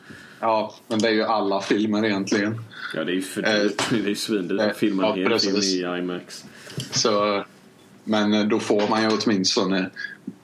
Ja, 0.40 0.74
men 0.88 0.98
det 0.98 1.08
är 1.08 1.12
ju 1.12 1.22
alla 1.22 1.60
filmer 1.60 2.04
egentligen. 2.04 2.60
Ja 2.94 3.04
det 3.04 3.12
är 3.12 3.14
ju 3.14 3.22
för 3.22 3.46
Eh, 3.56 3.62
dyrt. 3.62 3.82
Det 3.90 3.96
är 3.96 4.08
ju 4.08 4.14
svindyrt 4.14 4.60
eh, 4.60 4.66
att 4.66 4.76
filma 4.76 5.06
en 5.12 5.18
hel 5.18 5.38
film 5.38 5.54
precis. 5.54 5.74
i 5.74 5.78
IMAX. 5.82 6.44
Så, 6.90 7.44
men 8.04 8.48
då 8.48 8.58
får 8.60 8.88
man 8.88 9.02
ju 9.02 9.08
åtminstone 9.22 9.90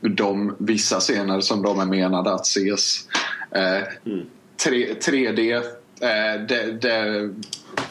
de 0.01 0.57
vissa 0.59 1.01
scener 1.01 1.41
som 1.41 1.63
de 1.63 1.81
är 1.81 1.85
menade 1.87 2.35
att 2.35 2.47
ses. 2.47 3.09
Eh, 3.51 3.83
Mm. 4.13 4.27
tre- 4.65 4.95
3D, 4.95 5.55
eh, 5.55 5.61
det, 6.49 6.73
det, 6.83 7.31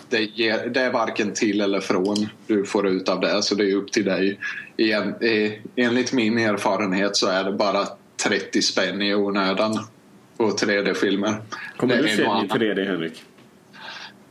det, 0.10 0.22
ger, 0.22 0.68
det 0.68 0.82
är 0.82 0.92
varken 0.92 1.34
till 1.34 1.62
eller 1.62 1.80
från 1.80 2.16
du 2.48 2.66
får 2.66 2.88
ut 2.88 3.10
av 3.10 3.20
det. 3.20 3.44
Så 3.44 3.56
det 3.56 3.72
är 3.72 3.76
upp 3.76 3.92
till 3.92 4.06
dig. 4.06 4.40
Igen, 4.78 5.16
eh, 5.22 5.52
enligt 5.76 6.14
min 6.14 6.38
erfarenhet 6.38 7.16
så 7.16 7.28
är 7.28 7.44
det 7.44 7.52
bara 7.52 7.88
30 8.24 8.62
spänn 8.62 9.02
i 9.02 9.16
onödan 9.16 9.80
på 10.38 10.50
3D-filmer. 10.50 11.36
Kommer 11.78 11.96
Det 11.96 12.02
du 12.02 12.08
se 12.08 12.16
den 12.16 12.26
i 12.26 12.30
annat. 12.30 12.52
3D 12.52 12.86
Henrik? 12.88 13.24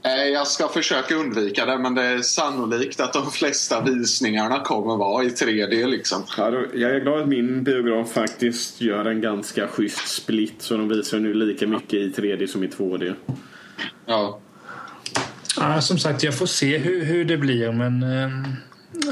Eh, 0.05 0.11
Jag 0.33 0.47
ska 0.47 0.69
försöka 0.69 1.15
undvika 1.15 1.67
det 1.67 1.79
men 1.79 1.95
det 1.95 2.03
är 2.03 2.19
sannolikt 2.23 3.01
att 3.01 3.13
de 3.13 3.31
flesta 3.31 3.81
visningarna 3.81 4.61
kommer 4.61 4.97
vara 4.97 5.25
i 5.25 5.29
3D 5.29 5.87
liksom. 5.87 6.23
Ja, 6.37 6.51
då, 6.51 6.65
jag 6.75 6.91
är 6.91 7.01
glad 7.01 7.21
att 7.23 7.29
min 7.29 7.65
biograf 7.65 8.13
faktiskt 8.13 8.81
gör 8.81 9.05
en 9.05 9.21
ganska 9.21 9.69
schysst 9.69 10.09
split 10.09 10.55
så 10.59 10.77
de 10.77 10.89
visar 10.89 11.19
nu 11.19 11.35
lika 11.35 11.67
mycket 11.67 11.95
i 11.95 12.11
3D 12.17 12.47
som 12.47 12.65
i 12.65 12.67
2D. 12.67 13.15
Ja. 14.07 14.39
Ja, 15.57 15.81
som 15.81 15.99
sagt, 15.99 16.23
jag 16.23 16.39
får 16.39 16.47
se 16.47 16.79
hur, 16.79 17.05
hur 17.05 17.25
det 17.25 17.37
blir, 17.37 17.73
men 17.73 18.03
eh, 18.03 18.31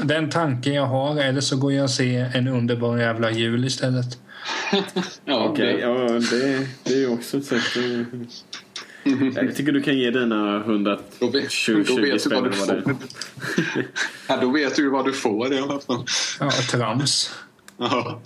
den 0.03 0.29
tanken 0.29 0.73
jag 0.73 0.85
har, 0.85 1.17
eller 1.21 1.41
så 1.41 1.57
går 1.57 1.73
jag 1.73 1.83
och 1.83 1.89
ser 1.89 2.31
en 2.37 2.47
underbar 2.47 2.97
jävla 2.97 3.31
jul 3.31 3.65
istället. 3.65 4.17
Ja, 5.25 5.45
Okej, 5.49 5.73
det- 5.73 5.79
ja, 5.79 5.89
det, 6.31 6.67
det 6.83 6.93
är 6.93 6.99
ju 6.99 7.07
också 7.09 7.37
ett 7.37 7.45
sätt 7.45 7.57
att... 7.57 7.75
Jag 9.35 9.55
tycker 9.55 9.71
du 9.71 9.81
kan 9.81 9.97
ge 9.97 10.11
dina 10.11 10.57
120 10.57 10.99
Då 11.19 11.27
vet, 11.29 11.43
då 11.43 11.89
spänn 11.89 12.01
vet 12.01 12.23
du 12.23 12.35
eller 12.35 12.41
vad 12.41 12.51
du 12.51 12.57
vad 12.57 12.67
det 12.67 12.75
är. 12.77 12.81
får. 12.81 12.95
ja, 14.27 14.37
då 14.41 14.51
vet 14.51 14.75
du 14.75 14.89
vad 14.89 15.05
du 15.05 15.13
får 15.13 15.53
i 15.53 15.59
alla 15.59 15.79
fall. 15.79 16.05
Ja, 16.39 16.51
trams. 16.71 17.31
Ja. 17.77 18.21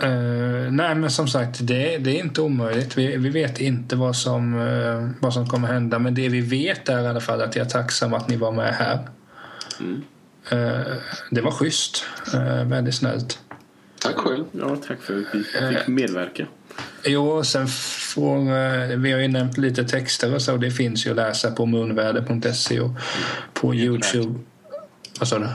Eh, 0.00 0.70
nej, 0.72 0.94
men 0.94 1.10
som 1.10 1.28
sagt, 1.28 1.58
det, 1.66 1.98
det 1.98 2.10
är 2.20 2.24
inte 2.24 2.40
omöjligt. 2.42 2.98
Vi, 2.98 3.16
vi 3.16 3.28
vet 3.28 3.60
inte 3.60 3.96
vad 3.96 4.16
som, 4.16 4.54
eh, 4.60 5.08
vad 5.20 5.34
som 5.34 5.48
kommer 5.48 5.68
hända, 5.68 5.98
men 5.98 6.14
det 6.14 6.28
vi 6.28 6.40
vet 6.40 6.88
är 6.88 7.02
i 7.02 7.06
alla 7.06 7.20
fall 7.20 7.40
att 7.42 7.56
jag 7.56 7.66
är 7.66 7.70
tacksam 7.70 8.14
att 8.14 8.28
ni 8.28 8.36
var 8.36 8.52
med 8.52 8.74
här. 8.74 8.98
Eh, 10.50 10.96
det 11.30 11.40
var 11.40 11.50
schysst. 11.50 12.04
Uh, 12.34 12.64
väldigt 12.64 12.94
snällt. 12.94 13.38
Tack 14.04 14.16
själv. 14.16 14.44
Ja, 14.52 14.76
tack 14.88 15.02
för 15.02 15.18
att 15.18 15.34
vi 15.34 15.44
fick 15.44 15.86
medverka. 15.86 16.46
Jo, 17.04 17.44
sen 17.44 17.66
får, 18.14 18.38
eh, 18.38 18.96
vi 18.96 19.12
har 19.12 19.20
ju 19.20 19.28
nämnt 19.28 19.58
lite 19.58 19.84
texter 19.84 20.34
och 20.34 20.42
så. 20.42 20.56
Det 20.56 20.70
finns 20.70 21.06
ju 21.06 21.10
att 21.10 21.16
läsa 21.16 21.50
på 21.50 21.66
munväder.se 21.66 22.80
och 22.80 22.90
på 23.52 23.74
Youtube. 23.74 24.34
Vad 25.18 25.28
sa 25.28 25.38
du? 25.38 25.48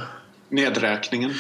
Nedräkningen. 0.50 1.34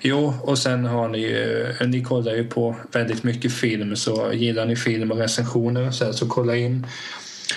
Jo, 0.00 0.34
och 0.42 0.58
sen 0.58 0.84
har 0.84 1.08
ni 1.08 1.18
ju, 1.18 1.74
ni 1.86 2.04
kollar 2.04 2.34
ju 2.34 2.44
på 2.44 2.76
väldigt 2.92 3.22
mycket 3.22 3.52
film 3.52 3.96
så 3.96 4.32
gillar 4.32 4.66
ni 4.66 4.76
film 4.76 5.12
och 5.12 5.18
recensioner 5.18 5.86
och 5.86 5.94
så, 5.94 6.04
här, 6.04 6.12
så 6.12 6.28
kolla 6.28 6.56
in 6.56 6.86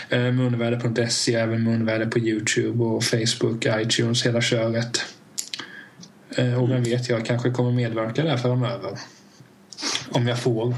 eh, 0.10 0.32
munväder.se, 0.32 1.36
även 1.36 1.64
munväder 1.64 2.06
på 2.06 2.20
Youtube 2.20 2.84
och 2.84 3.04
Facebook, 3.04 3.66
iTunes, 3.66 4.26
hela 4.26 4.42
köret. 4.42 5.06
Eh, 6.38 6.64
och 6.64 6.70
vem 6.70 6.84
vet, 6.84 7.10
jag 7.10 7.26
kanske 7.26 7.52
kommer 7.52 7.72
medverka 7.72 8.24
där 8.24 8.38
framöver. 8.38 8.98
Om 10.12 10.28
jag 10.28 10.40
får. 10.40 10.76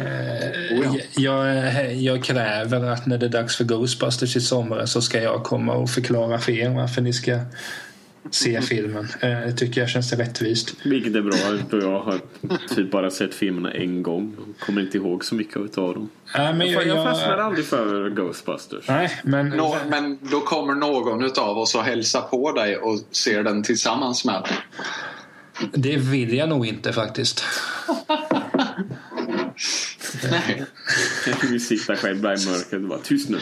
Eh, 0.00 0.78
Oh 0.78 0.96
ja. 0.96 1.00
jag, 1.16 1.94
jag 1.94 2.24
kräver 2.24 2.84
att 2.84 3.06
när 3.06 3.18
det 3.18 3.26
är 3.26 3.30
dags 3.30 3.56
för 3.56 3.64
Ghostbusters 3.64 4.36
i 4.36 4.40
sommar 4.40 4.86
så 4.86 5.02
ska 5.02 5.22
jag 5.22 5.44
komma 5.44 5.72
och 5.72 5.90
förklara 5.90 6.38
för 6.38 6.52
er 6.52 6.70
varför 6.70 7.02
ni 7.02 7.12
ska 7.12 7.40
se 8.30 8.60
filmen. 8.62 9.08
Eh, 9.20 9.28
Det 9.30 9.52
tycker 9.52 9.80
jag 9.80 9.90
känns 9.90 10.12
rättvist. 10.12 10.74
Vilket 10.84 11.14
är 11.14 11.20
bra 11.22 11.36
då 11.70 11.78
jag 11.78 12.00
har 12.00 12.20
typ 12.74 12.90
bara 12.90 13.10
sett 13.10 13.34
filmerna 13.34 13.72
en 13.72 14.02
gång. 14.02 14.36
och 14.38 14.66
Kommer 14.66 14.80
inte 14.82 14.96
ihåg 14.98 15.24
så 15.24 15.34
mycket 15.34 15.56
av 15.78 15.94
dem. 15.94 16.08
Nej, 16.36 16.54
men 16.54 16.70
Jag, 16.70 16.86
jag, 16.86 16.96
jag 16.96 17.04
fastnade 17.04 17.32
jag, 17.36 17.40
aldrig 17.46 17.64
för 17.66 18.10
Ghostbusters. 18.10 18.88
nej, 18.88 19.10
men 19.24 19.48
Nå, 19.48 19.76
men 19.90 20.18
då 20.30 20.40
kommer 20.40 20.74
någon 20.74 21.24
av 21.38 21.58
oss 21.58 21.74
att 21.76 21.84
hälsa 21.84 22.20
på 22.20 22.52
dig 22.52 22.76
och 22.76 22.98
ser 23.10 23.42
den 23.42 23.62
tillsammans 23.62 24.24
med 24.24 24.42
dig. 24.42 24.52
det 25.72 25.96
vill 25.96 26.34
jag 26.34 26.48
nog 26.48 26.66
inte 26.66 26.92
faktiskt. 26.92 27.44
Nej. 30.30 30.64
Jag 31.26 31.48
vill 31.50 31.66
sitta 31.66 31.96
själv 31.96 32.20
där 32.22 32.42
i 32.42 32.46
mörkret 32.50 32.72
och 32.82 32.88
bara 32.88 32.98
tyst 32.98 33.28
nu. 33.28 33.38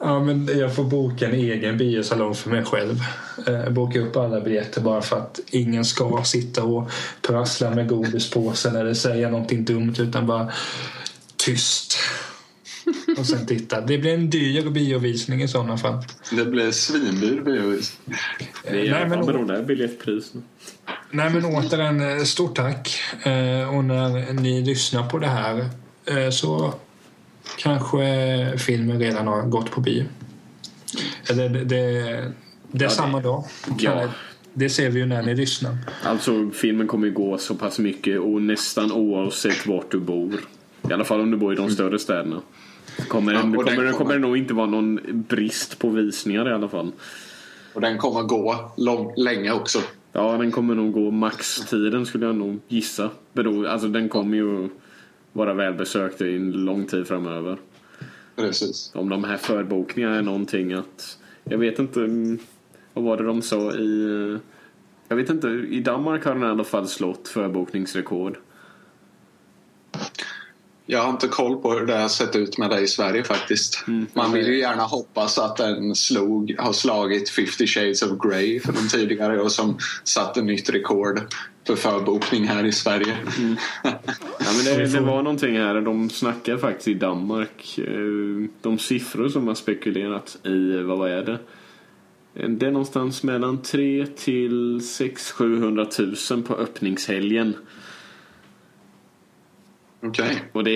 Ja, 0.00 0.24
men 0.24 0.58
jag 0.58 0.76
får 0.76 0.84
boka 0.84 1.26
en 1.28 1.34
egen 1.34 1.78
biosalong 1.78 2.34
för 2.34 2.50
mig 2.50 2.64
själv. 2.64 2.96
Eh, 3.46 3.70
boka 3.70 4.00
upp 4.00 4.16
alla 4.16 4.40
biljetter 4.40 4.80
bara 4.80 5.02
för 5.02 5.16
att 5.16 5.40
ingen 5.50 5.84
ska 5.84 6.22
sitta 6.24 6.62
och 6.64 6.90
prassla 7.22 7.70
med 7.70 7.88
godispåsen 7.88 8.76
eller 8.76 8.94
säga 8.94 9.30
någonting 9.30 9.64
dumt 9.64 9.94
utan 9.98 10.26
bara 10.26 10.52
tyst. 11.36 11.96
Och 13.18 13.26
sen 13.26 13.46
titta. 13.46 13.80
Det 13.80 13.98
blir 13.98 14.14
en 14.14 14.30
dyr 14.30 14.70
biovisning 14.70 15.42
i 15.42 15.48
sådana 15.48 15.78
fall. 15.78 16.04
Det 16.32 16.44
blir 16.44 16.70
svindyr 16.70 17.40
biovis. 17.44 17.96
Det 18.62 18.88
är 18.88 18.90
Nej, 18.90 19.08
men- 19.08 19.46
där 19.46 19.62
biljettpriserna. 19.62 20.42
Nej 21.10 21.30
men 21.30 21.44
återigen, 21.44 22.00
eh, 22.18 22.24
stort 22.24 22.56
tack. 22.56 23.00
Eh, 23.22 23.76
Och 23.76 23.84
när 23.84 24.32
ni 24.32 24.62
lyssnar 24.62 25.08
på 25.08 25.18
det 25.18 25.26
här 25.26 25.58
eh, 26.06 26.30
så 26.30 26.74
kanske 27.58 28.04
filmen 28.58 28.98
redan 29.00 29.26
har 29.26 29.42
gått 29.42 29.70
på 29.70 29.80
bio. 29.80 30.04
Eller 31.30 31.48
det, 31.48 31.58
det, 31.58 31.64
det 31.64 31.78
är 32.16 32.32
det- 32.70 32.88
samma 32.90 33.20
dag. 33.20 33.44
Ja. 33.78 34.08
Det 34.52 34.70
ser 34.70 34.90
vi 34.90 34.98
ju 35.00 35.06
när 35.06 35.22
ni 35.22 35.34
lyssnar. 35.34 35.76
Alltså 36.04 36.50
filmen 36.50 36.86
kommer 36.86 37.06
ju 37.06 37.12
gå 37.12 37.38
så 37.38 37.54
pass 37.54 37.78
mycket 37.78 38.20
och 38.20 38.42
nästan 38.42 38.92
oavsett 38.92 39.66
vart 39.66 39.90
du 39.90 40.00
bor. 40.00 40.40
I 40.90 40.92
alla 40.92 41.04
fall 41.04 41.20
om 41.20 41.30
du 41.30 41.36
bor 41.36 41.52
i 41.52 41.56
de 41.56 41.70
större 41.70 41.98
städerna. 41.98 42.40
Kommer, 43.08 43.32
Ja, 43.32 43.38
det, 43.38 43.44
den 43.44 43.52
kommer, 43.56 43.70
det 43.70 43.76
kommer- 43.76 43.92
kommer 43.92 44.14
det 44.14 44.20
nog 44.20 44.36
inte 44.36 44.54
vara 44.54 44.66
någon 44.66 45.00
brist 45.28 45.78
på 45.78 45.88
visningar 45.88 46.50
i 46.50 46.52
alla 46.54 46.68
fall. 46.68 46.92
Och 47.74 47.80
den 47.80 47.98
kommer 47.98 48.22
gå 48.22 48.72
lång, 48.76 49.12
länge 49.16 49.52
också. 49.52 49.78
Ja, 50.12 50.36
den 50.36 50.50
kommer 50.52 50.74
nog 50.74 50.92
gå 50.92 51.10
maxtiden 51.10 52.06
skulle 52.06 52.26
jag 52.26 52.36
nog 52.36 52.60
gissa. 52.68 53.10
Alltså 53.68 53.88
den 53.88 54.08
kommer 54.08 54.36
ju 54.36 54.68
vara 55.32 55.54
välbesökt 55.54 56.20
i 56.20 56.36
en 56.36 56.52
lång 56.52 56.86
tid 56.86 57.06
framöver. 57.06 57.58
Precis. 58.36 58.92
Om 58.94 59.08
de 59.08 59.24
här 59.24 59.36
förbokningarna 59.36 60.16
är 60.16 60.22
någonting 60.22 60.72
att... 60.72 61.18
Jag 61.44 61.58
vet 61.58 61.78
inte... 61.78 62.00
mm, 62.00 62.38
Vad 62.94 63.04
var 63.04 63.16
det 63.16 63.24
de 63.24 63.42
sa 63.42 63.72
i... 63.72 64.38
Jag 65.08 65.16
vet 65.16 65.30
inte. 65.30 65.48
I 65.48 65.80
Danmark 65.80 66.24
har 66.24 66.34
den 66.34 66.42
i 66.42 66.46
alla 66.46 66.64
fall 66.64 66.88
slått 66.88 67.28
förbokningsrekord. 67.28 68.38
Jag 70.90 71.02
har 71.02 71.10
inte 71.10 71.28
koll 71.28 71.56
på 71.56 71.72
hur 71.72 71.86
det 71.86 71.96
har 71.96 72.08
sett 72.08 72.36
ut 72.36 72.58
med 72.58 72.70
det 72.70 72.80
i 72.80 72.86
Sverige 72.86 73.24
faktiskt. 73.24 73.84
Man 74.12 74.32
vill 74.32 74.46
ju 74.46 74.58
gärna 74.58 74.82
hoppas 74.82 75.38
att 75.38 75.56
den 75.56 75.94
slog, 75.94 76.54
har 76.58 76.72
slagit 76.72 77.30
50 77.30 77.66
shades 77.66 78.02
of 78.02 78.10
Grey 78.18 78.60
för 78.60 78.72
de 78.72 78.88
tidigare 78.88 79.40
och 79.40 79.52
som 79.52 79.78
satte 80.04 80.42
nytt 80.42 80.70
rekord 80.70 81.20
för 81.66 81.76
förbokning 81.76 82.44
här 82.44 82.64
i 82.64 82.72
Sverige. 82.72 83.16
Ja, 83.82 84.46
men 84.56 84.64
det, 84.64 84.86
det 84.86 85.00
var 85.00 85.22
någonting 85.22 85.56
här. 85.56 85.80
De 85.80 86.10
snackar 86.10 86.56
faktiskt 86.56 86.88
i 86.88 86.94
Danmark. 86.94 87.78
eh, 87.78 88.50
De 88.62 88.78
siffror 88.78 89.28
som 89.28 89.48
har 89.48 89.54
spekulerat 89.54 90.38
i, 90.46 90.76
vad 90.82 91.10
är 91.10 91.22
det? 91.22 91.38
Det 92.48 92.66
är 92.66 92.70
någonstans 92.70 93.22
mellan 93.22 93.62
3 93.62 94.06
till 94.16 94.80
6 94.88 95.30
700 95.30 95.86
000 96.30 96.42
på 96.42 96.54
öppningshelgen. 96.54 97.54
Okej. 100.02 100.42
Och 100.52 100.64
det 100.64 100.72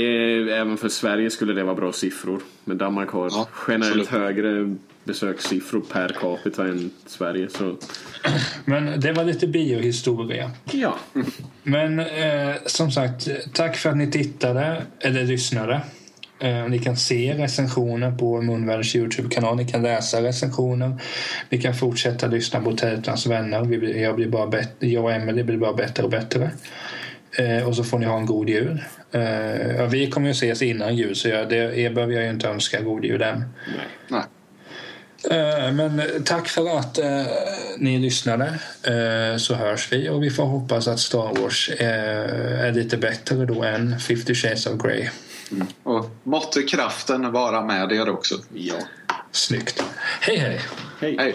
även 0.52 0.76
för 0.76 0.88
Sverige 0.88 1.30
skulle 1.30 1.52
det 1.52 1.64
vara 1.64 1.74
bra 1.74 1.92
siffror. 1.92 2.40
Men 2.64 2.78
Danmark 2.78 3.08
har 3.10 3.28
Ja, 3.32 3.48
generellt 3.68 4.00
absolut. 4.00 4.08
högre 4.22 4.76
besökssiffror 5.04 5.80
per 5.92 6.08
capita 6.08 6.64
än 6.64 6.90
Sverige. 7.06 7.48
Så 7.48 7.76
Men 8.64 9.00
det 9.00 9.12
var 9.12 9.24
lite 9.24 9.46
biohistoria. 9.46 10.50
ja. 10.72 10.96
Men 11.62 11.98
eh, 12.00 12.54
som 12.66 12.90
sagt, 12.90 13.28
tack 13.52 13.76
för 13.76 13.90
att 13.90 13.96
ni 13.96 14.10
tittade 14.10 14.82
eller 15.00 15.24
lyssnade. 15.24 15.80
Eh, 16.38 16.68
ni 16.68 16.78
kan 16.78 16.96
se 16.96 17.34
recensioner 17.38 18.10
på 18.12 18.42
Munvärders 18.42 18.96
Youtube-kanal. 18.96 19.56
Ni 19.56 19.68
kan 19.68 19.82
läsa 19.82 20.22
recensioner. 20.22 21.00
Ni 21.50 21.60
kan 21.60 21.74
fortsätta 21.74 22.26
lyssna 22.26 22.60
på 22.60 22.72
Tältans 22.76 23.26
vänner. 23.26 23.64
Vi 23.64 23.78
blir, 23.78 24.02
jag, 24.02 24.16
blir 24.16 24.28
bara 24.28 24.46
bättre, 24.46 24.88
jag 24.88 25.04
och 25.04 25.12
Emelie 25.12 25.44
blir 25.44 25.56
bara 25.58 25.72
bättre 25.72 26.02
och 26.02 26.10
bättre. 26.10 26.50
Eh, 27.38 27.68
och 27.68 27.76
så 27.76 27.84
får 27.84 27.98
ni 27.98 28.06
ha 28.06 28.18
en 28.18 28.26
god 28.26 28.48
jul. 28.48 28.80
Eh, 29.14 29.76
ja, 29.76 29.86
vi 29.86 30.10
kommer 30.10 30.26
ju 30.28 30.32
ses 30.32 30.62
innan 30.62 30.96
jul 30.96 31.16
så 31.16 31.28
jag, 31.28 31.48
det, 31.48 31.78
er 31.78 31.90
behöver 31.90 32.14
jag 32.14 32.24
ju 32.24 32.30
inte 32.30 32.48
önska 32.48 32.80
god 32.80 33.04
jul 33.04 33.22
än. 33.22 33.44
Nej. 34.08 34.22
Eh, 35.30 35.72
Men 35.72 36.02
tack 36.24 36.48
för 36.48 36.78
att 36.78 36.98
eh, 36.98 37.22
ni 37.78 37.98
lyssnade. 37.98 38.44
Eh, 38.82 39.36
så 39.36 39.54
hörs 39.54 39.92
vi 39.92 40.08
och 40.08 40.22
vi 40.22 40.30
får 40.30 40.44
hoppas 40.44 40.88
att 40.88 41.00
Star 41.00 41.42
Wars 41.42 41.70
eh, 41.70 42.64
är 42.66 42.72
lite 42.72 42.96
bättre 42.96 43.44
då 43.44 43.62
än 43.62 43.98
50 44.00 44.34
Shades 44.34 44.66
of 44.66 44.82
Grey. 44.82 45.08
Och 45.82 46.10
måtte 46.22 46.62
kraften 46.62 47.32
vara 47.32 47.64
med 47.64 47.92
er 47.92 48.08
också. 48.08 48.34
ja. 48.54 48.74
Snyggt. 49.32 49.84
Hej 50.20 50.36
hej! 50.36 50.60
Hej. 51.00 51.16
Hej. 51.18 51.34